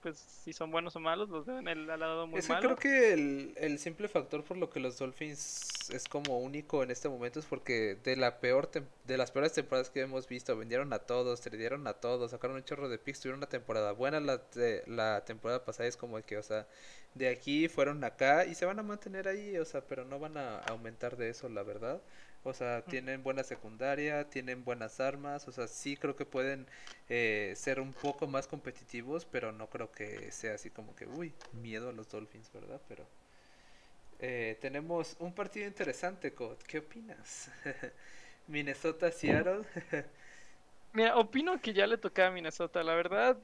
[0.05, 2.77] pues si son buenos o malos, los veo en el al lado muy es creo
[2.77, 7.09] que el, el, simple factor por lo que los Dolphins es como único en este
[7.09, 10.99] momento es porque de la peor de las peores temporadas que hemos visto, vendieron a
[10.99, 14.43] todos, tradearon a todos, sacaron un chorro de picks, tuvieron una temporada buena la,
[14.87, 16.67] la temporada pasada, es como que, o sea,
[17.15, 20.37] de aquí fueron acá y se van a mantener ahí, o sea, pero no van
[20.37, 22.03] a aumentar de eso, la verdad.
[22.45, 26.67] O sea, tienen buena secundaria, tienen buenas armas, o sea, sí creo que pueden
[27.09, 31.33] eh, ser un poco más competitivos, pero no creo que sea así como que, uy,
[31.55, 32.81] miedo a los Dolphins, ¿verdad?
[32.87, 33.07] Pero
[34.19, 36.59] eh, tenemos un partido interesante, Cod.
[36.67, 37.51] ¿Qué opinas?
[38.47, 39.65] Minnesota, Seattle.
[40.93, 43.39] Mira, opino que ya le tocaba a Minnesota, la verdad.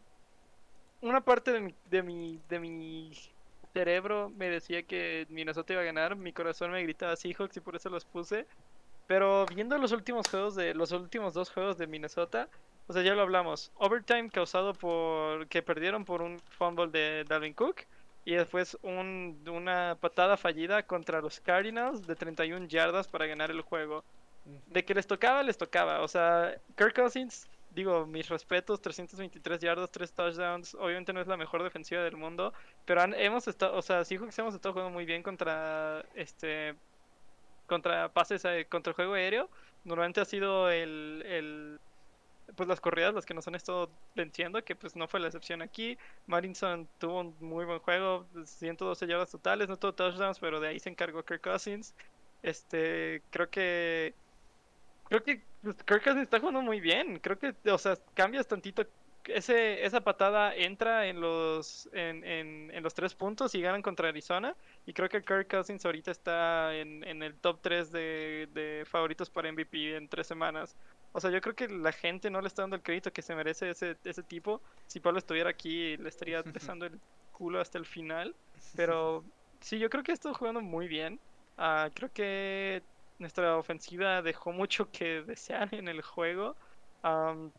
[1.00, 3.12] Una parte de mi, de mi, de mi
[3.72, 7.76] cerebro me decía que Minnesota iba a ganar, mi corazón me gritaba Seahawks y por
[7.76, 8.46] eso los puse.
[9.10, 12.48] Pero viendo los últimos juegos de los últimos dos juegos de Minnesota,
[12.86, 13.72] o sea, ya lo hablamos.
[13.74, 17.80] Overtime causado por que perdieron por un fumble de Dalvin Cook
[18.24, 23.62] y después un, una patada fallida contra los Cardinals de 31 yardas para ganar el
[23.62, 24.04] juego.
[24.68, 26.02] De que les tocaba, les tocaba.
[26.02, 30.76] O sea, Kirk Cousins, digo, mis respetos, 323 yardas, 3 touchdowns.
[30.76, 32.52] Obviamente no es la mejor defensiva del mundo,
[32.84, 36.76] pero hemos estado, o sea, sí hemos estado jugando muy bien contra este
[37.70, 39.48] contra pases, eh, contra el juego aéreo.
[39.84, 41.80] Normalmente ha sido el, el,
[42.56, 45.62] pues las corridas las que nos han estado venciendo, que pues no fue la excepción
[45.62, 45.96] aquí.
[46.26, 50.80] Marinson tuvo un muy buen juego, 112 yardas totales, no todo touchdowns, pero de ahí
[50.80, 51.94] se encargó Kirk Cousins.
[52.42, 54.14] Este, creo que
[55.04, 57.20] creo que pues, Kirk Cousins está jugando muy bien.
[57.20, 58.84] Creo que, o sea, cambias tantito
[59.26, 64.56] ese, esa patada entra en los, en, en, los tres puntos y ganan contra Arizona.
[64.86, 69.30] Y creo que Kirk Cousins ahorita está en, en el top 3 de, de, favoritos
[69.30, 70.76] para MVP en tres semanas.
[71.12, 73.34] O sea, yo creo que la gente no le está dando el crédito que se
[73.34, 74.60] merece ese, ese tipo.
[74.86, 76.98] Si Pablo estuviera aquí, le estaría pesando el
[77.32, 78.34] culo hasta el final.
[78.76, 79.24] Pero
[79.60, 81.18] sí, yo creo que está jugando muy bien.
[81.58, 82.82] Uh, creo que
[83.18, 86.56] nuestra ofensiva dejó mucho que desear en el juego.
[87.02, 87.50] Um,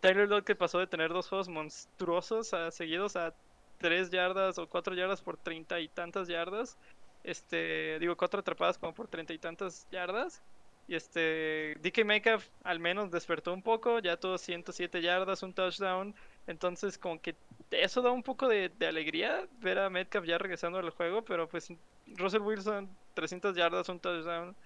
[0.00, 3.34] Tyler Lockett pasó de tener dos juegos monstruosos seguidos a
[3.78, 6.78] 3 yardas o 4 yardas por 30 y tantas yardas.
[7.24, 10.42] Este, digo, cuatro atrapadas como por 30 y tantas yardas.
[10.86, 16.14] Y este, DK Metcalf al menos despertó un poco, ya tuvo 107 yardas, un touchdown.
[16.46, 17.36] Entonces, como que
[17.70, 21.22] eso da un poco de, alegría ver a Metcalf ya regresando al juego.
[21.24, 21.68] Pero pues,
[22.06, 24.56] Russell Wilson, 300 yardas, un touchdown.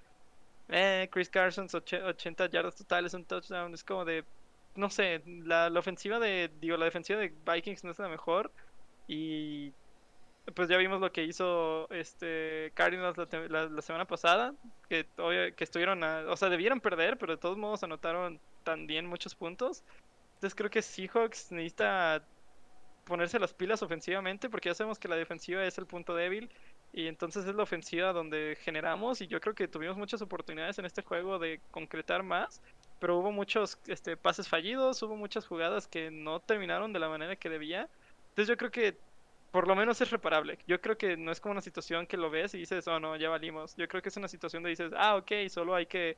[0.69, 3.75] Eh, Chris Carson, 80 yardas totales, un touchdown.
[3.75, 4.25] Es como de,
[4.75, 8.53] no sé, la, la, ofensiva de, digo, la defensiva de Vikings no es la mejor
[9.07, 9.73] y
[10.55, 13.17] pues ya vimos lo que hizo este Cardinals
[13.49, 14.55] la, semana pasada,
[14.89, 15.07] que,
[15.57, 19.85] que estuvieron, o sea, debieron perder, pero de todos modos anotaron también muchos puntos.
[20.35, 22.25] Entonces creo que Seahawks necesita
[23.05, 26.51] ponerse las pilas ofensivamente, porque ya sabemos que la defensiva es el punto débil,
[26.93, 30.87] y entonces es la ofensiva donde generamos, y yo creo que tuvimos muchas oportunidades en
[30.87, 32.61] este juego de concretar más,
[33.03, 37.35] pero hubo muchos este, pases fallidos, hubo muchas jugadas que no terminaron de la manera
[37.35, 37.89] que debía.
[38.29, 38.97] Entonces yo creo que
[39.51, 40.57] por lo menos es reparable.
[40.69, 43.17] Yo creo que no es como una situación que lo ves y dices, oh no,
[43.17, 43.75] ya valimos.
[43.75, 46.17] Yo creo que es una situación donde dices, ah, ok, solo hay que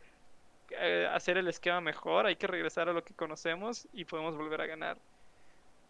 [0.73, 4.61] eh, hacer el esquema mejor, hay que regresar a lo que conocemos y podemos volver
[4.61, 4.99] a ganar.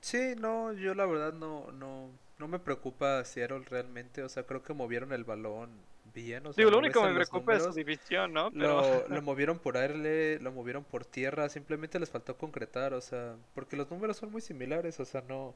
[0.01, 2.09] Sí, no, yo la verdad no, no,
[2.39, 4.23] no me preocupa Seattle realmente.
[4.23, 5.71] O sea, creo que movieron el balón
[6.15, 6.47] bien.
[6.47, 8.51] O sea, Digo, lo único que me preocupa es su división, ¿no?
[8.51, 9.05] Pero...
[9.09, 13.77] Lo, movieron por aire, lo movieron por tierra, simplemente les faltó concretar, o sea, porque
[13.77, 15.55] los números son muy similares, o sea, no,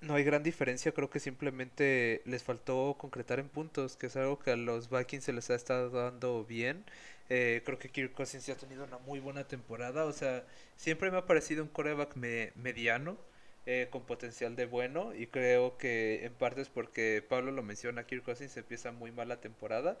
[0.00, 4.38] no hay gran diferencia, creo que simplemente les faltó concretar en puntos, que es algo
[4.38, 6.84] que a los Vikings se les ha estado dando bien.
[7.28, 10.44] Eh, creo que Kirk Cousins ha tenido una muy buena temporada, o sea,
[10.76, 13.16] siempre me ha parecido un coreback mediano
[13.66, 18.04] eh, con potencial de bueno y creo que en parte es porque Pablo lo menciona,
[18.06, 19.98] Kirk Cousins empieza muy mal la temporada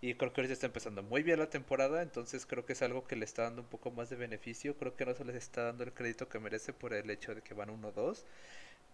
[0.00, 3.04] y creo que ahorita está empezando muy bien la temporada, entonces creo que es algo
[3.06, 5.64] que le está dando un poco más de beneficio, creo que no se les está
[5.64, 8.24] dando el crédito que merece por el hecho de que van 1-2,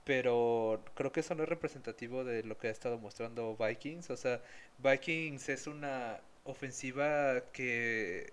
[0.04, 4.16] pero creo que eso no es representativo de lo que ha estado mostrando Vikings, o
[4.16, 4.42] sea,
[4.78, 8.32] Vikings es una ofensiva que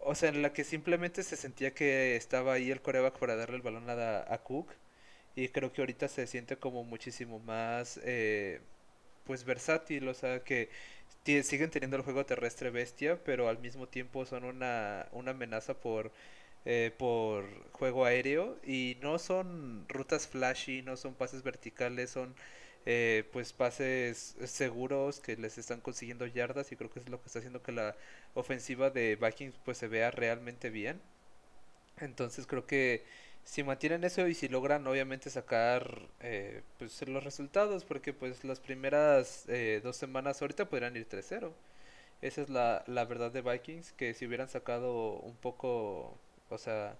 [0.00, 3.56] o sea, en la que simplemente se sentía que estaba ahí el coreback para darle
[3.56, 4.72] el balón a, a Cook
[5.38, 8.60] y creo que ahorita se siente como muchísimo más eh,
[9.24, 10.70] pues versátil, o sea que
[11.44, 16.12] siguen teniendo el juego terrestre bestia, pero al mismo tiempo son una, una amenaza por
[16.64, 22.34] eh, por juego aéreo y no son rutas flashy, no son pases verticales, son
[22.86, 27.26] eh, pues pases seguros que les están consiguiendo yardas y creo que es lo que
[27.28, 27.96] está haciendo que la
[28.34, 31.00] ofensiva de Vikings pues se vea realmente bien.
[32.00, 33.04] Entonces creo que
[33.48, 38.60] si mantienen eso y si logran obviamente sacar eh, pues los resultados porque pues las
[38.60, 41.52] primeras eh, dos semanas ahorita podrían ir 3-0
[42.20, 46.18] esa es la, la verdad de Vikings que si hubieran sacado un poco
[46.50, 46.96] o sea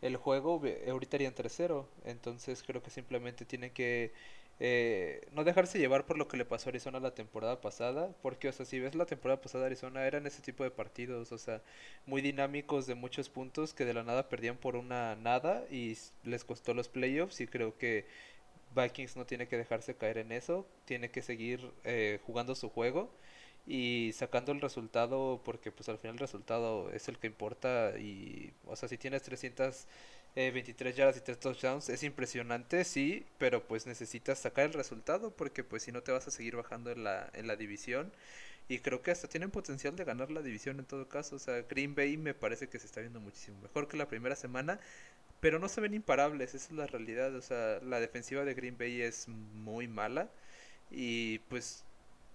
[0.00, 4.12] el juego ahorita irían 3-0 entonces creo que simplemente tienen que
[4.60, 8.48] eh, no dejarse llevar por lo que le pasó a Arizona la temporada pasada, porque,
[8.48, 11.62] o sea, si ves la temporada pasada Arizona eran ese tipo de partidos, o sea,
[12.06, 16.44] muy dinámicos de muchos puntos que de la nada perdían por una nada y les
[16.44, 18.06] costó los playoffs y creo que
[18.74, 23.10] Vikings no tiene que dejarse caer en eso, tiene que seguir eh, jugando su juego
[23.66, 28.52] y sacando el resultado porque pues al final el resultado es el que importa y,
[28.66, 29.86] o sea, si tienes 300
[30.34, 31.88] 23 yardas y 3 touchdowns.
[31.88, 36.28] Es impresionante, sí, pero pues necesitas sacar el resultado porque pues si no te vas
[36.28, 38.12] a seguir bajando en la, en la división.
[38.68, 41.62] Y creo que hasta tienen potencial de ganar la división en todo caso, o sea,
[41.62, 44.78] Green Bay me parece que se está viendo muchísimo mejor que la primera semana,
[45.40, 48.76] pero no se ven imparables, esa es la realidad, o sea, la defensiva de Green
[48.78, 50.30] Bay es muy mala
[50.90, 51.84] y pues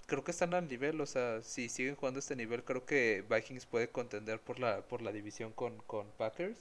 [0.08, 3.66] creo que están al nivel, o sea, si siguen jugando este nivel, creo que Vikings
[3.68, 6.58] puede contender por la por la división con, con Packers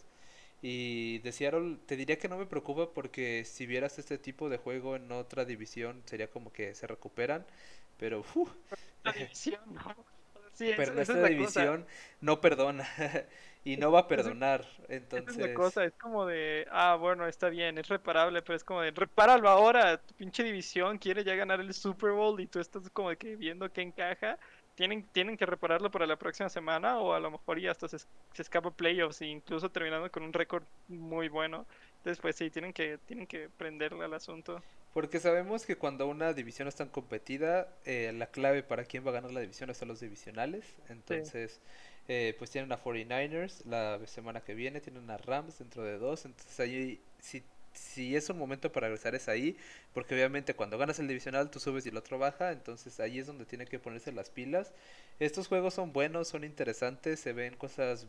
[0.63, 4.59] y de Seattle te diría que no me preocupa porque si vieras este tipo de
[4.59, 7.45] juego en otra división sería como que se recuperan,
[7.99, 8.25] pero
[9.13, 9.97] división, no.
[10.77, 11.85] pero esta división
[12.21, 12.89] no perdona
[13.65, 17.49] y no va a perdonar, entonces es la cosa, es como de, ah, bueno, está
[17.49, 21.59] bien, es reparable, pero es como de, repáralo ahora, tu pinche división quiere ya ganar
[21.59, 24.39] el Super Bowl y tú estás como de que viendo que encaja
[24.75, 27.99] tienen, tienen que repararlo para la próxima semana o a lo mejor ya hasta se,
[28.37, 31.67] escapa playoffs e incluso terminando con un récord muy bueno.
[32.05, 34.63] Después sí, tienen que, tienen que prenderle al asunto.
[34.93, 39.11] Porque sabemos que cuando una división es tan competida, eh, la clave para quién va
[39.11, 40.65] a ganar la división son los divisionales.
[40.89, 41.61] Entonces,
[42.09, 46.25] eh, pues tienen a 49ers la semana que viene, tienen a Rams dentro de dos.
[46.25, 47.43] Entonces ahí, si
[47.75, 49.57] si es un momento para regresar es ahí,
[49.95, 53.27] porque obviamente cuando ganas el divisional tú subes y el otro baja, entonces ahí es
[53.27, 54.73] donde tiene que ponerse las pilas.
[55.21, 58.07] Estos juegos son buenos, son interesantes, se ven cosas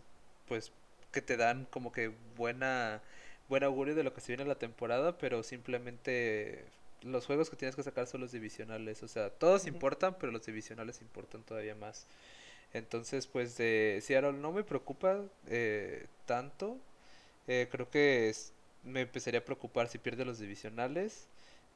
[0.48, 0.72] pues
[1.12, 3.02] que te dan como que buena
[3.50, 6.66] buen augurio de lo que se viene en la temporada, pero simplemente
[7.04, 10.46] los juegos que tienes que sacar son los divisionales, o sea, todos importan, pero los
[10.46, 12.08] divisionales importan todavía más.
[12.74, 16.78] Entonces, pues de Seattle no me preocupa eh, tanto.
[17.48, 18.53] Eh, creo que es,
[18.84, 21.28] me empezaría a preocupar si pierde los divisionales,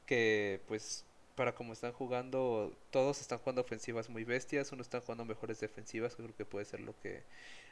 [0.06, 1.04] que pues
[1.34, 6.16] para como están jugando, todos están jugando ofensivas muy bestias, uno están jugando mejores defensivas,
[6.16, 7.22] creo que puede ser lo que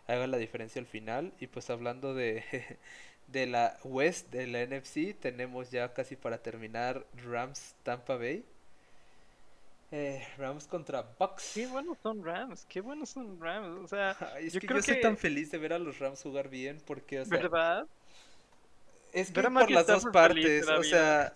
[0.07, 1.33] haga la diferencia al final.
[1.41, 2.45] Y pues hablando de,
[3.27, 8.45] de la West, de la NFC, tenemos ya casi para terminar Rams Tampa Bay.
[9.91, 11.53] Eh, Rams contra Bucks.
[11.55, 13.85] Qué buenos son Rams, qué buenos son Rams.
[13.85, 16.49] O sea, es yo que yo soy tan feliz de ver a los Rams jugar
[16.49, 17.87] bien porque, o sea, ¿verdad?
[19.17, 21.35] Es que por las dos partes, o sea,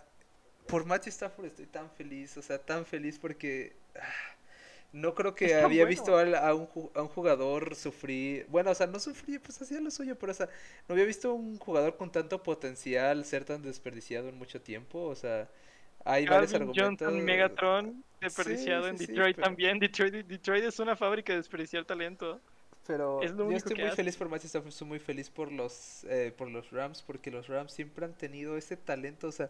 [0.66, 4.02] por Matthew Stafford estoy tan feliz, o sea, tan feliz porque ah,
[4.93, 9.01] no creo que había visto a, un, a un jugador sufrir, bueno, o sea, no
[9.01, 10.51] sufrir, pues hacía lo suyo, pero o sea,
[10.89, 15.15] no había visto un jugador con tanto potencial ser tan desperdiciado en mucho tiempo, o
[15.15, 15.48] sea,
[16.05, 16.85] hay varios argumentos.
[17.09, 22.43] Johnson, Megatron, desperdiciado en Detroit también, Detroit, Detroit es una fábrica de desperdiciar talento.
[22.91, 26.71] Pero yo estoy muy feliz por Stafford, estoy muy feliz por los, eh, por los
[26.73, 29.49] Rams, porque los Rams siempre han tenido ese talento, o sea,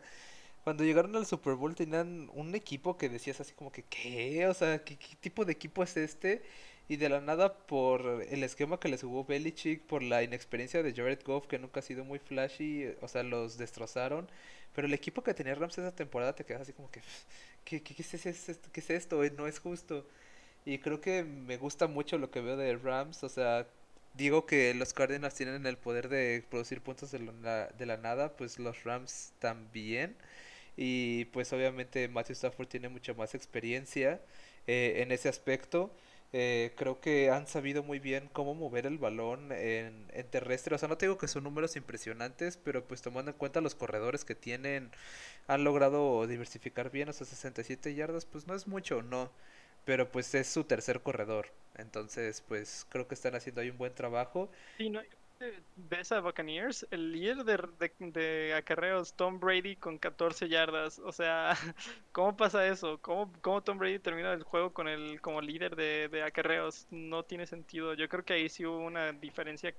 [0.63, 4.47] cuando llegaron al Super Bowl tenían un equipo que decías así como que, ¿qué?
[4.47, 6.43] O sea, ¿qué, tipo de equipo es este?
[6.87, 10.93] Y de la nada, por el esquema que les jugó Belichick, por la inexperiencia de
[10.93, 14.29] Jared Goff, que nunca ha sido muy flashy, o sea, los destrozaron.
[14.75, 17.01] Pero el equipo que tenía Rams esa temporada te quedas así como que,
[17.65, 18.69] ¿qué, qué, qué, es, esto?
[18.73, 19.23] ¿qué es esto?
[19.37, 20.07] No es justo.
[20.65, 23.25] Y creo que me gusta mucho lo que veo de Rams.
[23.25, 23.67] O sea,
[24.15, 28.37] digo que los Cardinals tienen el poder de producir puntos de la, de la nada,
[28.37, 30.17] pues los Rams también.
[30.77, 34.21] Y pues obviamente Matthew Stafford tiene mucha más experiencia
[34.67, 35.91] eh, en ese aspecto.
[36.33, 40.75] Eh, creo que han sabido muy bien cómo mover el balón en, en, terrestre.
[40.75, 43.75] O sea, no te digo que son números impresionantes, pero pues tomando en cuenta los
[43.75, 44.91] corredores que tienen,
[45.49, 47.09] han logrado diversificar bien.
[47.09, 49.31] O sea, 67 yardas, pues no es mucho, no.
[49.85, 51.49] Pero pues es su tercer corredor.
[51.77, 54.51] Entonces, pues creo que están haciendo ahí un buen trabajo.
[54.77, 55.01] Sí, no,
[55.77, 60.99] ves a Buccaneers, el líder de, de, acarreos, Tom Brady con 14 yardas.
[60.99, 61.55] O sea,
[62.13, 62.99] ¿cómo pasa eso?
[62.99, 66.87] ¿Cómo, ¿Cómo, Tom Brady termina el juego con el como líder de, de acarreos?
[66.91, 67.95] No tiene sentido.
[67.95, 69.75] Yo creo que ahí sí hubo una diferencia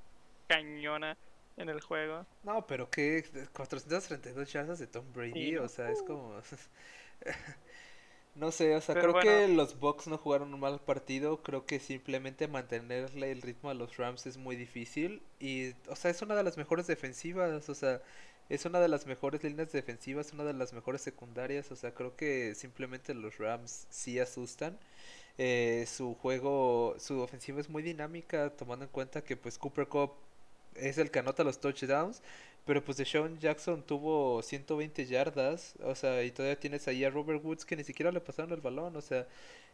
[0.48, 1.18] cañona
[1.58, 2.26] en el juego.
[2.44, 3.24] No, pero que
[3.54, 6.42] 432 yardas de Tom Brady, o sea, es como...
[8.34, 11.44] No sé, o sea, creo que los Bucks no jugaron un mal partido.
[11.44, 15.22] Creo que simplemente mantenerle el ritmo a los Rams es muy difícil.
[15.40, 17.68] Y, o sea, es una de las mejores defensivas.
[17.70, 18.02] O sea,
[18.50, 21.72] es una de las mejores líneas defensivas, una de las mejores secundarias.
[21.72, 24.80] O sea, creo que simplemente los Rams sí asustan.
[25.38, 30.14] Eh, su juego, su ofensiva es muy dinámica, tomando en cuenta que, pues, Cooper Cup
[30.82, 32.22] es el que anota los touchdowns.
[32.66, 37.10] Pero pues de Sean Jackson tuvo 120 yardas, o sea, y todavía tienes ahí a
[37.10, 39.28] Robert Woods que ni siquiera le pasaron el balón, o sea,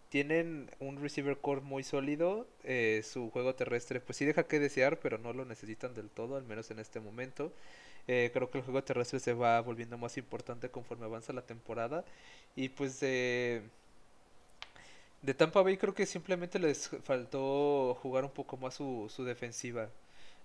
[0.09, 4.99] tienen un receiver core muy sólido, eh, su juego terrestre pues sí deja que desear,
[4.99, 7.51] pero no lo necesitan del todo, al menos en este momento.
[8.07, 12.05] Eh, creo que el juego terrestre se va volviendo más importante conforme avanza la temporada.
[12.55, 13.01] Y pues
[15.21, 19.89] de Tampa Bay creo que simplemente les faltó jugar un poco más su, su defensiva.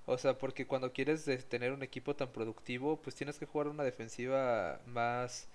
[0.07, 3.85] O sea, porque cuando quieres tener un equipo tan productivo, pues tienes que jugar una
[3.85, 5.49] defensiva más,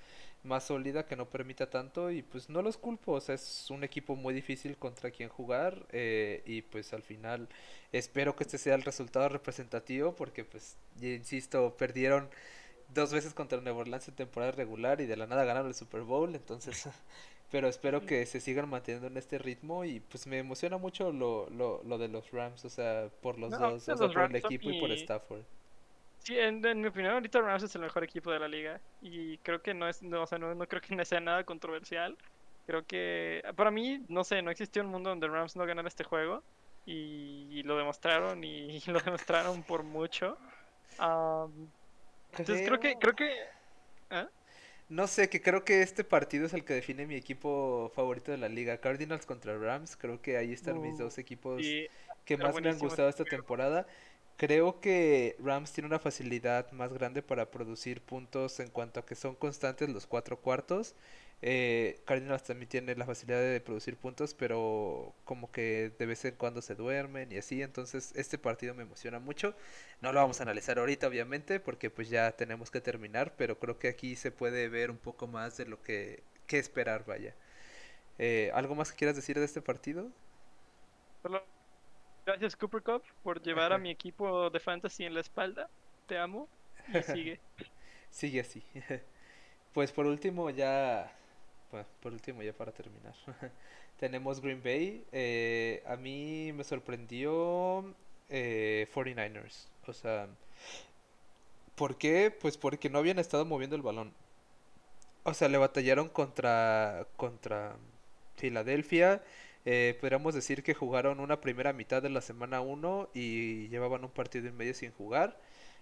[0.43, 3.83] más sólida que no permita tanto y pues no los culpo, o sea, es un
[3.83, 7.49] equipo muy difícil contra quien jugar eh, y pues al final
[7.91, 12.29] espero que este sea el resultado representativo porque pues, insisto, perdieron
[12.93, 16.01] dos veces contra Nueva Orleans en temporada regular y de la nada ganaron el Super
[16.01, 16.87] Bowl, entonces
[17.49, 21.49] pero espero que se sigan manteniendo en este ritmo y pues me emociona mucho lo,
[21.49, 24.69] lo, lo de los Rams, o sea, por los dos, o sea, por el equipo
[24.69, 25.43] y por Stafford.
[26.19, 29.61] Sí, en, mi opinión ahorita Rams es el mejor equipo de la liga y creo
[29.61, 32.17] que no es, no, o sea, no, no creo que no sea nada controversial.
[32.65, 36.03] Creo que para mí, no sé, no existió un mundo donde Rams no ganara este
[36.03, 36.43] juego
[36.85, 40.37] y, lo demostraron y, lo demostraron por mucho.
[42.37, 43.31] entonces creo que creo que
[44.09, 44.27] ¿eh?
[44.89, 48.37] No sé, que creo que este partido es el que define mi equipo favorito de
[48.37, 48.77] la liga.
[48.79, 51.61] Cardinals contra Rams, creo que ahí están mis uh, dos equipos
[52.23, 53.85] que más me han gustado esta temporada.
[54.37, 59.15] Creo que Rams tiene una facilidad más grande para producir puntos en cuanto a que
[59.15, 60.95] son constantes los cuatro cuartos.
[61.43, 66.35] Eh, Cardinals también tiene la facilidad de producir puntos, pero como que de vez en
[66.35, 67.61] cuando se duermen y así.
[67.61, 69.55] Entonces este partido me emociona mucho.
[70.01, 73.77] No lo vamos a analizar ahorita, obviamente, porque pues ya tenemos que terminar, pero creo
[73.77, 77.35] que aquí se puede ver un poco más de lo que, que esperar, vaya.
[78.17, 80.09] Eh, ¿Algo más que quieras decir de este partido?
[82.25, 85.69] Gracias Cooper Cup por llevar a mi equipo de fantasy en la espalda.
[86.07, 86.49] Te amo.
[86.93, 87.39] Y sigue.
[88.09, 88.63] sigue así.
[89.73, 91.11] pues por último ya
[92.01, 93.13] por último, ya para terminar,
[93.99, 95.05] tenemos Green Bay.
[95.11, 97.93] Eh, a mí me sorprendió
[98.29, 99.67] eh, 49ers.
[99.87, 100.27] O sea,
[101.75, 102.31] ¿por qué?
[102.31, 104.13] Pues porque no habían estado moviendo el balón.
[105.23, 107.75] O sea, le batallaron contra, contra
[108.37, 109.23] Filadelfia.
[109.65, 114.11] Eh, podríamos decir que jugaron una primera mitad de la semana 1 y llevaban un
[114.11, 115.37] partido y medio sin jugar.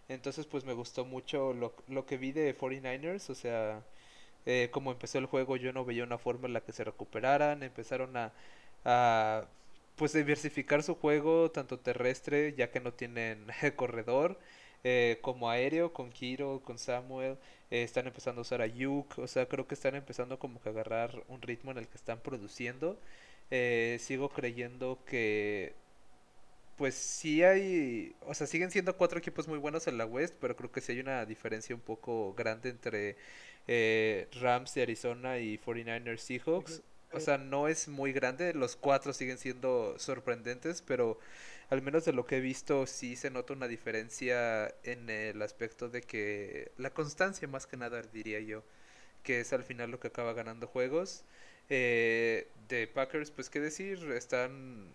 [0.10, 3.30] Entonces, pues me gustó mucho lo, lo que vi de 49ers.
[3.30, 3.84] O sea,
[4.45, 7.63] eh, como empezó el juego yo no veía una forma en la que se recuperaran,
[7.63, 8.34] empezaron a,
[9.95, 14.39] pues diversificar su juego tanto terrestre ya que no tienen corredor
[14.84, 17.38] eh, como aéreo con Kiro, con Samuel,
[17.72, 20.69] eh, están empezando a usar a Yuk, o sea creo que están empezando como que
[20.69, 22.99] a agarrar un ritmo en el que están produciendo.
[23.99, 25.73] sigo creyendo que
[26.76, 30.55] pues sí hay, o sea, siguen siendo cuatro equipos muy buenos en la West, pero
[30.55, 33.15] creo que sí hay una diferencia un poco grande entre
[33.68, 36.82] eh, Rams de Arizona y 49ers Seahawks.
[37.12, 41.18] O sea, no es muy grande, los cuatro siguen siendo sorprendentes, pero
[41.70, 45.88] al menos de lo que he visto sí se nota una diferencia en el aspecto
[45.90, 48.64] de que la constancia más que nada diría yo,
[49.24, 51.24] que es al final lo que acaba ganando juegos.
[51.70, 54.88] Eh, de Packers, pues qué decir, están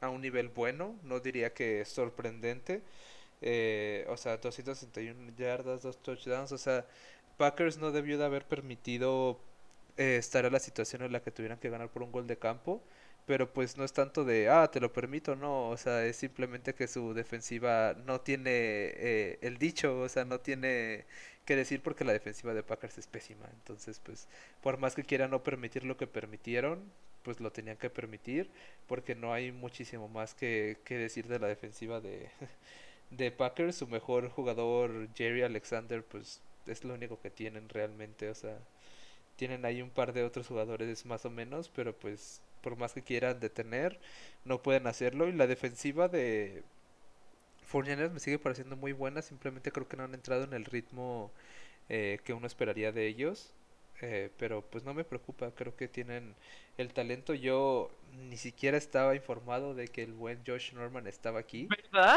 [0.00, 2.82] a un nivel bueno, no diría que sorprendente.
[3.42, 6.86] Eh, o sea, 261 yardas, dos touchdowns, o sea,
[7.40, 9.40] Packers no debió de haber permitido
[9.96, 12.36] eh, estar en la situación en la que tuvieran que ganar por un gol de
[12.38, 12.82] campo.
[13.26, 16.74] pero pues no es tanto de, ah, te lo permito, no, o sea, es simplemente
[16.74, 21.06] que su defensiva no tiene eh, el dicho, o sea, no tiene
[21.46, 24.28] que decir porque la defensiva de Packers es pésima, entonces pues
[24.62, 26.82] por más que quieran no permitir lo que permitieron,
[27.22, 28.50] pues lo tenían que permitir
[28.86, 32.28] porque no hay muchísimo más que, que decir de la defensiva de,
[33.10, 38.34] de Packers, su mejor jugador Jerry Alexander pues es lo único que tienen realmente, o
[38.34, 38.58] sea,
[39.36, 43.02] tienen ahí un par de otros jugadores más o menos, pero pues por más que
[43.02, 43.98] quieran detener,
[44.44, 45.28] no pueden hacerlo.
[45.28, 46.62] Y la defensiva de
[47.70, 51.30] 49 me sigue pareciendo muy buena, simplemente creo que no han entrado en el ritmo
[51.88, 53.52] eh, que uno esperaría de ellos.
[54.02, 56.34] Eh, pero pues no me preocupa, creo que tienen
[56.78, 57.34] el talento.
[57.34, 57.90] Yo
[58.28, 61.68] ni siquiera estaba informado de que el buen Josh Norman estaba aquí.
[61.68, 62.16] ¿Verdad?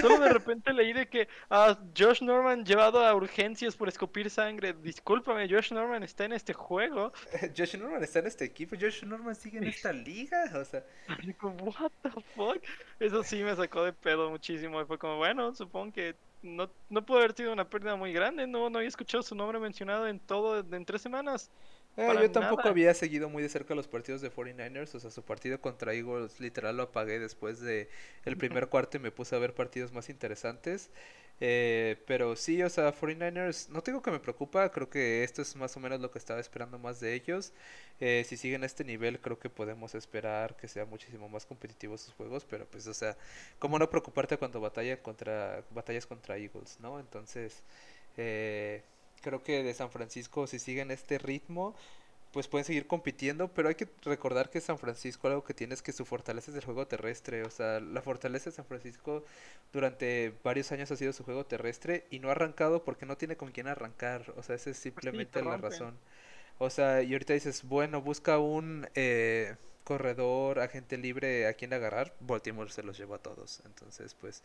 [0.00, 4.74] Solo de repente leí de que uh, Josh Norman llevado a urgencias por escupir sangre.
[4.74, 7.12] Discúlpame, Josh Norman está en este juego.
[7.56, 8.76] Josh Norman está en este equipo.
[8.78, 10.50] Josh Norman sigue en esta liga.
[10.54, 10.84] O sea,
[11.42, 12.62] what the fuck?
[13.00, 14.80] Eso sí me sacó de pedo muchísimo.
[14.80, 18.46] Y fue como, bueno, supongo que no, no pudo haber sido una pérdida muy grande.
[18.46, 21.50] No, no había escuchado su nombre mencionado en todo en tres semanas.
[21.96, 25.22] Eh, yo tampoco había seguido muy de cerca los partidos de 49ers, o sea, su
[25.22, 27.90] partido contra Eagles literal lo apagué después de
[28.24, 30.90] el primer cuarto y me puse a ver partidos más interesantes.
[31.40, 35.56] Eh, pero sí, o sea, 49ers, no tengo que me preocupa, creo que esto es
[35.56, 37.52] más o menos lo que estaba esperando más de ellos.
[38.00, 42.14] Eh, si siguen este nivel, creo que podemos esperar que sea muchísimo más competitivos sus
[42.14, 43.16] juegos, pero pues, o sea,
[43.58, 47.00] ¿cómo no preocuparte cuando batalla contra, batallas contra Eagles, no?
[47.00, 47.62] Entonces,
[48.16, 48.82] eh,
[49.20, 51.74] creo que de San Francisco, si siguen este ritmo,
[52.32, 55.82] pues pueden seguir compitiendo, pero hay que recordar que San Francisco algo que tiene es
[55.82, 59.24] que su fortaleza es el juego terrestre, o sea, la fortaleza de San Francisco
[59.72, 63.36] durante varios años ha sido su juego terrestre y no ha arrancado porque no tiene
[63.36, 65.94] con quién arrancar, o sea, esa es pues simplemente la razón.
[66.58, 72.14] O sea, y ahorita dices, bueno, busca un eh, corredor, agente libre a quien agarrar,
[72.20, 74.42] Baltimore se los lleva a todos, entonces pues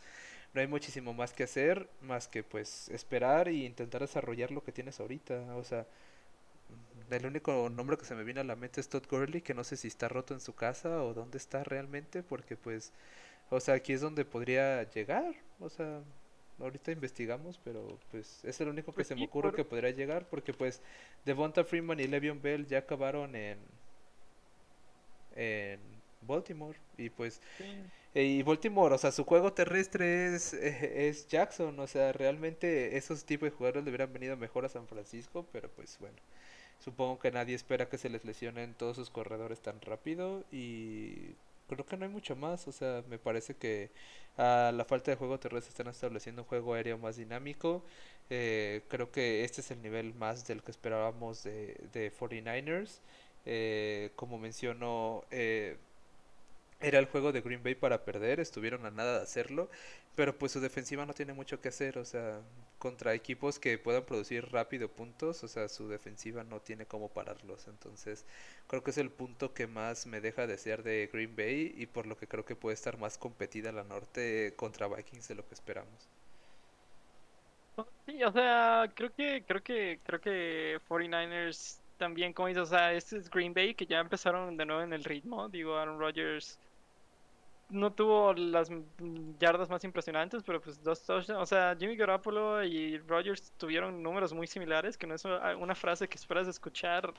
[0.53, 4.73] no hay muchísimo más que hacer, más que pues esperar y intentar desarrollar lo que
[4.73, 5.85] tienes ahorita, o sea,
[7.09, 9.63] el único nombre que se me viene a la mente es Todd Gurley, que no
[9.63, 12.91] sé si está roto en su casa o dónde está realmente, porque pues,
[13.49, 16.01] o sea, aquí es donde podría llegar, o sea,
[16.59, 20.27] ahorita investigamos, pero pues es el único que pues se me ocurre que podría llegar,
[20.29, 20.81] porque pues
[21.25, 23.57] Devonta Freeman y Le'Veon Bell ya acabaron en
[25.35, 25.79] en
[26.21, 27.41] Baltimore y pues
[28.13, 33.49] y Baltimore, o sea, su juego terrestre es, es Jackson, o sea, realmente esos tipos
[33.49, 36.17] de jugadores le hubieran venido mejor a San Francisco, pero pues bueno.
[36.79, 41.35] Supongo que nadie espera que se les lesionen todos sus corredores tan rápido y
[41.67, 42.67] creo que no hay mucho más.
[42.67, 43.91] O sea, me parece que
[44.37, 47.83] a la falta de juego terrestre están estableciendo un juego aéreo más dinámico.
[48.29, 53.01] Eh, creo que este es el nivel más del que esperábamos de, de 49ers.
[53.45, 55.77] Eh, como mencionó, eh,
[56.79, 59.69] era el juego de Green Bay para perder, estuvieron a nada de hacerlo,
[60.17, 62.41] pero pues su defensiva no tiene mucho que hacer, o sea,
[62.79, 67.67] contra equipos que puedan producir rápido puntos, o sea, su defensiva no tiene cómo pararlos,
[67.67, 68.25] entonces
[68.65, 72.07] creo que es el punto que más me deja desear de Green Bay y por
[72.07, 75.53] lo que creo que puede estar más competida la norte contra Vikings de lo que
[75.53, 76.09] esperamos.
[78.07, 82.91] Sí, o sea, creo que creo que creo que 49ers también como dices, o sea,
[82.91, 86.57] este es Green Bay que ya empezaron de nuevo en el ritmo, digo, Aaron Rodgers
[87.69, 88.69] no tuvo las
[89.39, 91.41] yardas más impresionantes, pero pues dos touchdowns.
[91.41, 96.07] O sea, Jimmy Garoppolo y Rogers tuvieron números muy similares, que no es una frase
[96.07, 97.13] que esperas escuchar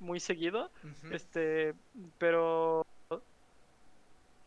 [0.00, 0.70] muy seguido.
[1.10, 1.74] Este,
[2.18, 2.86] pero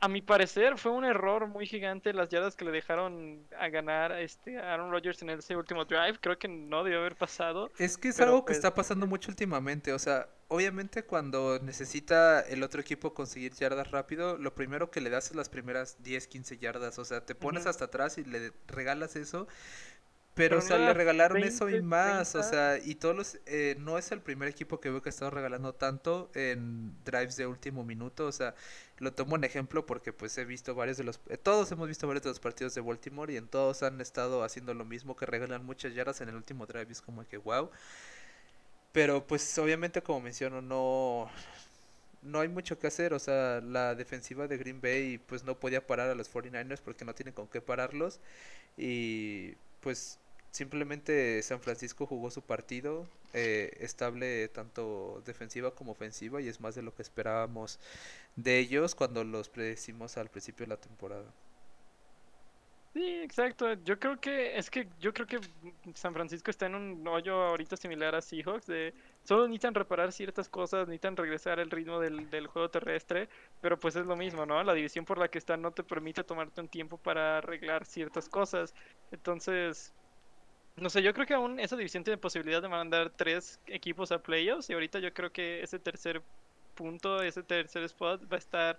[0.05, 4.11] a mi parecer fue un error muy gigante las yardas que le dejaron a ganar
[4.11, 6.19] este Aaron Rodgers en ese último drive.
[6.21, 7.71] Creo que no debió haber pasado.
[7.79, 9.93] Es que es algo que pues está pasando mucho últimamente.
[9.93, 15.09] O sea, obviamente cuando necesita el otro equipo conseguir yardas rápido, lo primero que le
[15.09, 16.99] das es las primeras 10, 15 yardas.
[16.99, 19.47] O sea, te pones hasta atrás y le regalas eso.
[20.35, 23.97] Pero, o sea, le regalaron eso y más, o sea, y todos los, eh, no
[23.97, 27.85] es el primer equipo que veo que ha estado regalando tanto en drives de último
[27.85, 28.53] minuto, o sea,
[28.97, 32.05] lo tomo en ejemplo porque pues he visto varios de los, eh, todos hemos visto
[32.05, 35.25] varios de los partidos de Baltimore y en todos han estado haciendo lo mismo, que
[35.25, 37.71] regalan muchas yardas en el último drive, es como que wow.
[38.91, 41.29] Pero pues obviamente como menciono, no,
[42.23, 45.87] no hay mucho que hacer, o sea, la defensiva de Green Bay pues no podía
[45.87, 48.19] parar a los 49ers porque no tienen con qué pararlos
[48.77, 50.19] y pues
[50.55, 56.75] simplemente San Francisco jugó su partido eh, estable tanto defensiva como ofensiva y es más
[56.75, 57.77] de lo que esperábamos
[58.37, 61.25] de ellos cuando los predecimos al principio de la temporada.
[62.93, 63.73] Sí, exacto.
[63.83, 65.41] Yo creo que es que yo creo que
[65.95, 70.47] San Francisco está en un hoyo ahorita similar a Seahawks de solo necesitan reparar ciertas
[70.47, 73.27] cosas, necesitan regresar el ritmo del, del juego terrestre,
[73.59, 74.63] pero pues es lo mismo, ¿no?
[74.63, 78.29] La división por la que están no te permite tomarte un tiempo para arreglar ciertas
[78.29, 78.73] cosas.
[79.11, 79.93] Entonces,
[80.77, 84.21] no sé, yo creo que aún esa división tiene posibilidad de mandar tres equipos a
[84.21, 86.21] playoffs y ahorita yo creo que ese tercer
[86.75, 88.77] punto, ese tercer spot va a estar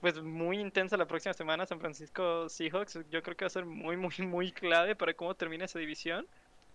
[0.00, 2.98] pues muy intensa la próxima semana San Francisco Seahawks.
[3.10, 6.26] Yo creo que va a ser muy, muy, muy clave para cómo termina esa división.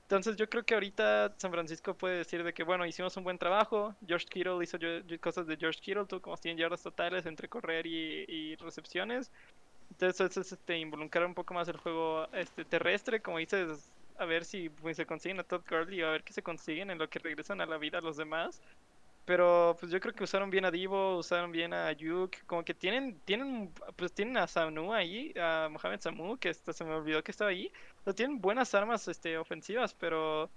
[0.04, 3.38] Entonces yo creo que ahorita San Francisco puede decir de que, bueno, hicimos un buen
[3.38, 3.96] trabajo.
[4.08, 4.78] George Kittle hizo
[5.22, 9.32] cosas de George Kittle, tuvo como 100 yardas totales entre correr y, y recepciones.
[9.92, 14.46] Entonces es este, involucrar un poco más el juego este, terrestre, como dices, a ver
[14.46, 17.20] si pues, se consiguen a Todd Gurley, a ver qué se consiguen en lo que
[17.20, 18.62] regresan a la vida los demás.
[19.26, 22.74] Pero pues yo creo que usaron bien a Divo, usaron bien a Yuk, como que
[22.74, 27.24] tienen, tienen, pues tienen a Sanu ahí, a Mohamed Samu, que hasta se me olvidó
[27.24, 27.72] que estaba ahí.
[28.06, 30.50] O tienen buenas armas este, ofensivas, pero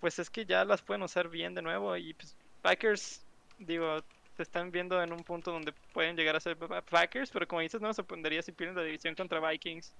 [0.00, 1.96] pues es que ya las pueden usar bien de nuevo.
[1.96, 3.24] Y pues Packers,
[3.58, 4.02] digo,
[4.36, 7.80] se están viendo en un punto donde pueden llegar a ser Packers, pero como dices,
[7.80, 9.94] no me sorprendería si pierden la división contra Vikings.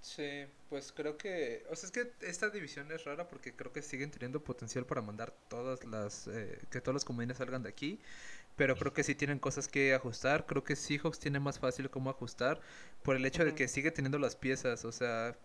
[0.00, 3.82] Sí, pues creo que, o sea, es que esta división es rara porque creo que
[3.82, 8.00] siguen teniendo potencial para mandar todas las, eh, que todos los comediantes salgan de aquí,
[8.56, 12.10] pero creo que sí tienen cosas que ajustar, creo que Seahawks tiene más fácil cómo
[12.10, 12.60] ajustar
[13.02, 15.36] por el hecho de que sigue teniendo las piezas, o sea,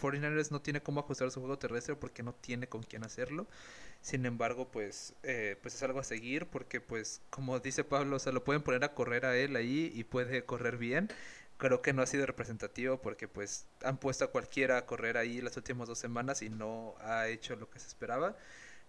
[0.00, 3.46] 49ers no tiene cómo ajustar su juego terrestre porque no tiene con quién hacerlo.
[4.00, 8.18] Sin embargo, pues, eh, pues es algo a seguir porque, pues, como dice Pablo, o
[8.18, 11.08] sea, lo pueden poner a correr a él ahí y puede correr bien
[11.62, 15.40] creo que no ha sido representativo porque pues han puesto a cualquiera a correr ahí
[15.40, 18.36] las últimas dos semanas y no ha hecho lo que se esperaba.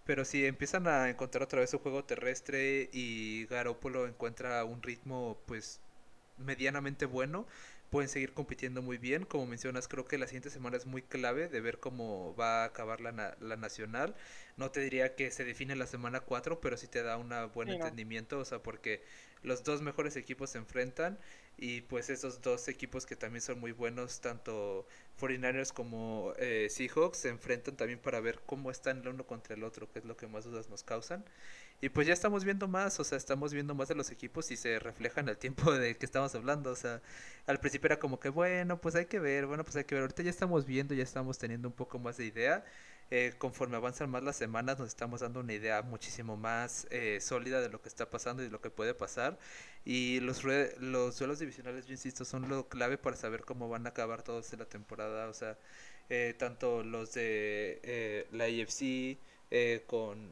[0.05, 5.37] Pero si empiezan a encontrar otra vez su juego terrestre y Garópolo encuentra un ritmo
[5.45, 5.81] pues
[6.39, 7.45] medianamente bueno,
[7.91, 9.23] pueden seguir compitiendo muy bien.
[9.25, 12.65] Como mencionas, creo que la siguiente semana es muy clave de ver cómo va a
[12.65, 14.15] acabar la, la nacional.
[14.57, 17.69] No te diría que se define la semana 4, pero sí te da un buen
[17.69, 19.03] entendimiento, o sea, porque
[19.43, 21.19] los dos mejores equipos se enfrentan
[21.57, 24.87] y pues esos dos equipos que también son muy buenos, tanto
[25.19, 29.63] 49ers como eh, Seahawks, se enfrentan también para ver cómo están el uno contra el
[29.63, 31.23] otro, que es lo que más dudas nos causan.
[31.81, 34.57] Y pues ya estamos viendo más, o sea, estamos viendo más de los equipos y
[34.57, 36.71] se refleja en el tiempo de que estamos hablando.
[36.71, 37.01] O sea,
[37.45, 40.03] al principio era como que, bueno, pues hay que ver, bueno, pues hay que ver.
[40.03, 42.63] Ahorita ya estamos viendo, ya estamos teniendo un poco más de idea.
[43.15, 47.61] Eh, conforme avanzan más las semanas nos estamos dando una idea muchísimo más eh, sólida
[47.61, 49.37] de lo que está pasando y de lo que puede pasar.
[49.85, 53.89] Y los, los duelos divisionales, yo insisto, son lo clave para saber cómo van a
[53.89, 55.29] acabar todos en la temporada.
[55.29, 55.59] O sea,
[56.09, 59.19] eh, tanto los de la AFC
[59.85, 60.27] con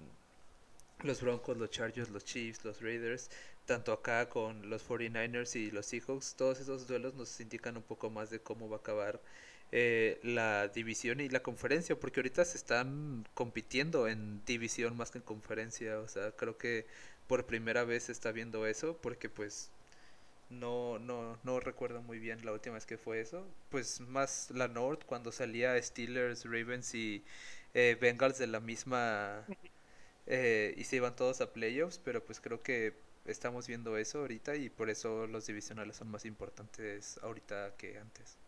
[1.04, 3.30] los Broncos, los Chargers, los Chiefs, los Raiders,
[3.68, 8.10] tanto acá con los 49ers y los Seahawks, todos esos duelos nos indican un poco
[8.10, 9.22] más de cómo va a acabar
[9.72, 15.20] eh, la división y la conferencia, porque ahorita se están compitiendo en división más que
[15.20, 16.86] en conferencia, o sea, creo que
[17.28, 19.72] por primera vez se está viendo eso, porque pues
[20.50, 24.68] no, no, no recuerdo muy bien la última vez que fue eso, pues más la
[24.68, 27.24] North cuando salía Steelers, Ravens y
[27.74, 29.46] eh, Bengals de la misma
[30.28, 32.96] eh, y se iban todos a playoffs, pero pues creo que
[33.26, 38.41] estamos viendo eso ahorita y por eso los divisionales son más importantes ahorita que antes.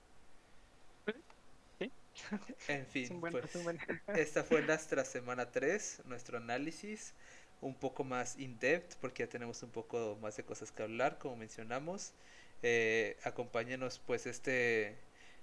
[2.68, 3.36] En fin, pues,
[4.16, 7.14] esta fue nuestra semana 3, nuestro análisis
[7.62, 11.38] un poco más in-depth porque ya tenemos un poco más de cosas que hablar, como
[11.38, 12.14] mencionamos.
[12.62, 14.98] Eh, acompáñenos pues este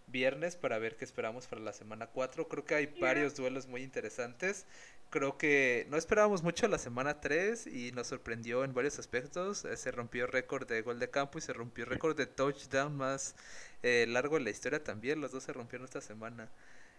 [0.07, 2.49] viernes para ver qué esperamos para la semana 4.
[2.49, 4.67] Creo que hay varios duelos muy interesantes.
[5.11, 9.65] Creo que no esperábamos mucho la semana 3 y nos sorprendió en varios aspectos.
[9.65, 13.35] Eh, se rompió récord de gol de campo y se rompió récord de touchdown más
[13.83, 15.21] eh, largo en la historia también.
[15.21, 16.49] Los dos se rompieron esta semana.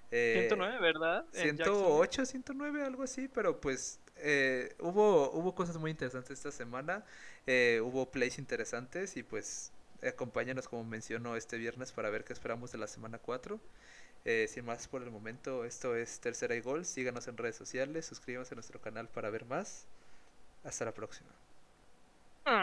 [0.09, 1.25] 109, eh, ¿verdad?
[1.31, 7.05] 108, 109, algo así, pero pues eh, hubo, hubo cosas muy interesantes esta semana,
[7.47, 9.71] hubo plays interesantes y pues
[10.05, 13.57] acompáñanos como mencionó este viernes para ver qué esperamos de la semana 4.
[14.23, 18.53] Sin más por el momento, esto es Tercera y Gol, síganos en redes sociales, suscríbanse
[18.53, 19.85] a nuestro canal para ver más.
[20.63, 21.29] Hasta la próxima.
[22.45, 22.61] Ah.